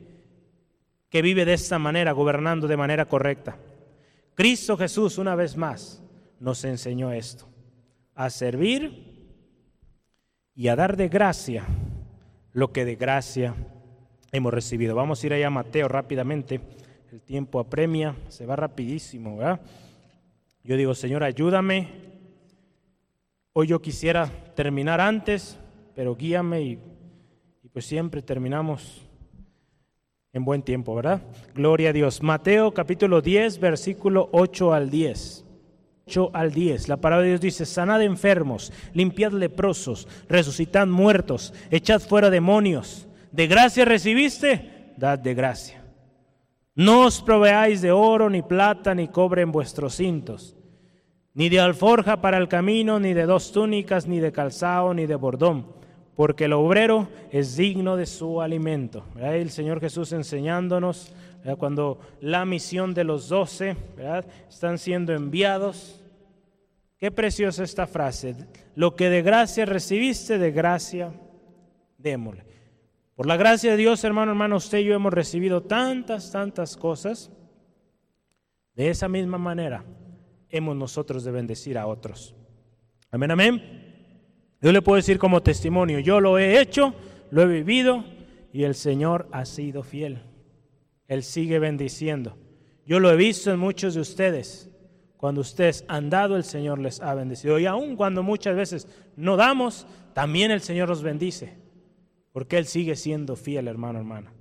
que 1.08 1.22
vive 1.22 1.44
de 1.44 1.54
esta 1.54 1.78
manera, 1.78 2.12
gobernando 2.12 2.66
de 2.66 2.76
manera 2.76 3.06
correcta. 3.06 3.56
Cristo 4.34 4.76
Jesús, 4.76 5.18
una 5.18 5.34
vez 5.34 5.56
más, 5.56 6.02
nos 6.40 6.64
enseñó 6.64 7.12
esto, 7.12 7.46
a 8.14 8.30
servir 8.30 9.12
y 10.54 10.68
a 10.68 10.76
dar 10.76 10.96
de 10.96 11.08
gracia 11.08 11.64
lo 12.52 12.72
que 12.72 12.84
de 12.84 12.96
gracia 12.96 13.54
hemos 14.30 14.52
recibido. 14.52 14.94
Vamos 14.94 15.22
a 15.22 15.26
ir 15.26 15.32
allá 15.34 15.46
a 15.46 15.50
Mateo 15.50 15.88
rápidamente. 15.88 16.60
El 17.10 17.20
tiempo 17.20 17.60
apremia, 17.60 18.16
se 18.28 18.46
va 18.46 18.56
rapidísimo, 18.56 19.36
¿verdad? 19.36 19.60
Yo 20.64 20.76
digo, 20.76 20.94
Señor, 20.94 21.24
ayúdame. 21.24 21.88
Hoy 23.52 23.66
yo 23.66 23.82
quisiera 23.82 24.30
terminar 24.54 25.00
antes, 25.00 25.58
pero 25.94 26.14
guíame 26.14 26.62
y, 26.62 26.78
pues 27.72 27.84
siempre 27.84 28.22
terminamos 28.22 29.02
en 30.32 30.44
buen 30.44 30.62
tiempo, 30.62 30.94
¿verdad? 30.94 31.20
Gloria 31.54 31.90
a 31.90 31.92
Dios. 31.92 32.22
Mateo 32.22 32.72
capítulo 32.72 33.20
10, 33.20 33.58
versículo 33.58 34.28
8 34.30 34.72
al 34.72 34.88
10. 34.88 35.44
8 36.06 36.30
al 36.32 36.52
10. 36.52 36.88
La 36.88 36.96
palabra 36.98 37.24
de 37.24 37.30
Dios 37.30 37.40
dice, 37.40 37.66
sanad 37.66 38.00
enfermos, 38.00 38.72
limpiad 38.94 39.32
leprosos, 39.32 40.06
resucitad 40.28 40.86
muertos, 40.86 41.52
echad 41.72 42.00
fuera 42.00 42.30
demonios. 42.30 43.08
¿De 43.32 43.48
gracia 43.48 43.84
recibiste? 43.84 44.92
Dad 44.96 45.18
de 45.18 45.34
gracia. 45.34 45.81
No 46.74 47.04
os 47.04 47.20
proveáis 47.20 47.82
de 47.82 47.92
oro, 47.92 48.30
ni 48.30 48.40
plata, 48.40 48.94
ni 48.94 49.08
cobre 49.08 49.42
en 49.42 49.52
vuestros 49.52 49.96
cintos, 49.96 50.56
ni 51.34 51.50
de 51.50 51.60
alforja 51.60 52.22
para 52.22 52.38
el 52.38 52.48
camino, 52.48 52.98
ni 52.98 53.12
de 53.12 53.26
dos 53.26 53.52
túnicas, 53.52 54.06
ni 54.06 54.20
de 54.20 54.32
calzado, 54.32 54.94
ni 54.94 55.04
de 55.04 55.14
bordón, 55.16 55.66
porque 56.16 56.46
el 56.46 56.54
obrero 56.54 57.08
es 57.30 57.56
digno 57.56 57.96
de 57.96 58.06
su 58.06 58.40
alimento. 58.40 59.04
El 59.20 59.50
Señor 59.50 59.80
Jesús 59.80 60.12
enseñándonos 60.12 61.12
cuando 61.58 61.98
la 62.20 62.46
misión 62.46 62.94
de 62.94 63.04
los 63.04 63.28
doce 63.28 63.76
están 64.48 64.78
siendo 64.78 65.12
enviados. 65.12 66.02
Qué 66.96 67.10
preciosa 67.10 67.64
esta 67.64 67.86
frase. 67.86 68.34
Lo 68.76 68.94
que 68.94 69.10
de 69.10 69.22
gracia 69.22 69.66
recibiste, 69.66 70.38
de 70.38 70.52
gracia 70.52 71.12
démosle. 71.98 72.51
Por 73.14 73.26
la 73.26 73.36
gracia 73.36 73.72
de 73.72 73.76
Dios, 73.76 74.02
hermano, 74.04 74.32
hermano, 74.32 74.56
usted 74.56 74.78
y 74.78 74.84
yo 74.84 74.94
hemos 74.94 75.12
recibido 75.12 75.62
tantas, 75.62 76.30
tantas 76.32 76.76
cosas. 76.76 77.30
De 78.74 78.88
esa 78.88 79.08
misma 79.08 79.38
manera 79.38 79.84
hemos 80.48 80.76
nosotros 80.76 81.24
de 81.24 81.30
bendecir 81.30 81.76
a 81.76 81.86
otros. 81.86 82.34
Amén, 83.10 83.30
amén. 83.30 83.92
Yo 84.62 84.72
le 84.72 84.80
puedo 84.80 84.96
decir 84.96 85.18
como 85.18 85.42
testimonio, 85.42 85.98
yo 85.98 86.20
lo 86.20 86.38
he 86.38 86.60
hecho, 86.60 86.94
lo 87.30 87.42
he 87.42 87.46
vivido 87.46 88.04
y 88.52 88.64
el 88.64 88.74
Señor 88.74 89.28
ha 89.32 89.44
sido 89.44 89.82
fiel. 89.82 90.22
Él 91.08 91.22
sigue 91.22 91.58
bendiciendo. 91.58 92.38
Yo 92.86 92.98
lo 93.00 93.10
he 93.10 93.16
visto 93.16 93.52
en 93.52 93.58
muchos 93.58 93.94
de 93.94 94.00
ustedes 94.00 94.68
Cuando 95.16 95.40
ustedes 95.40 95.84
han 95.86 96.10
dado, 96.10 96.36
el 96.36 96.42
Señor 96.42 96.80
les 96.80 97.00
ha 97.00 97.14
bendecido. 97.14 97.58
Y 97.58 97.66
aun 97.66 97.94
cuando 97.94 98.24
muchas 98.24 98.56
veces 98.56 98.88
no 99.14 99.36
damos, 99.36 99.86
también 100.14 100.50
el 100.50 100.60
Señor 100.60 100.88
los 100.88 101.02
bendice. 101.04 101.61
Porque 102.32 102.58
Él 102.58 102.66
sigue 102.66 102.96
siendo 102.96 103.36
fiel, 103.36 103.68
hermano, 103.68 103.98
hermana. 103.98 104.32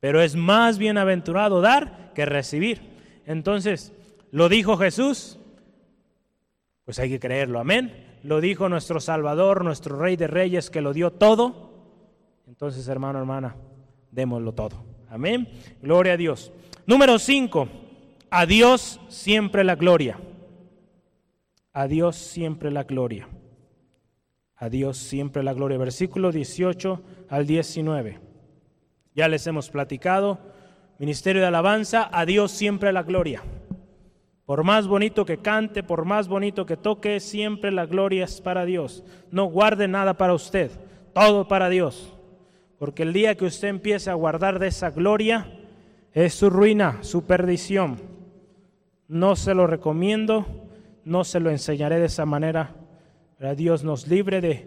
Pero 0.00 0.22
es 0.22 0.36
más 0.36 0.78
bienaventurado 0.78 1.60
dar 1.60 2.12
que 2.14 2.24
recibir. 2.24 2.80
Entonces, 3.26 3.92
lo 4.30 4.48
dijo 4.48 4.76
Jesús, 4.76 5.38
pues 6.84 6.98
hay 6.98 7.10
que 7.10 7.20
creerlo, 7.20 7.58
amén. 7.58 8.06
Lo 8.22 8.40
dijo 8.40 8.68
nuestro 8.68 9.00
Salvador, 9.00 9.64
nuestro 9.64 9.96
Rey 9.96 10.16
de 10.16 10.26
Reyes, 10.26 10.70
que 10.70 10.80
lo 10.80 10.92
dio 10.92 11.12
todo. 11.12 11.70
Entonces, 12.46 12.86
hermano, 12.88 13.18
hermana, 13.18 13.56
démoslo 14.10 14.52
todo. 14.54 14.84
Amén. 15.10 15.48
Gloria 15.82 16.14
a 16.14 16.16
Dios. 16.16 16.52
Número 16.86 17.18
5. 17.18 17.68
A 18.30 18.46
Dios 18.46 19.00
siempre 19.08 19.64
la 19.64 19.74
gloria. 19.74 20.18
A 21.72 21.86
Dios 21.86 22.16
siempre 22.16 22.70
la 22.70 22.84
gloria. 22.84 23.28
A 24.58 24.68
Dios 24.68 24.98
siempre 24.98 25.42
la 25.42 25.54
gloria. 25.54 25.78
Versículo 25.78 26.32
18 26.32 27.00
al 27.28 27.46
19. 27.46 28.18
Ya 29.14 29.28
les 29.28 29.46
hemos 29.46 29.70
platicado. 29.70 30.38
Ministerio 30.98 31.42
de 31.42 31.48
alabanza, 31.48 32.08
a 32.12 32.26
Dios 32.26 32.50
siempre 32.50 32.92
la 32.92 33.04
gloria. 33.04 33.42
Por 34.44 34.64
más 34.64 34.88
bonito 34.88 35.24
que 35.24 35.38
cante, 35.38 35.82
por 35.82 36.04
más 36.04 36.26
bonito 36.26 36.66
que 36.66 36.76
toque, 36.76 37.20
siempre 37.20 37.70
la 37.70 37.86
gloria 37.86 38.24
es 38.24 38.40
para 38.40 38.64
Dios. 38.64 39.04
No 39.30 39.44
guarde 39.44 39.86
nada 39.86 40.14
para 40.14 40.34
usted, 40.34 40.70
todo 41.12 41.46
para 41.46 41.68
Dios. 41.68 42.16
Porque 42.78 43.02
el 43.02 43.12
día 43.12 43.36
que 43.36 43.44
usted 43.44 43.68
empiece 43.68 44.10
a 44.10 44.14
guardar 44.14 44.58
de 44.58 44.68
esa 44.68 44.90
gloria, 44.90 45.52
es 46.12 46.34
su 46.34 46.50
ruina, 46.50 46.98
su 47.02 47.26
perdición. 47.26 48.00
No 49.06 49.36
se 49.36 49.54
lo 49.54 49.66
recomiendo, 49.66 50.46
no 51.04 51.24
se 51.24 51.40
lo 51.40 51.50
enseñaré 51.50 51.98
de 51.98 52.06
esa 52.06 52.24
manera. 52.24 52.74
Dios 53.56 53.84
nos 53.84 54.08
libre 54.08 54.40
de, 54.40 54.66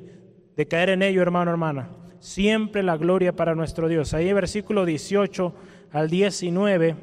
de 0.56 0.68
caer 0.68 0.90
en 0.90 1.02
ello, 1.02 1.22
hermano, 1.22 1.52
hermana. 1.52 1.90
Siempre 2.20 2.84
la 2.84 2.98
gloria 2.98 3.36
para 3.36 3.56
nuestro 3.56 3.88
Dios. 3.88 4.14
Ahí 4.14 4.32
versículo 4.32 4.86
18 4.86 5.54
al 5.92 6.10
19 6.10 6.96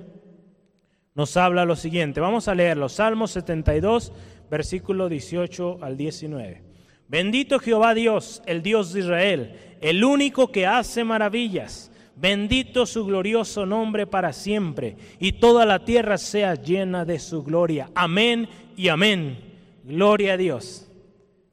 nos 1.19 1.37
habla 1.37 1.65
lo 1.65 1.75
siguiente. 1.75 2.21
Vamos 2.21 2.47
a 2.47 2.55
leer 2.55 2.77
los 2.77 2.93
Salmos 2.93 3.33
72, 3.33 4.13
versículo 4.49 5.09
18 5.09 5.79
al 5.83 5.97
19. 5.97 6.63
Bendito 7.09 7.59
Jehová 7.59 7.93
Dios, 7.95 8.41
el 8.47 8.63
Dios 8.63 8.93
de 8.93 9.01
Israel, 9.01 9.53
el 9.81 10.05
único 10.05 10.53
que 10.53 10.65
hace 10.65 11.03
maravillas. 11.03 11.91
Bendito 12.15 12.87
su 12.87 13.05
glorioso 13.05 13.67
nombre 13.67 14.07
para 14.07 14.33
siempre, 14.33 14.97
y 15.19 15.33
toda 15.33 15.67
la 15.67 15.85
tierra 15.85 16.19
sea 16.19 16.55
llena 16.55 17.05
de 17.05 17.19
su 17.19 17.43
gloria. 17.43 17.91
Amén 17.97 18.49
y 18.77 18.87
amén. 18.87 19.41
Gloria 19.83 20.35
a 20.35 20.37
Dios. 20.37 20.88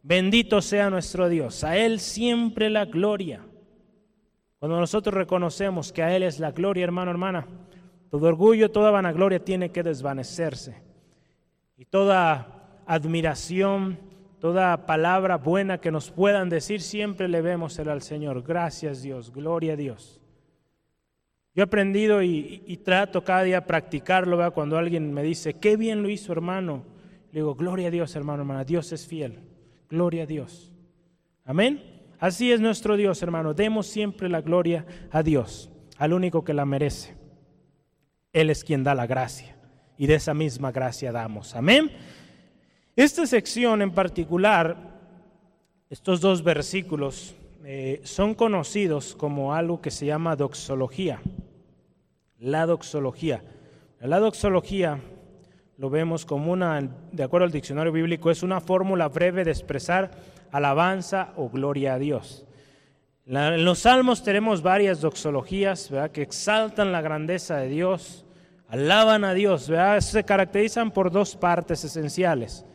Bendito 0.07 0.61
sea 0.61 0.91
nuestro 0.91 1.29
Dios. 1.29 1.63
A 1.63 1.77
Él 1.77 1.99
siempre 1.99 2.69
la 2.69 2.85
gloria. 2.85 3.41
Cuando 4.59 4.79
nosotros 4.79 5.15
reconocemos 5.15 5.91
que 5.91 6.03
a 6.03 6.15
Él 6.15 6.21
es 6.21 6.39
la 6.39 6.51
gloria, 6.51 6.83
hermano, 6.83 7.09
hermana, 7.09 7.47
todo 8.11 8.27
orgullo, 8.27 8.69
toda 8.69 8.91
vanagloria 8.91 9.43
tiene 9.43 9.71
que 9.71 9.81
desvanecerse. 9.81 10.75
Y 11.75 11.85
toda 11.85 12.83
admiración, 12.85 13.97
Toda 14.45 14.85
palabra 14.85 15.37
buena 15.37 15.79
que 15.79 15.89
nos 15.89 16.11
puedan 16.11 16.49
decir, 16.49 16.79
siempre 16.79 17.27
le 17.27 17.41
vemos 17.41 17.79
al 17.79 18.03
Señor. 18.03 18.43
Gracias 18.43 19.01
Dios, 19.01 19.31
gloria 19.33 19.73
a 19.73 19.75
Dios. 19.75 20.21
Yo 21.55 21.63
he 21.63 21.65
aprendido 21.65 22.21
y, 22.21 22.79
trato 22.83 23.23
cada 23.23 23.41
día 23.41 23.65
practicarlo, 23.65 24.37
¿verdad? 24.37 24.53
cuando 24.53 24.77
alguien 24.77 25.11
me 25.11 25.23
dice, 25.23 25.55
qué 25.55 25.77
bien 25.77 26.03
lo 26.03 26.09
hizo 26.09 26.31
hermano. 26.31 26.83
Le 27.31 27.39
digo, 27.39 27.55
gloria 27.55 27.87
a 27.87 27.91
Dios 27.91 28.15
hermano, 28.15 28.43
hermana, 28.43 28.63
Dios 28.63 28.91
es 28.91 29.07
fiel. 29.07 29.39
Gloria 29.89 30.23
a 30.23 30.25
Dios. 30.25 30.71
Amén. 31.43 31.81
Así 32.19 32.51
es 32.51 32.59
nuestro 32.59 32.97
Dios, 32.97 33.21
hermano. 33.21 33.53
Demos 33.53 33.87
siempre 33.87 34.29
la 34.29 34.41
gloria 34.41 34.85
a 35.11 35.21
Dios, 35.21 35.69
al 35.97 36.13
único 36.13 36.43
que 36.43 36.53
la 36.53 36.65
merece. 36.65 37.15
Él 38.33 38.49
es 38.49 38.63
quien 38.63 38.83
da 38.83 38.95
la 38.95 39.07
gracia 39.07 39.55
y 39.97 40.07
de 40.07 40.15
esa 40.15 40.33
misma 40.33 40.71
gracia 40.71 41.11
damos. 41.11 41.55
Amén. 41.55 41.91
Esta 42.95 43.25
sección 43.25 43.81
en 43.81 43.91
particular, 43.91 44.77
estos 45.89 46.21
dos 46.21 46.43
versículos, 46.43 47.35
eh, 47.63 48.01
son 48.03 48.35
conocidos 48.35 49.15
como 49.15 49.53
algo 49.53 49.81
que 49.81 49.91
se 49.91 50.05
llama 50.05 50.35
doxología. 50.35 51.21
La 52.39 52.65
doxología. 52.65 53.43
La 53.99 54.19
doxología 54.19 55.01
lo 55.77 55.89
vemos 55.89 56.25
como 56.25 56.51
una, 56.51 56.81
de 57.11 57.23
acuerdo 57.23 57.45
al 57.45 57.51
diccionario 57.51 57.91
bíblico, 57.91 58.31
es 58.31 58.43
una 58.43 58.61
fórmula 58.61 59.07
breve 59.07 59.43
de 59.43 59.51
expresar 59.51 60.11
alabanza 60.51 61.33
o 61.35 61.49
gloria 61.49 61.95
a 61.95 61.99
Dios. 61.99 62.45
en 63.25 63.65
los 63.65 63.79
salmos 63.79 64.23
tenemos 64.23 64.61
varias 64.61 65.01
doxologías 65.01 65.91
que 66.13 66.21
exaltan 66.21 66.91
la 66.91 67.01
grandeza 67.01 67.57
de 67.57 67.69
Dios, 67.69 68.25
alaban 68.67 69.23
a 69.25 69.33
Dios, 69.33 69.69
se 69.99 70.23
caracterizan 70.23 70.91
por 70.91 71.11
dos 71.11 71.35
partes 71.35 71.83
esenciales 71.83 72.65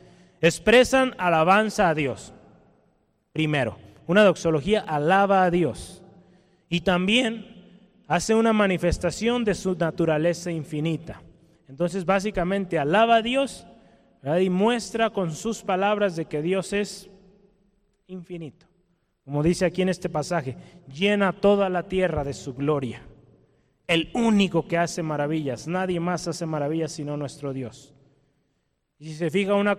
expresan 0.41 1.15
alabanza 1.19 1.89
a 1.89 1.95
Dios. 1.95 2.33
Primero, 3.33 3.79
una 4.07 4.25
doxología 4.25 4.81
alaba 4.81 5.45
a 5.45 5.51
Dios 5.51 6.03
y 6.69 6.81
también 6.81 8.03
hace 8.09 8.35
una 8.35 8.53
manifestación 8.53 9.45
de 9.45 9.55
su 9.55 9.77
naturaleza 9.77 10.51
infinita. 10.51 11.23
Entonces, 11.71 12.05
básicamente, 12.05 12.81
alaba 12.81 13.17
a 13.17 13.23
Dios 13.23 13.65
y 14.41 14.51
muestra 14.51 15.11
con 15.11 15.31
sus 15.31 15.63
palabras 15.63 16.17
de 16.17 16.25
que 16.25 16.43
Dios 16.43 16.73
es 16.73 17.09
infinito. 18.09 18.67
Como 19.25 19.41
dice 19.41 19.67
aquí 19.67 19.81
en 19.83 19.89
este 19.89 20.09
pasaje, 20.09 20.57
llena 20.93 21.33
toda 21.33 21.69
la 21.69 21.85
tierra 21.85 22.25
de 22.25 22.33
su 22.33 22.55
gloria. 22.55 23.03
El 23.87 24.11
único 24.15 24.67
que 24.67 24.79
hace 24.79 25.05
maravillas, 25.05 25.69
nadie 25.69 26.01
más 26.01 26.27
hace 26.27 26.45
maravillas 26.45 26.91
sino 26.91 27.17
nuestro 27.17 27.53
Dios. 27.53 27.95
Y 28.99 29.05
si 29.07 29.15
se 29.15 29.31
fija 29.31 29.55
una, 29.55 29.79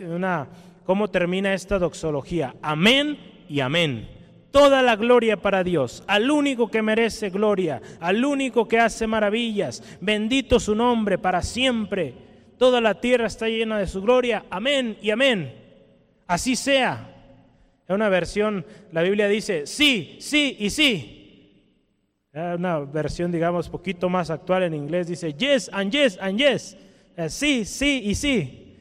una 0.00 0.48
cómo 0.84 1.08
termina 1.08 1.54
esta 1.54 1.78
doxología, 1.78 2.56
amén 2.62 3.16
y 3.48 3.60
amén. 3.60 4.08
Toda 4.50 4.82
la 4.82 4.96
gloria 4.96 5.36
para 5.36 5.62
Dios, 5.62 6.02
al 6.06 6.30
único 6.30 6.68
que 6.70 6.80
merece 6.80 7.28
gloria, 7.28 7.82
al 8.00 8.24
único 8.24 8.66
que 8.66 8.80
hace 8.80 9.06
maravillas. 9.06 9.82
Bendito 10.00 10.58
su 10.58 10.74
nombre 10.74 11.18
para 11.18 11.42
siempre. 11.42 12.14
Toda 12.56 12.80
la 12.80 13.00
tierra 13.00 13.26
está 13.26 13.46
llena 13.46 13.78
de 13.78 13.86
su 13.86 14.00
gloria. 14.00 14.46
Amén 14.48 14.96
y 15.02 15.10
amén. 15.10 15.54
Así 16.26 16.56
sea. 16.56 17.14
En 17.86 17.94
una 17.94 18.08
versión, 18.08 18.64
la 18.90 19.02
Biblia 19.02 19.28
dice, 19.28 19.66
sí, 19.66 20.16
sí 20.20 20.56
y 20.58 20.70
sí. 20.70 21.14
Una 22.32 22.80
versión, 22.80 23.32
digamos, 23.32 23.68
poquito 23.68 24.08
más 24.08 24.30
actual 24.30 24.62
en 24.62 24.74
inglés 24.74 25.08
dice, 25.08 25.34
yes 25.34 25.70
and 25.72 25.90
yes 25.90 26.18
and 26.20 26.38
yes. 26.38 26.76
Eh, 27.16 27.28
sí, 27.28 27.64
sí 27.64 28.02
y 28.04 28.14
sí. 28.14 28.76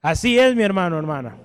Así 0.00 0.38
es, 0.38 0.54
mi 0.54 0.62
hermano, 0.62 0.98
hermana. 0.98 1.36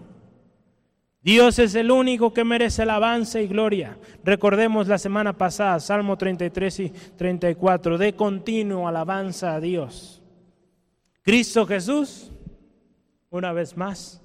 Dios 1.24 1.59
es 1.59 1.76
el 1.76 1.91
único 1.91 2.34
que 2.34 2.43
merece 2.43 2.82
alabanza 2.82 3.39
y 3.39 3.47
gloria. 3.47 3.97
Recordemos 4.24 4.88
la 4.88 4.97
semana 4.97 5.34
pasada, 5.34 5.80
Salmo 5.80 6.17
33 6.17 6.80
y 6.80 6.89
34, 6.89 7.97
de 7.97 8.13
continuo 8.13 8.88
alabanza 8.88 9.53
a 9.53 9.59
Dios. 9.59 10.24
Cristo 11.22 11.67
Jesús, 11.67 12.32
una 13.30 13.53
vez 13.53 13.78
más, 13.78 14.22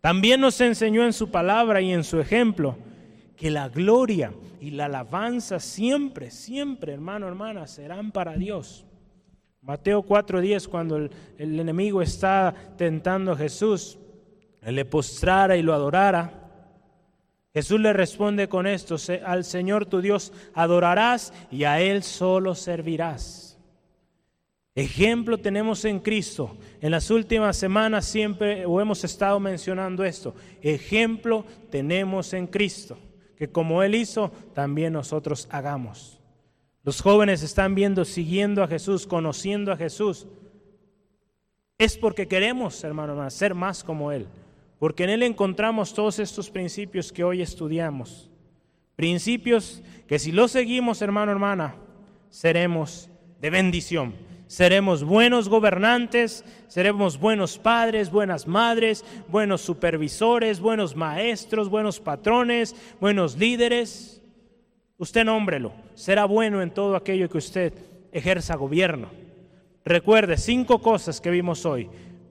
también 0.00 0.40
nos 0.40 0.58
enseñó 0.62 1.04
en 1.04 1.12
su 1.12 1.30
palabra 1.30 1.82
y 1.82 1.92
en 1.92 2.04
su 2.04 2.18
ejemplo 2.18 2.76
que 3.36 3.50
la 3.50 3.68
gloria 3.68 4.32
y 4.60 4.70
la 4.70 4.86
alabanza 4.86 5.60
siempre, 5.60 6.30
siempre, 6.30 6.94
hermano, 6.94 7.28
hermana, 7.28 7.66
serán 7.66 8.12
para 8.12 8.36
Dios. 8.36 8.86
Mateo 9.62 10.02
4:10, 10.02 10.68
cuando 10.68 10.96
el, 10.96 11.10
enemigo 11.38 12.00
está 12.00 12.54
tentando 12.78 13.32
a 13.32 13.36
Jesús, 13.36 13.98
le 14.62 14.84
postrara 14.84 15.56
y 15.56 15.62
lo 15.62 15.74
adorara. 15.74 16.34
Jesús 17.52 17.80
le 17.80 17.92
responde 17.92 18.48
con 18.48 18.66
esto, 18.66 18.96
al 19.24 19.44
Señor 19.44 19.86
tu 19.86 20.00
Dios 20.00 20.32
adorarás 20.54 21.32
y 21.50 21.64
a 21.64 21.80
Él 21.80 22.02
solo 22.02 22.54
servirás. 22.54 23.58
Ejemplo 24.74 25.38
tenemos 25.38 25.84
en 25.84 25.98
Cristo. 25.98 26.56
En 26.80 26.92
las 26.92 27.10
últimas 27.10 27.56
semanas 27.56 28.04
siempre 28.04 28.64
o 28.66 28.80
hemos 28.80 29.02
estado 29.02 29.40
mencionando 29.40 30.04
esto. 30.04 30.34
Ejemplo 30.62 31.44
tenemos 31.70 32.32
en 32.32 32.46
Cristo, 32.46 32.96
que 33.36 33.50
como 33.50 33.82
Él 33.82 33.96
hizo, 33.96 34.30
también 34.54 34.92
nosotros 34.92 35.48
hagamos. 35.50 36.20
Los 36.82 37.02
jóvenes 37.02 37.42
están 37.42 37.74
viendo, 37.74 38.04
siguiendo 38.04 38.62
a 38.62 38.68
Jesús, 38.68 39.06
conociendo 39.06 39.72
a 39.72 39.76
Jesús. 39.76 40.26
Es 41.76 41.98
porque 41.98 42.28
queremos, 42.28 42.82
hermano, 42.84 43.28
ser 43.30 43.54
más 43.54 43.82
como 43.82 44.12
Él. 44.12 44.28
Porque 44.80 45.04
en 45.04 45.10
Él 45.10 45.22
encontramos 45.22 45.92
todos 45.92 46.18
estos 46.18 46.48
principios 46.48 47.12
que 47.12 47.22
hoy 47.22 47.42
estudiamos. 47.42 48.30
Principios 48.96 49.82
que 50.08 50.18
si 50.18 50.32
los 50.32 50.52
seguimos, 50.52 51.02
hermano, 51.02 51.30
hermana, 51.30 51.74
seremos 52.30 53.10
de 53.42 53.50
bendición. 53.50 54.14
Seremos 54.46 55.04
buenos 55.04 55.50
gobernantes, 55.50 56.46
seremos 56.66 57.20
buenos 57.20 57.58
padres, 57.58 58.10
buenas 58.10 58.48
madres, 58.48 59.04
buenos 59.28 59.60
supervisores, 59.60 60.60
buenos 60.60 60.96
maestros, 60.96 61.68
buenos 61.68 62.00
patrones, 62.00 62.74
buenos 62.98 63.36
líderes. 63.36 64.22
Usted 64.96 65.26
nómbrelo, 65.26 65.74
será 65.94 66.24
bueno 66.24 66.62
en 66.62 66.70
todo 66.70 66.96
aquello 66.96 67.28
que 67.28 67.38
usted 67.38 67.74
ejerza 68.12 68.56
gobierno. 68.56 69.10
Recuerde 69.84 70.38
cinco 70.38 70.80
cosas 70.80 71.20
que 71.20 71.30
vimos 71.30 71.66
hoy. 71.66 71.90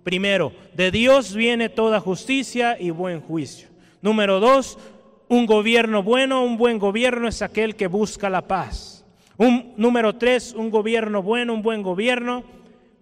Primero, 0.09 0.53
de 0.73 0.89
Dios 0.89 1.35
viene 1.35 1.69
toda 1.69 1.99
justicia 1.99 2.77
y 2.79 2.89
buen 2.89 3.21
juicio. 3.21 3.67
Número 4.01 4.39
dos, 4.39 4.79
un 5.27 5.45
gobierno 5.45 6.01
bueno, 6.01 6.43
un 6.43 6.57
buen 6.57 6.79
gobierno 6.79 7.27
es 7.27 7.43
aquel 7.43 7.75
que 7.75 7.85
busca 7.85 8.27
la 8.27 8.47
paz. 8.47 9.05
Un, 9.37 9.75
número 9.77 10.15
tres, 10.15 10.55
un 10.57 10.71
gobierno 10.71 11.21
bueno, 11.21 11.53
un 11.53 11.61
buen 11.61 11.83
gobierno 11.83 12.43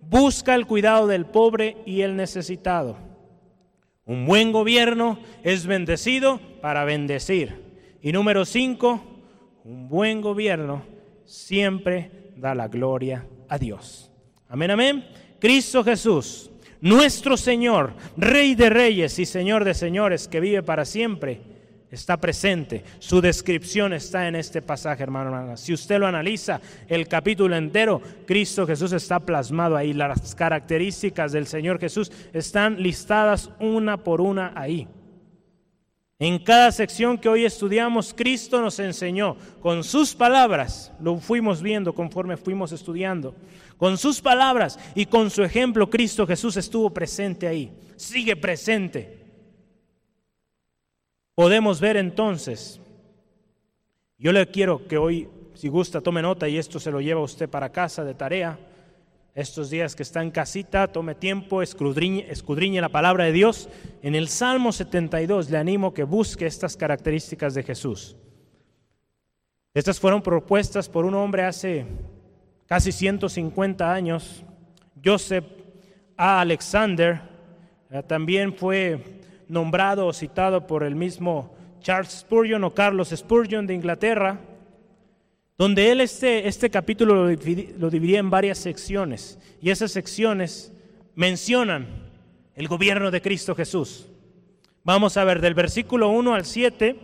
busca 0.01 0.53
el 0.53 0.65
cuidado 0.65 1.07
del 1.07 1.25
pobre 1.25 1.77
y 1.85 2.01
el 2.01 2.17
necesitado. 2.17 2.97
Un 4.03 4.25
buen 4.25 4.51
gobierno 4.51 5.17
es 5.43 5.65
bendecido 5.65 6.41
para 6.59 6.83
bendecir. 6.83 7.63
Y 8.01 8.11
número 8.11 8.43
cinco, 8.43 9.01
un 9.63 9.87
buen 9.87 10.19
gobierno 10.19 10.81
siempre 11.23 12.33
da 12.35 12.53
la 12.53 12.67
gloria 12.67 13.25
a 13.47 13.57
Dios. 13.57 14.11
Amén, 14.49 14.71
amén. 14.71 15.07
Cristo 15.39 15.85
Jesús, 15.85 16.51
nuestro 16.81 17.37
Señor, 17.37 17.93
Rey 18.17 18.55
de 18.55 18.69
reyes 18.69 19.19
y 19.19 19.25
Señor 19.25 19.63
de 19.63 19.73
señores, 19.73 20.27
que 20.27 20.39
vive 20.39 20.63
para 20.63 20.85
siempre 20.85 21.41
está 21.91 22.17
presente. 22.17 22.83
Su 22.99 23.21
descripción 23.21 23.93
está 23.93 24.27
en 24.27 24.35
este 24.35 24.61
pasaje, 24.61 25.03
hermano, 25.03 25.29
hermana. 25.29 25.57
Si 25.57 25.73
usted 25.73 25.99
lo 25.99 26.07
analiza, 26.07 26.59
el 26.87 27.07
capítulo 27.07 27.55
entero, 27.55 28.01
Cristo 28.25 28.67
Jesús 28.67 28.91
está 28.93 29.19
plasmado 29.19 29.77
ahí. 29.77 29.93
Las 29.93 30.35
características 30.35 31.31
del 31.31 31.47
Señor 31.47 31.79
Jesús 31.79 32.11
están 32.33 32.81
listadas 32.81 33.51
una 33.59 33.97
por 33.97 34.21
una 34.21 34.53
ahí. 34.55 34.87
En 36.19 36.39
cada 36.39 36.71
sección 36.71 37.19
que 37.19 37.29
hoy 37.29 37.45
estudiamos, 37.45 38.13
Cristo 38.13 38.59
nos 38.59 38.79
enseñó 38.79 39.37
con 39.61 39.83
sus 39.83 40.15
palabras, 40.15 40.91
lo 40.99 41.17
fuimos 41.17 41.61
viendo 41.61 41.93
conforme 41.93 42.37
fuimos 42.37 42.71
estudiando, 42.71 43.35
con 43.77 43.99
sus 43.99 44.19
palabras 44.19 44.79
y 44.95 45.05
con 45.05 45.29
su 45.29 45.43
ejemplo, 45.43 45.89
Cristo 45.91 46.25
Jesús 46.25 46.57
estuvo 46.57 46.89
presente 46.89 47.47
ahí, 47.47 47.71
sigue 47.95 48.35
presente. 48.35 49.25
Podemos 51.35 51.79
ver 51.79 51.97
entonces, 51.97 52.81
yo 54.17 54.31
le 54.31 54.47
quiero 54.47 54.87
que 54.87 54.97
hoy, 54.97 55.29
si 55.53 55.67
gusta, 55.67 56.01
tome 56.01 56.23
nota 56.23 56.49
y 56.49 56.57
esto 56.57 56.79
se 56.79 56.89
lo 56.89 56.99
lleva 56.99 57.21
usted 57.21 57.47
para 57.47 57.71
casa 57.71 58.03
de 58.03 58.15
tarea. 58.15 58.57
Estos 59.37 59.69
días 59.69 59.95
que 59.95 60.01
está 60.01 60.23
en 60.23 60.31
casita, 60.31 60.87
tome 60.87 61.13
tiempo, 61.13 61.61
escudriñe, 61.61 62.81
la 62.81 62.89
palabra 62.89 63.25
de 63.25 63.31
Dios. 63.31 63.69
En 64.01 64.15
el 64.15 64.29
Salmo 64.29 64.71
72 64.71 65.51
le 65.51 65.59
animo 65.59 65.93
que 65.93 66.05
busque 66.05 66.47
estas 66.47 66.75
características 66.75 67.53
de 67.53 67.61
Jesús. 67.61 68.17
Estas 69.75 69.99
fueron 69.99 70.23
propuestas 70.23 70.89
por 70.89 71.05
un 71.05 71.13
hombre 71.13 71.43
hace 71.43 71.85
casi 72.65 72.91
150 72.91 73.93
años, 73.93 74.43
Joseph 75.05 75.45
A. 76.17 76.41
Alexander, 76.41 77.21
eh, 77.91 78.01
también 78.07 78.55
fue 78.55 79.21
nombrado 79.47 80.07
o 80.07 80.13
citado 80.13 80.65
por 80.65 80.81
el 80.81 80.95
mismo 80.95 81.53
Charles 81.79 82.21
Spurgeon 82.21 82.63
o 82.63 82.73
Carlos 82.73 83.13
Spurgeon 83.15 83.67
de 83.67 83.75
Inglaterra, 83.75 84.39
donde 85.57 85.91
él 85.91 86.01
este, 86.01 86.47
este 86.47 86.69
capítulo 86.69 87.15
lo, 87.15 87.37
lo 87.77 87.89
dividía 87.89 88.19
en 88.19 88.29
varias 88.29 88.57
secciones 88.57 89.39
y 89.61 89.69
esas 89.69 89.91
secciones 89.91 90.71
mencionan 91.15 91.87
el 92.55 92.67
gobierno 92.67 93.11
de 93.11 93.21
Cristo 93.21 93.55
Jesús. 93.55 94.07
Vamos 94.83 95.17
a 95.17 95.23
ver, 95.23 95.41
del 95.41 95.53
versículo 95.53 96.09
1 96.09 96.33
al 96.33 96.45
7 96.45 96.99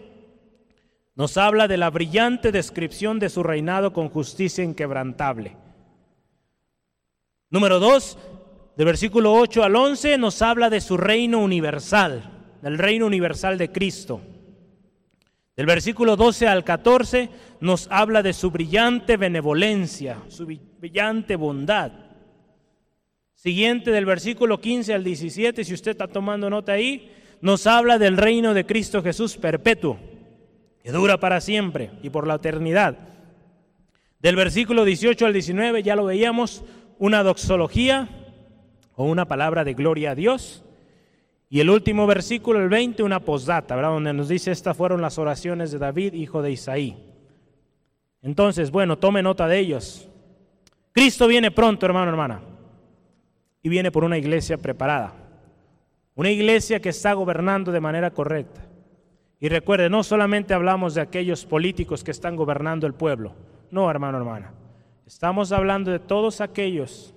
nos 1.16 1.38
habla 1.38 1.68
de 1.68 1.78
la 1.78 1.90
brillante 1.90 2.52
descripción 2.52 3.20
de 3.20 3.30
su 3.30 3.44
reinado 3.44 3.94
con 3.94 4.10
justicia 4.10 4.64
inquebrantable. 4.64 5.56
Número 7.50 7.80
2, 7.80 8.18
del 8.78 8.86
versículo 8.86 9.34
8 9.34 9.64
al 9.64 9.76
11 9.76 10.18
nos 10.18 10.42
habla 10.42 10.70
de 10.70 10.82
su 10.82 10.98
reino 10.98 11.40
universal 11.40 12.34
del 12.64 12.78
reino 12.78 13.06
universal 13.06 13.58
de 13.58 13.72
Cristo. 13.74 14.22
Del 15.56 15.66
versículo 15.68 16.16
12 16.16 16.48
al 16.48 16.64
14 16.64 17.30
nos 17.60 17.88
habla 17.92 18.24
de 18.24 18.34
su 18.34 18.50
brillante 18.50 19.18
benevolencia, 19.18 20.18
su 20.28 20.46
brillante 20.46 21.36
bondad. 21.36 21.92
Siguiente 23.36 23.92
del 23.92 24.06
versículo 24.06 24.60
15 24.60 24.94
al 24.94 25.04
17, 25.04 25.64
si 25.64 25.74
usted 25.74 25.92
está 25.92 26.08
tomando 26.08 26.50
nota 26.50 26.72
ahí, 26.72 27.12
nos 27.42 27.68
habla 27.68 28.00
del 28.00 28.18
reino 28.18 28.54
de 28.54 28.66
Cristo 28.66 29.04
Jesús 29.04 29.38
perpetuo, 29.38 30.00
que 30.82 30.92
dura 30.92 31.20
para 31.20 31.42
siempre 31.42 31.92
y 32.02 32.10
por 32.10 32.26
la 32.26 32.36
eternidad. 32.36 32.98
Del 34.20 34.36
versículo 34.38 34.86
18 34.86 35.26
al 35.26 35.34
19 35.34 35.84
ya 35.84 35.96
lo 35.96 36.06
veíamos, 36.06 36.64
una 36.98 37.22
doxología 37.22 38.08
o 38.96 39.04
una 39.04 39.28
palabra 39.28 39.64
de 39.64 39.74
gloria 39.74 40.12
a 40.12 40.16
Dios. 40.16 40.64
Y 41.54 41.60
el 41.60 41.70
último 41.70 42.08
versículo, 42.08 42.60
el 42.60 42.68
20, 42.68 43.04
una 43.04 43.20
posdata, 43.20 43.76
¿verdad? 43.76 43.92
Donde 43.92 44.12
nos 44.12 44.28
dice, 44.28 44.50
estas 44.50 44.76
fueron 44.76 45.04
las 45.04 45.20
oraciones 45.20 45.72
de 45.72 45.78
David, 45.78 46.16
hijo 46.16 46.42
de 46.42 46.52
Isaí. 46.52 46.98
Entonces, 48.24 48.72
bueno, 48.72 48.98
tome 48.98 49.22
nota 49.22 49.48
de 49.48 49.60
ellos. 49.60 50.10
Cristo 50.94 51.28
viene 51.28 51.52
pronto, 51.52 51.86
hermano, 51.86 52.10
hermana. 52.10 52.42
Y 53.62 53.70
viene 53.70 53.92
por 53.92 54.04
una 54.04 54.18
iglesia 54.18 54.58
preparada. 54.58 55.14
Una 56.16 56.32
iglesia 56.32 56.80
que 56.80 56.90
está 56.90 57.14
gobernando 57.14 57.72
de 57.72 57.82
manera 57.82 58.10
correcta. 58.10 58.66
Y 59.40 59.48
recuerde, 59.48 59.92
no 59.92 60.02
solamente 60.02 60.56
hablamos 60.56 60.96
de 60.96 61.02
aquellos 61.02 61.46
políticos 61.46 62.04
que 62.04 62.10
están 62.10 62.36
gobernando 62.36 62.88
el 62.88 62.96
pueblo. 62.96 63.36
No, 63.70 63.92
hermano, 63.92 64.18
hermana. 64.18 64.54
Estamos 65.06 65.52
hablando 65.52 65.92
de 65.92 66.00
todos 66.00 66.42
aquellos 66.42 67.14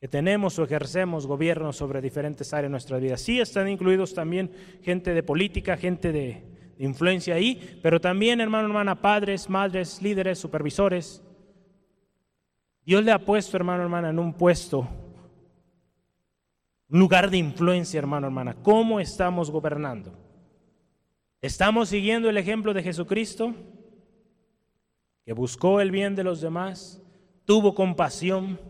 que 0.00 0.08
tenemos 0.08 0.58
o 0.58 0.64
ejercemos 0.64 1.26
gobierno 1.26 1.72
sobre 1.74 2.00
diferentes 2.00 2.54
áreas 2.54 2.70
de 2.70 2.70
nuestra 2.70 2.98
vida. 2.98 3.18
Sí 3.18 3.38
están 3.38 3.68
incluidos 3.68 4.14
también 4.14 4.50
gente 4.82 5.12
de 5.12 5.22
política, 5.22 5.76
gente 5.76 6.10
de, 6.10 6.50
influencia 6.78 7.34
ahí, 7.34 7.78
pero 7.82 8.00
también, 8.00 8.40
hermano, 8.40 8.66
hermana, 8.68 9.02
padres, 9.02 9.50
madres, 9.50 10.00
líderes, 10.00 10.38
supervisores. 10.38 11.22
Dios 12.86 13.04
le 13.04 13.12
ha 13.12 13.18
puesto, 13.18 13.56
hermano, 13.58 13.82
hermana, 13.82 14.08
en 14.08 14.18
un 14.18 14.32
puesto, 14.32 14.88
un 16.88 16.98
lugar 16.98 17.28
de 17.28 17.36
influencia, 17.36 17.98
hermano, 17.98 18.28
hermana. 18.28 18.56
¿Cómo 18.62 18.98
estamos 18.98 19.50
gobernando? 19.50 20.18
¿Estamos 21.42 21.90
siguiendo 21.90 22.30
el 22.30 22.38
ejemplo 22.38 22.72
de 22.72 22.82
Jesucristo, 22.82 23.54
que 25.26 25.34
buscó 25.34 25.82
el 25.82 25.90
bien 25.90 26.14
de 26.16 26.24
los 26.24 26.40
demás, 26.40 27.02
tuvo 27.44 27.74
compasión? 27.74 28.69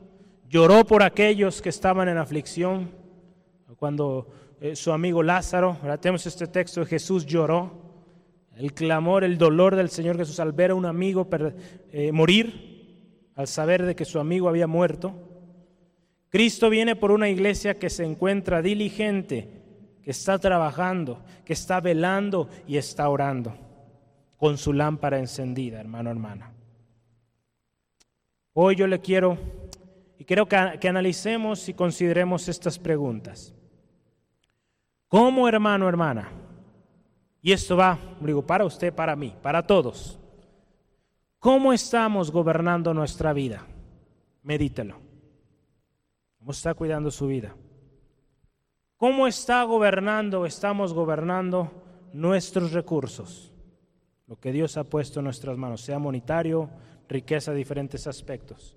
Lloró 0.51 0.85
por 0.85 1.05
aquellos 1.05 1.63
que 1.63 1.69
estaban 1.69 2.09
en 2.09 2.19
aflicción. 2.19 2.91
Cuando 3.77 4.27
eh, 4.61 4.75
su 4.75 4.93
amigo 4.93 5.23
Lázaro, 5.23 5.79
tenemos 6.01 6.27
este 6.27 6.49
texto, 6.49 6.85
Jesús 6.85 7.25
lloró, 7.25 7.89
el 8.57 8.75
clamor, 8.75 9.23
el 9.23 9.39
dolor 9.39 9.77
del 9.77 9.89
Señor 9.89 10.19
Jesús 10.19 10.41
al 10.41 10.53
ver 10.53 10.73
a 10.73 10.75
un 10.75 10.85
amigo 10.85 11.29
eh, 11.93 12.11
morir, 12.13 13.31
al 13.37 13.47
saber 13.47 13.87
de 13.87 13.95
que 13.95 14.05
su 14.05 14.19
amigo 14.19 14.49
había 14.49 14.67
muerto. 14.67 15.15
Cristo 16.29 16.69
viene 16.69 16.97
por 16.97 17.13
una 17.13 17.29
iglesia 17.29 17.79
que 17.79 17.89
se 17.89 18.05
encuentra 18.05 18.61
diligente, 18.61 19.49
que 20.03 20.11
está 20.11 20.39
trabajando, 20.39 21.23
que 21.45 21.53
está 21.53 21.81
velando 21.81 22.49
y 22.67 22.77
está 22.77 23.09
orando 23.09 23.57
con 24.37 24.59
su 24.59 24.73
lámpara 24.73 25.19
encendida, 25.19 25.81
hermano, 25.81 26.11
hermana. 26.11 26.53
Hoy 28.53 28.75
yo 28.75 28.87
le 28.87 29.01
quiero 29.01 29.39
quiero 30.31 30.47
que, 30.47 30.89
analicemos 30.89 31.69
y 31.69 31.75
consideremos 31.75 32.47
estas 32.47 32.79
preguntas. 32.79 33.53
¿Cómo 35.09 35.49
hermano, 35.49 35.89
hermana? 35.89 36.31
Y 37.43 37.51
esto 37.51 37.77
va, 37.77 37.99
digo, 38.21 38.47
para 38.47 38.65
usted, 38.65 38.95
para 38.95 39.17
mí, 39.17 39.35
para 39.43 39.67
todos. 39.67 40.21
¿Cómo 41.41 41.73
estamos 41.73 42.31
gobernando 42.31 42.95
nuestra 42.95 43.33
vida? 43.33 43.67
Medítelo. 44.45 45.01
¿Cómo 46.39 46.53
está 46.53 46.75
cuidando 46.75 47.11
su 47.11 47.27
vida? 47.27 47.57
¿Cómo 48.99 49.27
está 49.27 49.65
gobernando, 49.65 50.47
estamos 50.47 50.95
gobernando 50.95 51.73
nuestros 52.13 52.71
recursos? 52.71 53.53
Lo 54.29 54.39
que 54.39 54.53
Dios 54.53 54.77
ha 54.77 54.85
puesto 54.85 55.19
en 55.19 55.25
nuestras 55.25 55.57
manos, 55.57 55.81
sea 55.81 55.99
monetario, 55.99 56.71
riqueza, 57.09 57.53
diferentes 57.53 58.07
aspectos. 58.07 58.77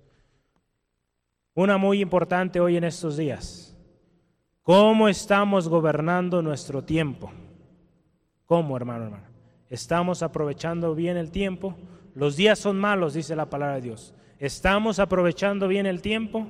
Una 1.54 1.78
muy 1.78 2.00
importante 2.00 2.58
hoy 2.58 2.76
en 2.76 2.82
estos 2.82 3.16
días. 3.16 3.76
¿Cómo 4.62 5.08
estamos 5.08 5.68
gobernando 5.68 6.42
nuestro 6.42 6.82
tiempo? 6.82 7.30
¿Cómo, 8.44 8.76
hermano, 8.76 9.04
hermano? 9.04 9.26
¿Estamos 9.70 10.24
aprovechando 10.24 10.96
bien 10.96 11.16
el 11.16 11.30
tiempo? 11.30 11.76
Los 12.14 12.36
días 12.36 12.58
son 12.58 12.76
malos, 12.76 13.14
dice 13.14 13.36
la 13.36 13.50
palabra 13.50 13.76
de 13.76 13.82
Dios. 13.82 14.14
¿Estamos 14.40 14.98
aprovechando 14.98 15.68
bien 15.68 15.86
el 15.86 16.02
tiempo? 16.02 16.48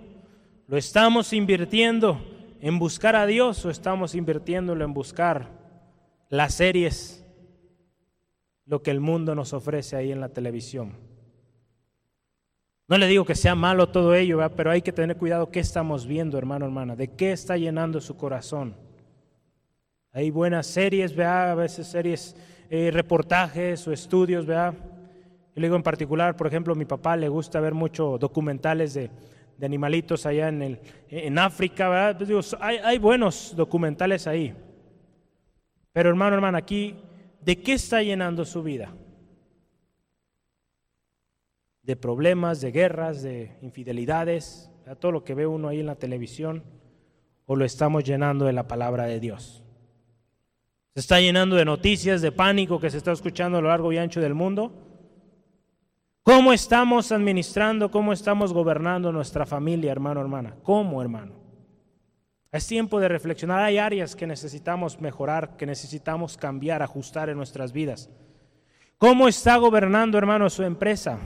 ¿Lo 0.68 0.78
estamos 0.78 1.34
invirtiendo 1.34 2.18
en 2.62 2.78
buscar 2.78 3.14
a 3.14 3.26
Dios 3.26 3.62
o 3.66 3.70
estamos 3.70 4.14
invirtiéndolo 4.14 4.86
en 4.86 4.94
buscar 4.94 5.50
las 6.30 6.54
series, 6.54 7.26
lo 8.64 8.82
que 8.82 8.90
el 8.90 9.00
mundo 9.00 9.34
nos 9.34 9.52
ofrece 9.52 9.96
ahí 9.96 10.12
en 10.12 10.20
la 10.20 10.30
televisión? 10.30 11.13
No 12.86 12.98
le 12.98 13.06
digo 13.06 13.24
que 13.24 13.34
sea 13.34 13.54
malo 13.54 13.88
todo 13.88 14.14
ello, 14.14 14.38
pero 14.54 14.70
hay 14.70 14.82
que 14.82 14.92
tener 14.92 15.16
cuidado 15.16 15.50
qué 15.50 15.60
estamos 15.60 16.06
viendo, 16.06 16.36
hermano, 16.36 16.66
hermana, 16.66 16.94
de 16.94 17.08
qué 17.08 17.32
está 17.32 17.56
llenando 17.56 17.98
su 18.00 18.16
corazón. 18.16 18.76
Hay 20.12 20.30
buenas 20.30 20.66
series, 20.66 21.16
vea, 21.16 21.52
a 21.52 21.54
veces 21.54 21.86
series, 21.86 22.36
eh, 22.68 22.90
reportajes 22.92 23.88
o 23.88 23.92
estudios, 23.92 24.44
vea. 24.44 24.72
Yo 24.72 25.60
le 25.60 25.66
digo 25.66 25.76
en 25.76 25.82
particular, 25.82 26.36
por 26.36 26.46
ejemplo, 26.46 26.74
a 26.74 26.76
mi 26.76 26.84
papá 26.84 27.16
le 27.16 27.28
gusta 27.28 27.58
ver 27.58 27.72
mucho 27.72 28.18
documentales 28.18 28.92
de, 28.92 29.10
animalitos 29.62 30.26
allá 30.26 30.48
en, 30.48 30.60
el, 30.60 30.80
en 31.08 31.38
África, 31.38 31.88
¿verdad? 31.88 32.16
Pues 32.18 32.28
digo, 32.28 32.40
hay, 32.60 32.76
hay 32.84 32.98
buenos 32.98 33.54
documentales 33.56 34.26
ahí. 34.26 34.54
Pero 35.92 36.10
hermano, 36.10 36.34
hermana, 36.34 36.58
aquí, 36.58 36.96
¿de 37.40 37.62
qué 37.62 37.72
está 37.72 38.02
llenando 38.02 38.44
su 38.44 38.62
vida? 38.62 38.92
De 41.84 41.96
problemas, 41.96 42.60
de 42.60 42.72
guerras, 42.72 43.22
de 43.22 43.56
infidelidades, 43.62 44.70
a 44.86 44.94
todo 44.94 45.12
lo 45.12 45.24
que 45.24 45.34
ve 45.34 45.46
uno 45.46 45.68
ahí 45.68 45.80
en 45.80 45.86
la 45.86 45.96
televisión, 45.96 46.62
o 47.46 47.56
lo 47.56 47.64
estamos 47.64 48.04
llenando 48.04 48.46
de 48.46 48.52
la 48.52 48.66
palabra 48.66 49.04
de 49.04 49.20
Dios. 49.20 49.62
Se 50.94 51.00
está 51.00 51.20
llenando 51.20 51.56
de 51.56 51.64
noticias, 51.64 52.22
de 52.22 52.32
pánico 52.32 52.80
que 52.80 52.90
se 52.90 52.98
está 52.98 53.12
escuchando 53.12 53.58
a 53.58 53.60
lo 53.60 53.68
largo 53.68 53.92
y 53.92 53.98
ancho 53.98 54.20
del 54.20 54.34
mundo. 54.34 54.72
¿Cómo 56.22 56.52
estamos 56.52 57.12
administrando, 57.12 57.90
cómo 57.90 58.12
estamos 58.12 58.52
gobernando 58.52 59.12
nuestra 59.12 59.44
familia, 59.44 59.92
hermano, 59.92 60.20
hermana? 60.20 60.56
¿Cómo, 60.62 61.02
hermano? 61.02 61.32
Es 62.50 62.66
tiempo 62.66 63.00
de 63.00 63.08
reflexionar. 63.08 63.62
Hay 63.62 63.76
áreas 63.76 64.16
que 64.16 64.26
necesitamos 64.26 65.00
mejorar, 65.00 65.56
que 65.56 65.66
necesitamos 65.66 66.36
cambiar, 66.38 66.82
ajustar 66.82 67.28
en 67.28 67.36
nuestras 67.36 67.72
vidas. 67.72 68.08
¿Cómo 68.96 69.28
está 69.28 69.56
gobernando, 69.56 70.16
hermano, 70.16 70.48
su 70.48 70.62
empresa? 70.62 71.18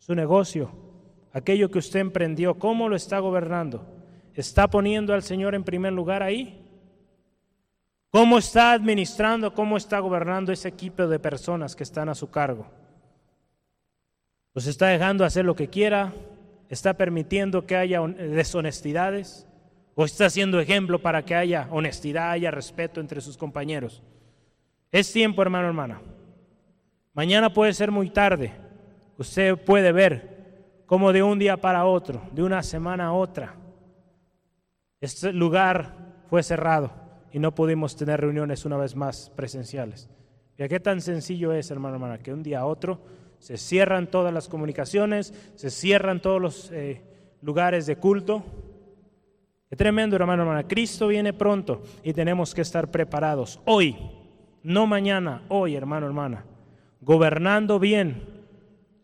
Su 0.00 0.14
negocio, 0.14 0.70
aquello 1.32 1.70
que 1.70 1.78
usted 1.78 2.00
emprendió, 2.00 2.58
¿cómo 2.58 2.88
lo 2.88 2.96
está 2.96 3.20
gobernando? 3.20 3.86
¿Está 4.34 4.68
poniendo 4.68 5.14
al 5.14 5.22
Señor 5.22 5.54
en 5.54 5.62
primer 5.62 5.92
lugar 5.92 6.22
ahí? 6.22 6.66
¿Cómo 8.10 8.38
está 8.38 8.72
administrando, 8.72 9.54
cómo 9.54 9.76
está 9.76 10.00
gobernando 10.00 10.50
ese 10.52 10.68
equipo 10.68 11.06
de 11.06 11.18
personas 11.18 11.76
que 11.76 11.84
están 11.84 12.08
a 12.08 12.14
su 12.14 12.30
cargo? 12.30 12.66
¿Los 14.54 14.66
está 14.66 14.88
dejando 14.88 15.24
hacer 15.24 15.44
lo 15.44 15.54
que 15.54 15.68
quiera? 15.68 16.12
¿Está 16.68 16.94
permitiendo 16.94 17.66
que 17.66 17.76
haya 17.76 18.00
deshonestidades? 18.00 19.46
¿O 19.94 20.04
está 20.04 20.30
siendo 20.30 20.58
ejemplo 20.58 21.00
para 21.00 21.24
que 21.24 21.34
haya 21.34 21.68
honestidad, 21.70 22.30
haya 22.30 22.50
respeto 22.50 23.00
entre 23.00 23.20
sus 23.20 23.36
compañeros? 23.36 24.02
Es 24.90 25.12
tiempo, 25.12 25.42
hermano, 25.42 25.68
hermana. 25.68 26.00
Mañana 27.12 27.52
puede 27.52 27.74
ser 27.74 27.90
muy 27.90 28.08
tarde. 28.10 28.69
Usted 29.20 29.58
puede 29.58 29.92
ver 29.92 30.82
cómo 30.86 31.12
de 31.12 31.22
un 31.22 31.38
día 31.38 31.58
para 31.58 31.84
otro, 31.84 32.22
de 32.32 32.42
una 32.42 32.62
semana 32.62 33.08
a 33.08 33.12
otra, 33.12 33.54
este 34.98 35.30
lugar 35.34 35.94
fue 36.30 36.42
cerrado 36.42 36.90
y 37.30 37.38
no 37.38 37.54
pudimos 37.54 37.96
tener 37.96 38.18
reuniones 38.18 38.64
una 38.64 38.78
vez 38.78 38.96
más 38.96 39.30
presenciales. 39.36 40.08
¿Y 40.56 40.66
qué 40.68 40.80
tan 40.80 41.02
sencillo 41.02 41.52
es, 41.52 41.70
hermano, 41.70 41.96
hermana, 41.96 42.16
que 42.16 42.32
un 42.32 42.42
día 42.42 42.60
a 42.60 42.64
otro 42.64 42.98
se 43.38 43.58
cierran 43.58 44.06
todas 44.06 44.32
las 44.32 44.48
comunicaciones, 44.48 45.34
se 45.54 45.68
cierran 45.68 46.22
todos 46.22 46.40
los 46.40 46.70
eh, 46.72 47.02
lugares 47.42 47.84
de 47.84 47.96
culto? 47.96 48.42
Es 49.68 49.76
tremendo, 49.76 50.16
hermano, 50.16 50.44
hermana. 50.44 50.66
Cristo 50.66 51.08
viene 51.08 51.34
pronto 51.34 51.82
y 52.02 52.14
tenemos 52.14 52.54
que 52.54 52.62
estar 52.62 52.90
preparados 52.90 53.60
hoy, 53.66 53.98
no 54.62 54.86
mañana, 54.86 55.42
hoy, 55.48 55.76
hermano, 55.76 56.06
hermana, 56.06 56.46
gobernando 57.02 57.78
bien 57.78 58.39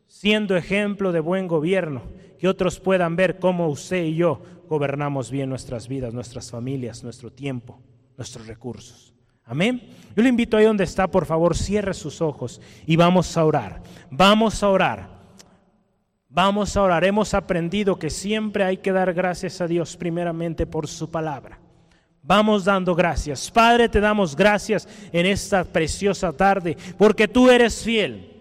siendo 0.07 0.57
ejemplo 0.57 1.12
de 1.12 1.20
buen 1.20 1.46
gobierno, 1.46 2.02
que 2.38 2.48
otros 2.48 2.80
puedan 2.80 3.16
ver 3.16 3.38
cómo 3.38 3.68
usted 3.68 4.04
y 4.04 4.16
yo 4.16 4.40
gobernamos 4.68 5.30
bien 5.30 5.48
nuestras 5.48 5.88
vidas, 5.88 6.12
nuestras 6.14 6.50
familias, 6.50 7.02
nuestro 7.02 7.32
tiempo, 7.32 7.80
nuestros 8.16 8.46
recursos. 8.46 9.14
Amén. 9.44 9.80
Yo 10.16 10.22
le 10.22 10.28
invito 10.28 10.57
ahí 10.57 10.64
donde 10.64 10.84
está, 10.84 11.07
por 11.07 11.24
favor, 11.24 11.57
cierre 11.57 11.94
sus 11.94 12.20
ojos 12.20 12.61
y 12.84 12.96
vamos 12.96 13.36
a 13.36 13.44
orar. 13.44 13.82
Vamos 14.11 14.62
a 14.62 14.68
orar. 14.68 15.16
Vamos 16.28 16.76
a 16.76 16.82
orar. 16.82 17.04
Hemos 17.04 17.32
aprendido 17.32 17.98
que 17.98 18.11
siempre 18.11 18.64
hay 18.64 18.78
que 18.78 18.92
dar 18.92 19.14
gracias 19.14 19.61
a 19.61 19.68
Dios 19.68 19.96
primeramente 19.96 20.66
por 20.66 20.88
su 20.88 21.11
palabra. 21.11 21.61
Vamos 22.22 22.64
dando 22.64 22.94
gracias. 22.96 23.48
Padre, 23.50 23.88
te 23.88 24.00
damos 24.00 24.34
gracias 24.34 24.88
en 25.12 25.26
esta 25.26 25.62
preciosa 25.62 26.32
tarde 26.32 26.76
porque 26.98 27.28
tú 27.28 27.48
eres 27.48 27.84
fiel. 27.84 28.36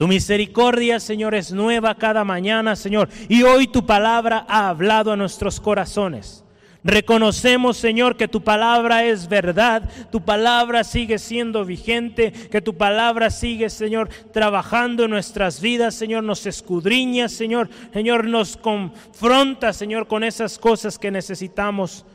Tu 0.00 0.08
misericordia, 0.08 0.98
Señor, 0.98 1.34
es 1.34 1.52
nueva 1.52 1.94
cada 1.94 2.24
mañana, 2.24 2.74
Señor. 2.74 3.10
Y 3.28 3.42
hoy 3.42 3.66
tu 3.66 3.84
palabra 3.84 4.46
ha 4.48 4.70
hablado 4.70 5.12
a 5.12 5.16
nuestros 5.16 5.60
corazones. 5.60 6.42
Reconocemos, 6.82 7.76
Señor, 7.76 8.16
que 8.16 8.26
tu 8.26 8.42
palabra 8.42 9.04
es 9.04 9.28
verdad, 9.28 9.90
tu 10.10 10.24
palabra 10.24 10.84
sigue 10.84 11.18
siendo 11.18 11.66
vigente, 11.66 12.32
que 12.32 12.62
tu 12.62 12.78
palabra 12.78 13.28
sigue, 13.28 13.68
Señor, 13.68 14.08
trabajando 14.32 15.04
en 15.04 15.10
nuestras 15.10 15.60
vidas, 15.60 15.96
Señor, 15.96 16.24
nos 16.24 16.46
escudriña, 16.46 17.28
Señor, 17.28 17.68
Señor, 17.92 18.26
nos 18.26 18.56
confronta, 18.56 19.74
Señor, 19.74 20.06
con 20.06 20.24
esas 20.24 20.58
cosas 20.58 20.98
que 20.98 21.10
necesitamos 21.10 22.06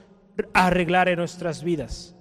arreglar 0.56 1.08
en 1.08 1.20
nuestras 1.20 1.64
vidas. 1.64 2.14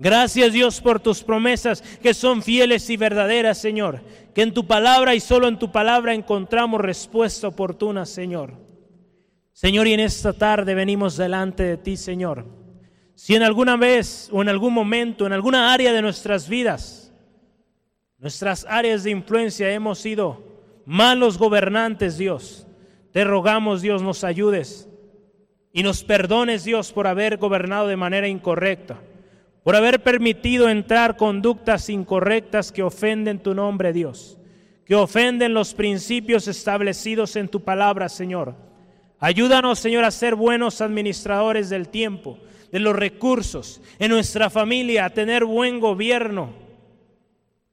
Gracias 0.00 0.54
Dios 0.54 0.80
por 0.80 0.98
tus 0.98 1.22
promesas 1.22 1.82
que 1.82 2.14
son 2.14 2.42
fieles 2.42 2.88
y 2.88 2.96
verdaderas, 2.96 3.58
Señor. 3.58 4.00
Que 4.34 4.40
en 4.40 4.54
tu 4.54 4.66
palabra 4.66 5.14
y 5.14 5.20
solo 5.20 5.46
en 5.46 5.58
tu 5.58 5.70
palabra 5.70 6.14
encontramos 6.14 6.80
respuesta 6.80 7.48
oportuna, 7.48 8.06
Señor. 8.06 8.54
Señor, 9.52 9.86
y 9.86 9.92
en 9.92 10.00
esta 10.00 10.32
tarde 10.32 10.74
venimos 10.74 11.18
delante 11.18 11.64
de 11.64 11.76
ti, 11.76 11.98
Señor. 11.98 12.46
Si 13.14 13.34
en 13.34 13.42
alguna 13.42 13.76
vez 13.76 14.30
o 14.32 14.40
en 14.40 14.48
algún 14.48 14.72
momento, 14.72 15.26
en 15.26 15.34
alguna 15.34 15.70
área 15.70 15.92
de 15.92 16.00
nuestras 16.00 16.48
vidas, 16.48 17.12
nuestras 18.16 18.64
áreas 18.70 19.04
de 19.04 19.10
influencia 19.10 19.70
hemos 19.70 19.98
sido 19.98 20.42
malos 20.86 21.36
gobernantes, 21.36 22.16
Dios, 22.16 22.66
te 23.12 23.22
rogamos, 23.22 23.82
Dios, 23.82 24.02
nos 24.02 24.24
ayudes 24.24 24.88
y 25.74 25.82
nos 25.82 26.04
perdones, 26.04 26.64
Dios, 26.64 26.90
por 26.90 27.06
haber 27.06 27.36
gobernado 27.36 27.86
de 27.86 27.96
manera 27.96 28.28
incorrecta 28.28 28.98
por 29.62 29.76
haber 29.76 30.02
permitido 30.02 30.68
entrar 30.68 31.16
conductas 31.16 31.90
incorrectas 31.90 32.72
que 32.72 32.82
ofenden 32.82 33.38
tu 33.38 33.54
nombre, 33.54 33.92
Dios, 33.92 34.38
que 34.84 34.94
ofenden 34.94 35.54
los 35.54 35.74
principios 35.74 36.48
establecidos 36.48 37.36
en 37.36 37.48
tu 37.48 37.62
palabra, 37.62 38.08
Señor. 38.08 38.54
Ayúdanos, 39.18 39.78
Señor, 39.78 40.04
a 40.04 40.10
ser 40.10 40.34
buenos 40.34 40.80
administradores 40.80 41.68
del 41.68 41.88
tiempo, 41.88 42.38
de 42.72 42.80
los 42.80 42.96
recursos, 42.96 43.82
en 43.98 44.10
nuestra 44.10 44.48
familia, 44.48 45.04
a 45.04 45.10
tener 45.10 45.44
buen 45.44 45.78
gobierno. 45.78 46.54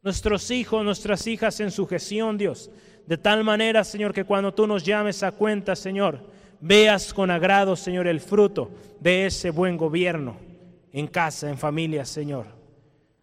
Nuestros 0.04 0.52
hijos, 0.52 0.84
nuestras 0.84 1.26
hijas 1.26 1.60
en 1.62 1.72
sujeción, 1.72 2.38
Dios. 2.38 2.70
De 3.06 3.18
tal 3.18 3.46
manera, 3.46 3.86
Señor, 3.86 4.14
que 4.14 4.26
cuando 4.26 4.54
tú 4.54 4.68
nos 4.68 4.84
llames 4.84 5.24
a 5.24 5.32
cuenta, 5.32 5.76
Señor, 5.76 6.20
veas 6.60 7.14
con 7.14 7.32
agrado, 7.32 7.78
Señor, 7.78 8.08
el 8.08 8.20
fruto 8.20 8.70
de 9.00 9.28
ese 9.28 9.50
buen 9.52 9.78
gobierno 9.78 10.47
en 10.92 11.08
casa, 11.08 11.50
en 11.50 11.58
familia, 11.58 12.06
Señor. 12.06 12.48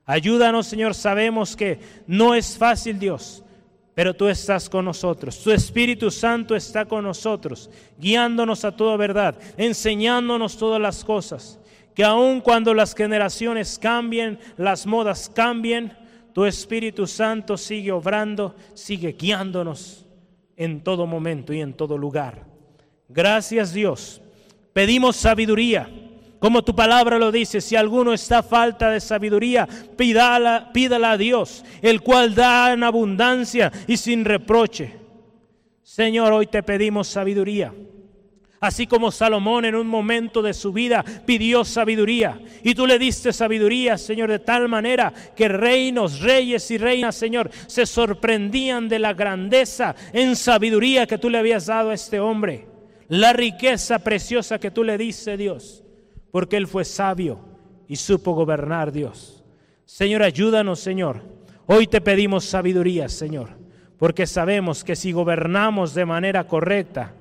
Ayúdanos, 0.06 0.66
Señor. 0.66 0.94
Sabemos 0.94 1.56
que 1.56 1.78
no 2.06 2.34
es 2.34 2.58
fácil, 2.58 2.98
Dios, 2.98 3.42
pero 3.94 4.14
tú 4.14 4.28
estás 4.28 4.68
con 4.68 4.84
nosotros. 4.84 5.42
Tu 5.42 5.50
Espíritu 5.50 6.10
Santo 6.10 6.54
está 6.54 6.84
con 6.84 7.04
nosotros, 7.04 7.70
guiándonos 7.98 8.64
a 8.64 8.76
toda 8.76 8.96
verdad, 8.96 9.38
enseñándonos 9.56 10.56
todas 10.56 10.80
las 10.80 11.04
cosas. 11.04 11.58
Que 11.94 12.04
aun 12.04 12.40
cuando 12.40 12.74
las 12.74 12.94
generaciones 12.94 13.78
cambien, 13.78 14.38
las 14.56 14.86
modas 14.86 15.30
cambien, 15.32 15.96
tu 16.32 16.44
Espíritu 16.44 17.06
Santo 17.06 17.56
sigue 17.56 17.92
obrando, 17.92 18.56
sigue 18.74 19.12
guiándonos 19.12 20.04
en 20.56 20.82
todo 20.82 21.06
momento 21.06 21.52
y 21.52 21.60
en 21.60 21.72
todo 21.72 21.96
lugar. 21.96 22.44
Gracias 23.08 23.72
Dios. 23.72 24.20
Pedimos 24.72 25.14
sabiduría 25.14 25.88
como 26.38 26.62
tu 26.62 26.74
palabra 26.74 27.18
lo 27.18 27.32
dice, 27.32 27.60
si 27.60 27.74
alguno 27.74 28.12
está 28.12 28.42
falta 28.42 28.90
de 28.90 29.00
sabiduría, 29.00 29.66
pídala, 29.96 30.70
pídala 30.72 31.12
a 31.12 31.16
Dios, 31.16 31.64
el 31.80 32.02
cual 32.02 32.34
da 32.34 32.72
en 32.72 32.84
abundancia 32.84 33.72
y 33.86 33.96
sin 33.96 34.24
reproche. 34.24 34.94
Señor, 35.82 36.32
hoy 36.32 36.46
te 36.46 36.62
pedimos 36.62 37.08
sabiduría. 37.08 37.72
Así 38.64 38.86
como 38.86 39.12
Salomón 39.12 39.66
en 39.66 39.74
un 39.74 39.86
momento 39.86 40.40
de 40.40 40.54
su 40.54 40.72
vida 40.72 41.04
pidió 41.26 41.66
sabiduría. 41.66 42.40
Y 42.62 42.74
tú 42.74 42.86
le 42.86 42.98
diste 42.98 43.30
sabiduría, 43.30 43.98
Señor, 43.98 44.30
de 44.30 44.38
tal 44.38 44.70
manera 44.70 45.12
que 45.36 45.48
reinos, 45.48 46.20
reyes 46.20 46.70
y 46.70 46.78
reinas, 46.78 47.14
Señor, 47.14 47.50
se 47.66 47.84
sorprendían 47.84 48.88
de 48.88 48.98
la 48.98 49.12
grandeza 49.12 49.94
en 50.14 50.34
sabiduría 50.34 51.06
que 51.06 51.18
tú 51.18 51.28
le 51.28 51.36
habías 51.36 51.66
dado 51.66 51.90
a 51.90 51.94
este 51.94 52.20
hombre. 52.20 52.66
La 53.08 53.34
riqueza 53.34 53.98
preciosa 53.98 54.58
que 54.58 54.70
tú 54.70 54.82
le 54.82 54.96
diste, 54.96 55.36
Dios. 55.36 55.83
Porque 56.34 56.56
él 56.56 56.66
fue 56.66 56.84
sabio 56.84 57.38
y 57.86 57.94
supo 57.94 58.32
gobernar, 58.32 58.90
Dios. 58.90 59.44
Señor, 59.84 60.24
ayúdanos, 60.24 60.80
Señor. 60.80 61.22
Hoy 61.66 61.86
te 61.86 62.00
pedimos 62.00 62.44
sabiduría, 62.44 63.08
Señor. 63.08 63.50
Porque 63.98 64.26
sabemos 64.26 64.82
que 64.82 64.96
si 64.96 65.12
gobernamos 65.12 65.94
de 65.94 66.04
manera 66.04 66.48
correcta, 66.48 67.14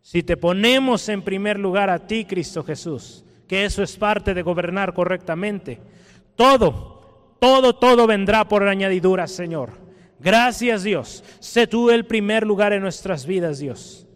si 0.00 0.24
te 0.24 0.36
ponemos 0.36 1.08
en 1.08 1.22
primer 1.22 1.60
lugar 1.60 1.90
a 1.90 2.08
ti, 2.08 2.24
Cristo 2.24 2.64
Jesús, 2.64 3.24
que 3.46 3.64
eso 3.64 3.84
es 3.84 3.96
parte 3.96 4.34
de 4.34 4.42
gobernar 4.42 4.94
correctamente, 4.94 5.80
todo, 6.34 7.36
todo, 7.38 7.76
todo 7.76 8.04
vendrá 8.08 8.48
por 8.48 8.66
añadidura, 8.66 9.28
Señor. 9.28 9.74
Gracias 10.18 10.82
Dios. 10.82 11.22
Sé 11.38 11.68
tú 11.68 11.88
el 11.88 12.04
primer 12.04 12.44
lugar 12.44 12.72
en 12.72 12.82
nuestras 12.82 13.26
vidas, 13.26 13.60
Dios. 13.60 14.08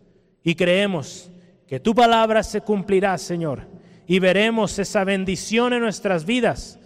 Y 0.43 0.57
creemos 0.57 1.31
que 1.69 1.79
tu 1.79 1.95
palabra 1.95 2.43
se 2.43 2.62
cumplirá, 2.62 3.16
Señor. 3.16 3.78
Y 4.09 4.19
veremos 4.19 4.77
esa 4.81 5.05
bendición 5.05 5.73
en 5.73 5.83
nuestras 5.83 6.25
vidas 6.25 6.81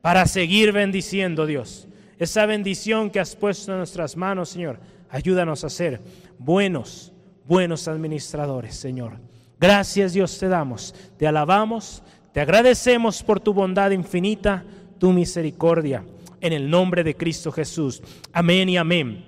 para 0.00 0.24
seguir 0.24 0.72
bendiciendo, 0.72 1.44
Dios. 1.44 1.88
Esa 2.18 2.46
bendición 2.46 3.10
que 3.10 3.20
has 3.20 3.36
puesto 3.36 3.72
en 3.72 3.78
nuestras 3.78 4.16
manos, 4.16 4.48
Señor. 4.48 4.80
Ayúdanos 5.10 5.64
a 5.64 5.68
ser 5.68 6.00
buenos 6.38 7.12
buenos 7.48 7.88
administradores, 7.88 8.76
Señor. 8.76 9.18
Gracias 9.58 10.12
Dios 10.12 10.38
te 10.38 10.48
damos, 10.48 10.94
te 11.16 11.26
alabamos, 11.26 12.02
te 12.32 12.40
agradecemos 12.40 13.22
por 13.22 13.40
tu 13.40 13.54
bondad 13.54 13.90
infinita, 13.90 14.64
tu 14.98 15.12
misericordia, 15.12 16.04
en 16.40 16.52
el 16.52 16.68
nombre 16.68 17.02
de 17.02 17.16
Cristo 17.16 17.50
Jesús. 17.50 18.02
Amén 18.32 18.68
y 18.68 18.76
amén. 18.76 19.24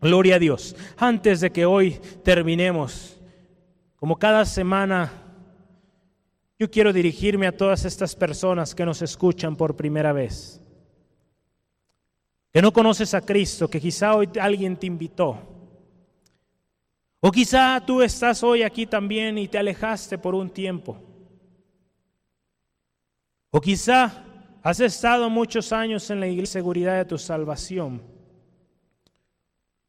Gloria 0.00 0.36
a 0.36 0.38
Dios. 0.38 0.74
Antes 0.96 1.40
de 1.40 1.50
que 1.50 1.66
hoy 1.66 2.00
terminemos, 2.24 3.20
como 3.96 4.18
cada 4.18 4.46
semana, 4.46 5.12
yo 6.58 6.70
quiero 6.70 6.92
dirigirme 6.92 7.46
a 7.46 7.56
todas 7.56 7.84
estas 7.84 8.16
personas 8.16 8.74
que 8.74 8.84
nos 8.84 9.02
escuchan 9.02 9.56
por 9.56 9.76
primera 9.76 10.12
vez, 10.12 10.60
que 12.52 12.62
no 12.62 12.72
conoces 12.72 13.14
a 13.14 13.20
Cristo, 13.20 13.68
que 13.68 13.80
quizá 13.80 14.14
hoy 14.14 14.28
alguien 14.40 14.76
te 14.76 14.86
invitó 14.86 15.58
o 17.20 17.32
quizá 17.32 17.82
tú 17.84 18.00
estás 18.00 18.42
hoy 18.42 18.62
aquí 18.62 18.86
también 18.86 19.38
y 19.38 19.48
te 19.48 19.58
alejaste 19.58 20.18
por 20.18 20.34
un 20.34 20.50
tiempo. 20.50 21.00
O 23.50 23.60
quizá 23.60 24.24
has 24.62 24.80
estado 24.80 25.28
muchos 25.28 25.72
años 25.72 26.10
en 26.10 26.20
la 26.20 26.28
iglesia 26.28 26.60
seguridad 26.60 26.96
de 26.96 27.04
tu 27.04 27.18
salvación. 27.18 28.02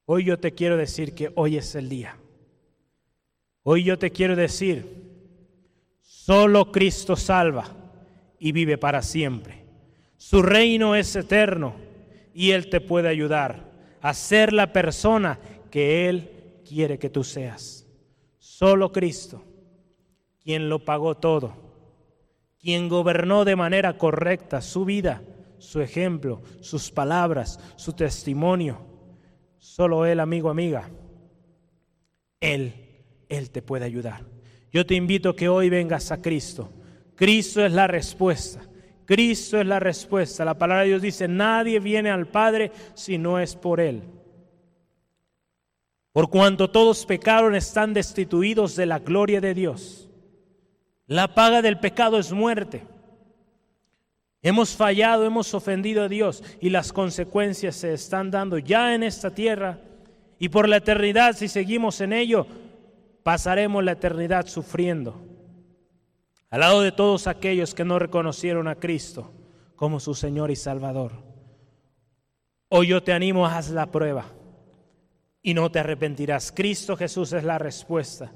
Hoy 0.05 0.26
yo 0.26 0.39
te 0.39 0.53
quiero 0.53 0.76
decir 0.76 1.13
que 1.13 1.32
hoy 1.36 1.57
es 1.57 1.76
el 1.76 1.88
día. 1.88 2.17
Hoy 3.61 3.84
yo 3.84 3.99
te 3.99 4.09
quiero 4.09 4.36
decir, 4.36 5.09
solo 6.30 6.71
Cristo 6.71 7.15
salva 7.15 7.65
y 8.38 8.51
vive 8.51 8.77
para 8.77 9.01
siempre. 9.01 9.65
Su 10.15 10.43
reino 10.43 10.93
es 10.93 11.15
eterno 11.15 11.73
y 12.36 12.51
Él 12.51 12.69
te 12.69 12.82
puede 12.82 13.07
ayudar 13.07 13.71
a 13.99 14.13
ser 14.13 14.53
la 14.53 14.71
persona 14.71 15.39
que 15.71 16.07
Él 16.07 16.61
quiere 16.69 16.99
que 16.99 17.09
tú 17.09 17.23
seas. 17.23 17.88
Solo 18.38 18.91
Cristo, 18.91 19.43
quien 20.43 20.69
lo 20.69 20.86
pagó 20.86 21.17
todo, 21.17 21.55
quien 22.59 22.89
gobernó 22.89 23.43
de 23.43 23.55
manera 23.55 23.97
correcta 23.97 24.61
su 24.61 24.86
vida, 24.86 25.23
su 25.57 25.82
ejemplo, 25.82 26.43
sus 26.61 26.91
palabras, 26.91 27.59
su 27.75 27.93
testimonio. 27.93 28.86
Solo 29.57 30.05
Él, 30.05 30.19
amigo, 30.19 30.51
amiga, 30.51 30.91
Él, 32.39 32.75
Él 33.30 33.49
te 33.49 33.63
puede 33.63 33.86
ayudar. 33.86 34.38
Yo 34.72 34.86
te 34.86 34.95
invito 34.95 35.30
a 35.30 35.36
que 35.36 35.49
hoy 35.49 35.70
vengas 35.70 36.11
a 36.11 36.22
Cristo. 36.22 36.72
Cristo 37.15 37.65
es 37.65 37.72
la 37.72 37.88
respuesta. 37.88 38.61
Cristo 39.05 39.59
es 39.59 39.65
la 39.65 39.80
respuesta. 39.80 40.45
La 40.45 40.57
palabra 40.57 40.84
de 40.84 40.89
Dios 40.89 41.01
dice, 41.01 41.28
nadie 41.28 41.80
viene 41.80 42.11
al 42.11 42.28
Padre 42.28 42.72
si 42.93 43.17
no 43.17 43.39
es 43.39 43.55
por 43.55 43.80
Él. 43.80 44.03
Por 46.11 46.30
cuanto 46.30 46.70
todos 46.70 47.05
pecaron, 47.05 47.55
están 47.55 47.93
destituidos 47.93 48.76
de 48.76 48.86
la 48.86 48.99
gloria 48.99 49.41
de 49.41 49.53
Dios. 49.53 50.09
La 51.07 51.34
paga 51.34 51.61
del 51.61 51.80
pecado 51.80 52.20
es 52.20 52.32
muerte. 52.32 52.84
Hemos 54.41 54.76
fallado, 54.76 55.26
hemos 55.26 55.53
ofendido 55.53 56.03
a 56.03 56.07
Dios 56.07 56.43
y 56.61 56.70
las 56.70 56.93
consecuencias 56.93 57.76
se 57.76 57.93
están 57.93 58.32
dando 58.32 58.57
ya 58.57 58.93
en 58.95 59.03
esta 59.03 59.32
tierra 59.32 59.80
y 60.39 60.49
por 60.49 60.70
la 60.70 60.78
eternidad, 60.78 61.36
si 61.36 61.49
seguimos 61.49 61.99
en 61.99 62.13
ello, 62.13 62.47
pasaremos 63.24 63.84
la 63.84 63.93
eternidad 63.93 64.47
sufriendo. 64.47 65.22
Al 66.49 66.61
lado 66.61 66.82
de 66.82 66.91
todos 66.91 67.28
aquellos 67.28 67.76
que 67.76 67.86
no 67.86 67.99
reconocieron 67.99 68.67
a 68.67 68.76
Cristo 68.76 69.32
como 69.76 69.99
su 69.99 70.15
Señor 70.15 70.51
y 70.51 70.55
Salvador. 70.55 71.11
Hoy 72.70 72.88
yo 72.88 73.03
te 73.03 73.13
animo, 73.13 73.45
haz 73.45 73.70
la 73.70 73.91
prueba 73.91 74.26
y 75.41 75.53
no 75.53 75.72
te 75.72 75.80
arrepentirás. 75.80 76.51
Cristo 76.51 76.97
Jesús 76.97 77.34
es 77.34 77.43
la 77.43 77.57
respuesta. 77.57 78.32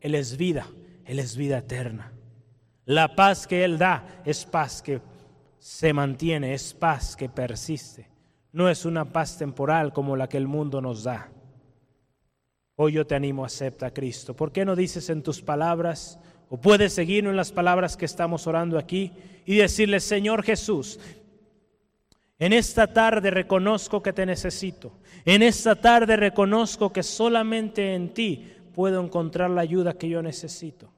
Él 0.00 0.14
es 0.14 0.36
vida, 0.36 0.66
Él 1.04 1.18
es 1.18 1.36
vida 1.36 1.58
eterna. 1.58 2.12
La 2.84 3.14
paz 3.14 3.46
que 3.46 3.64
Él 3.64 3.78
da 3.78 4.22
es 4.24 4.44
paz 4.44 4.80
que 4.82 5.00
se 5.58 5.92
mantiene, 5.92 6.54
es 6.54 6.72
paz 6.72 7.16
que 7.16 7.28
persiste. 7.28 8.08
No 8.52 8.68
es 8.68 8.84
una 8.84 9.04
paz 9.04 9.36
temporal 9.36 9.92
como 9.92 10.16
la 10.16 10.28
que 10.28 10.38
el 10.38 10.46
mundo 10.46 10.80
nos 10.80 11.04
da. 11.04 11.30
Hoy 12.80 12.92
yo 12.92 13.04
te 13.04 13.16
animo, 13.16 13.44
acepta 13.44 13.86
a 13.86 13.90
Cristo. 13.90 14.36
¿Por 14.36 14.52
qué 14.52 14.64
no 14.64 14.76
dices 14.76 15.10
en 15.10 15.24
tus 15.24 15.42
palabras, 15.42 16.20
o 16.48 16.60
puedes 16.60 16.92
seguirnos 16.92 17.32
en 17.32 17.36
las 17.36 17.50
palabras 17.50 17.96
que 17.96 18.04
estamos 18.04 18.46
orando 18.46 18.78
aquí 18.78 19.10
y 19.44 19.56
decirle, 19.56 19.98
Señor 19.98 20.44
Jesús, 20.44 21.00
en 22.38 22.52
esta 22.52 22.86
tarde 22.86 23.32
reconozco 23.32 24.00
que 24.00 24.12
te 24.12 24.24
necesito. 24.24 24.92
En 25.24 25.42
esta 25.42 25.74
tarde 25.74 26.16
reconozco 26.16 26.92
que 26.92 27.02
solamente 27.02 27.96
en 27.96 28.14
ti 28.14 28.46
puedo 28.72 29.02
encontrar 29.02 29.50
la 29.50 29.62
ayuda 29.62 29.94
que 29.94 30.08
yo 30.08 30.22
necesito. 30.22 30.92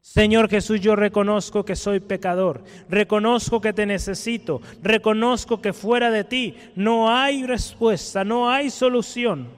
Señor 0.00 0.48
Jesús, 0.48 0.80
yo 0.80 0.94
reconozco 0.94 1.64
que 1.64 1.74
soy 1.74 1.98
pecador, 1.98 2.62
reconozco 2.88 3.60
que 3.60 3.72
te 3.72 3.84
necesito, 3.84 4.60
reconozco 4.80 5.60
que 5.60 5.72
fuera 5.72 6.12
de 6.12 6.22
ti 6.22 6.54
no 6.76 7.10
hay 7.10 7.44
respuesta, 7.44 8.22
no 8.22 8.48
hay 8.48 8.70
solución. 8.70 9.55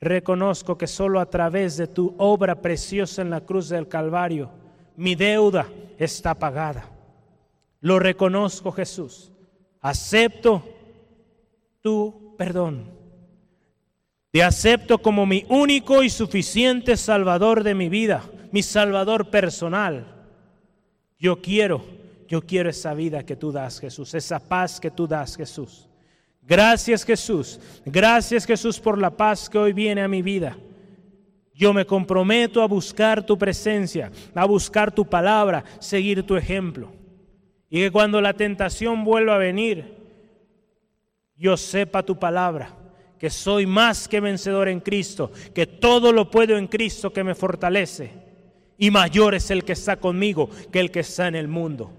Reconozco 0.00 0.78
que 0.78 0.86
solo 0.86 1.20
a 1.20 1.26
través 1.26 1.76
de 1.76 1.86
tu 1.86 2.14
obra 2.18 2.60
preciosa 2.60 3.22
en 3.22 3.30
la 3.30 3.40
cruz 3.40 3.68
del 3.68 3.88
Calvario 3.88 4.50
mi 4.96 5.14
deuda 5.14 5.68
está 5.98 6.34
pagada. 6.34 6.88
Lo 7.80 7.98
reconozco 7.98 8.72
Jesús 8.72 9.32
acepto 9.80 10.62
tu 11.80 12.34
perdón. 12.36 12.90
Te 14.30 14.42
acepto 14.42 14.98
como 14.98 15.24
mi 15.24 15.44
único 15.48 16.02
y 16.02 16.10
suficiente 16.10 16.96
Salvador 16.96 17.64
de 17.64 17.74
mi 17.74 17.88
vida, 17.88 18.22
mi 18.52 18.62
Salvador 18.62 19.30
personal. 19.30 20.06
Yo 21.18 21.40
quiero, 21.40 21.82
yo 22.28 22.42
quiero 22.42 22.68
esa 22.68 22.94
vida 22.94 23.24
que 23.24 23.36
tú 23.36 23.52
das, 23.52 23.80
Jesús, 23.80 24.14
esa 24.14 24.38
paz 24.38 24.78
que 24.78 24.90
tú 24.90 25.06
das, 25.06 25.36
Jesús. 25.36 25.87
Gracias, 26.48 27.04
Jesús. 27.04 27.60
Gracias, 27.84 28.46
Jesús, 28.46 28.80
por 28.80 28.96
la 28.96 29.10
paz 29.10 29.50
que 29.50 29.58
hoy 29.58 29.74
viene 29.74 30.00
a 30.00 30.08
mi 30.08 30.22
vida. 30.22 30.56
Yo 31.52 31.74
me 31.74 31.84
comprometo 31.84 32.62
a 32.62 32.66
buscar 32.66 33.22
tu 33.22 33.36
presencia, 33.36 34.10
a 34.34 34.46
buscar 34.46 34.90
tu 34.90 35.04
palabra, 35.04 35.62
seguir 35.78 36.22
tu 36.22 36.36
ejemplo. 36.36 36.90
Y 37.68 37.80
que 37.80 37.90
cuando 37.90 38.22
la 38.22 38.32
tentación 38.32 39.04
vuelva 39.04 39.34
a 39.34 39.38
venir, 39.38 39.94
yo 41.36 41.58
sepa 41.58 42.02
tu 42.02 42.18
palabra, 42.18 42.74
que 43.18 43.28
soy 43.28 43.66
más 43.66 44.08
que 44.08 44.20
vencedor 44.20 44.68
en 44.68 44.80
Cristo, 44.80 45.30
que 45.54 45.66
todo 45.66 46.12
lo 46.12 46.30
puedo 46.30 46.56
en 46.56 46.66
Cristo 46.66 47.12
que 47.12 47.24
me 47.24 47.34
fortalece. 47.34 48.10
Y 48.78 48.90
mayor 48.90 49.34
es 49.34 49.50
el 49.50 49.64
que 49.64 49.72
está 49.72 49.96
conmigo 49.96 50.48
que 50.72 50.80
el 50.80 50.90
que 50.90 51.00
está 51.00 51.28
en 51.28 51.34
el 51.34 51.48
mundo. 51.48 51.92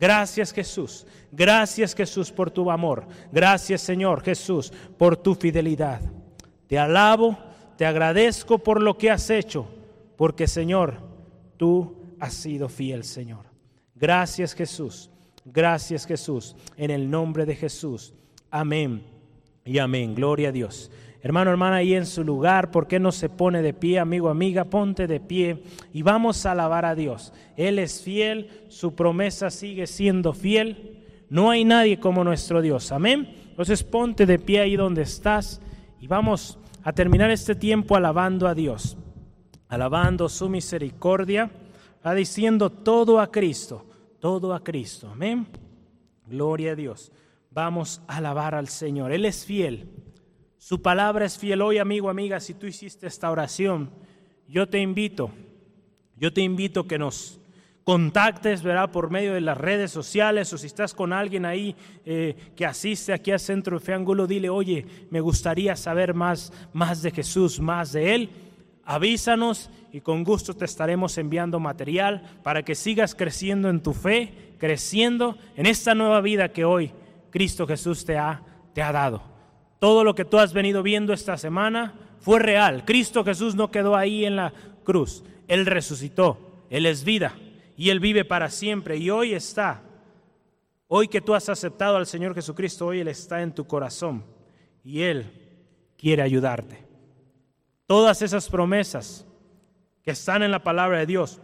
Gracias 0.00 0.52
Jesús, 0.52 1.06
gracias 1.30 1.94
Jesús 1.94 2.32
por 2.32 2.50
tu 2.50 2.70
amor, 2.70 3.06
gracias 3.30 3.82
Señor 3.82 4.22
Jesús 4.22 4.72
por 4.96 5.14
tu 5.14 5.34
fidelidad. 5.34 6.00
Te 6.66 6.78
alabo, 6.78 7.36
te 7.76 7.84
agradezco 7.84 8.58
por 8.58 8.80
lo 8.80 8.96
que 8.96 9.10
has 9.10 9.28
hecho, 9.28 9.68
porque 10.16 10.46
Señor, 10.46 10.94
tú 11.58 11.96
has 12.18 12.32
sido 12.32 12.70
fiel 12.70 13.04
Señor. 13.04 13.44
Gracias 13.94 14.54
Jesús. 14.54 15.10
Gracias 15.44 16.06
Jesús. 16.06 16.56
En 16.76 16.90
el 16.90 17.10
nombre 17.10 17.44
de 17.44 17.54
Jesús. 17.54 18.14
Amén 18.50 19.02
y 19.64 19.78
amén. 19.78 20.14
Gloria 20.14 20.48
a 20.48 20.52
Dios. 20.52 20.90
Hermano, 21.22 21.50
hermana, 21.50 21.76
ahí 21.76 21.94
en 21.94 22.06
su 22.06 22.24
lugar, 22.24 22.70
¿por 22.70 22.86
qué 22.86 22.98
no 22.98 23.12
se 23.12 23.28
pone 23.28 23.60
de 23.60 23.74
pie, 23.74 23.98
amigo, 23.98 24.30
amiga? 24.30 24.64
Ponte 24.64 25.06
de 25.06 25.20
pie 25.20 25.62
y 25.92 26.02
vamos 26.02 26.46
a 26.46 26.52
alabar 26.52 26.86
a 26.86 26.94
Dios. 26.94 27.34
Él 27.56 27.78
es 27.78 28.00
fiel, 28.00 28.48
su 28.68 28.94
promesa 28.94 29.50
sigue 29.50 29.86
siendo 29.86 30.32
fiel. 30.32 31.04
No 31.28 31.50
hay 31.50 31.64
nadie 31.64 32.00
como 32.00 32.24
nuestro 32.24 32.62
Dios. 32.62 32.90
Amén. 32.90 33.34
Entonces 33.50 33.84
ponte 33.84 34.24
de 34.24 34.38
pie 34.38 34.60
ahí 34.60 34.76
donde 34.76 35.02
estás 35.02 35.60
y 36.00 36.06
vamos 36.06 36.58
a 36.82 36.92
terminar 36.94 37.30
este 37.30 37.54
tiempo 37.54 37.96
alabando 37.96 38.48
a 38.48 38.54
Dios, 38.54 38.96
alabando 39.68 40.30
su 40.30 40.48
misericordia, 40.48 41.50
va 42.04 42.14
diciendo 42.14 42.70
todo 42.70 43.20
a 43.20 43.30
Cristo, 43.30 43.84
todo 44.18 44.54
a 44.54 44.64
Cristo. 44.64 45.10
Amén. 45.12 45.46
Gloria 46.26 46.72
a 46.72 46.76
Dios. 46.76 47.12
Vamos 47.50 48.00
a 48.08 48.16
alabar 48.16 48.54
al 48.54 48.68
Señor. 48.68 49.12
Él 49.12 49.26
es 49.26 49.44
fiel. 49.44 49.88
Su 50.60 50.82
palabra 50.82 51.24
es 51.24 51.38
fiel. 51.38 51.62
Hoy, 51.62 51.78
amigo, 51.78 52.10
amiga, 52.10 52.38
si 52.38 52.52
tú 52.52 52.66
hiciste 52.66 53.06
esta 53.06 53.30
oración, 53.30 53.90
yo 54.46 54.68
te 54.68 54.78
invito, 54.78 55.30
yo 56.16 56.34
te 56.34 56.42
invito 56.42 56.86
que 56.86 56.98
nos 56.98 57.40
contactes, 57.82 58.62
verá, 58.62 58.92
por 58.92 59.08
medio 59.08 59.32
de 59.32 59.40
las 59.40 59.56
redes 59.56 59.90
sociales 59.90 60.52
o 60.52 60.58
si 60.58 60.66
estás 60.66 60.92
con 60.92 61.14
alguien 61.14 61.46
ahí 61.46 61.74
eh, 62.04 62.36
que 62.54 62.66
asiste 62.66 63.14
aquí 63.14 63.30
al 63.30 63.40
Centro 63.40 63.78
de 63.78 63.84
Fe 63.84 63.94
Angulo, 63.94 64.26
dile, 64.26 64.50
oye, 64.50 64.84
me 65.08 65.20
gustaría 65.20 65.74
saber 65.76 66.12
más, 66.12 66.52
más 66.74 67.00
de 67.00 67.10
Jesús, 67.10 67.58
más 67.58 67.92
de 67.92 68.14
Él. 68.14 68.30
Avísanos 68.84 69.70
y 69.92 70.02
con 70.02 70.24
gusto 70.24 70.52
te 70.52 70.66
estaremos 70.66 71.16
enviando 71.16 71.58
material 71.58 72.38
para 72.42 72.62
que 72.62 72.74
sigas 72.74 73.14
creciendo 73.14 73.70
en 73.70 73.82
tu 73.82 73.94
fe, 73.94 74.52
creciendo 74.58 75.38
en 75.56 75.64
esta 75.64 75.94
nueva 75.94 76.20
vida 76.20 76.50
que 76.50 76.66
hoy 76.66 76.92
Cristo 77.30 77.66
Jesús 77.66 78.04
te 78.04 78.18
ha, 78.18 78.42
te 78.74 78.82
ha 78.82 78.92
dado. 78.92 79.29
Todo 79.80 80.04
lo 80.04 80.14
que 80.14 80.26
tú 80.26 80.38
has 80.38 80.52
venido 80.52 80.84
viendo 80.84 81.12
esta 81.12 81.36
semana 81.36 81.94
fue 82.20 82.38
real. 82.38 82.84
Cristo 82.84 83.24
Jesús 83.24 83.56
no 83.56 83.70
quedó 83.70 83.96
ahí 83.96 84.24
en 84.24 84.36
la 84.36 84.52
cruz. 84.84 85.24
Él 85.48 85.66
resucitó. 85.66 86.38
Él 86.68 86.86
es 86.86 87.02
vida 87.02 87.34
y 87.76 87.88
Él 87.88 87.98
vive 87.98 88.26
para 88.26 88.50
siempre. 88.50 88.98
Y 88.98 89.08
hoy 89.10 89.32
está. 89.32 89.82
Hoy 90.86 91.08
que 91.08 91.22
tú 91.22 91.34
has 91.34 91.48
aceptado 91.48 91.96
al 91.96 92.06
Señor 92.06 92.34
Jesucristo, 92.34 92.86
hoy 92.86 93.00
Él 93.00 93.08
está 93.08 93.40
en 93.40 93.54
tu 93.54 93.66
corazón 93.66 94.22
y 94.84 95.00
Él 95.00 95.30
quiere 95.96 96.22
ayudarte. 96.22 96.84
Todas 97.86 98.20
esas 98.20 98.50
promesas 98.50 99.26
que 100.02 100.10
están 100.10 100.42
en 100.42 100.50
la 100.50 100.62
palabra 100.62 100.98
de 100.98 101.06
Dios, 101.06 101.40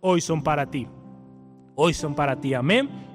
hoy 0.00 0.20
son 0.20 0.42
para 0.42 0.70
ti. 0.70 0.88
Hoy 1.76 1.94
son 1.94 2.16
para 2.16 2.40
ti. 2.40 2.52
Amén. 2.52 3.05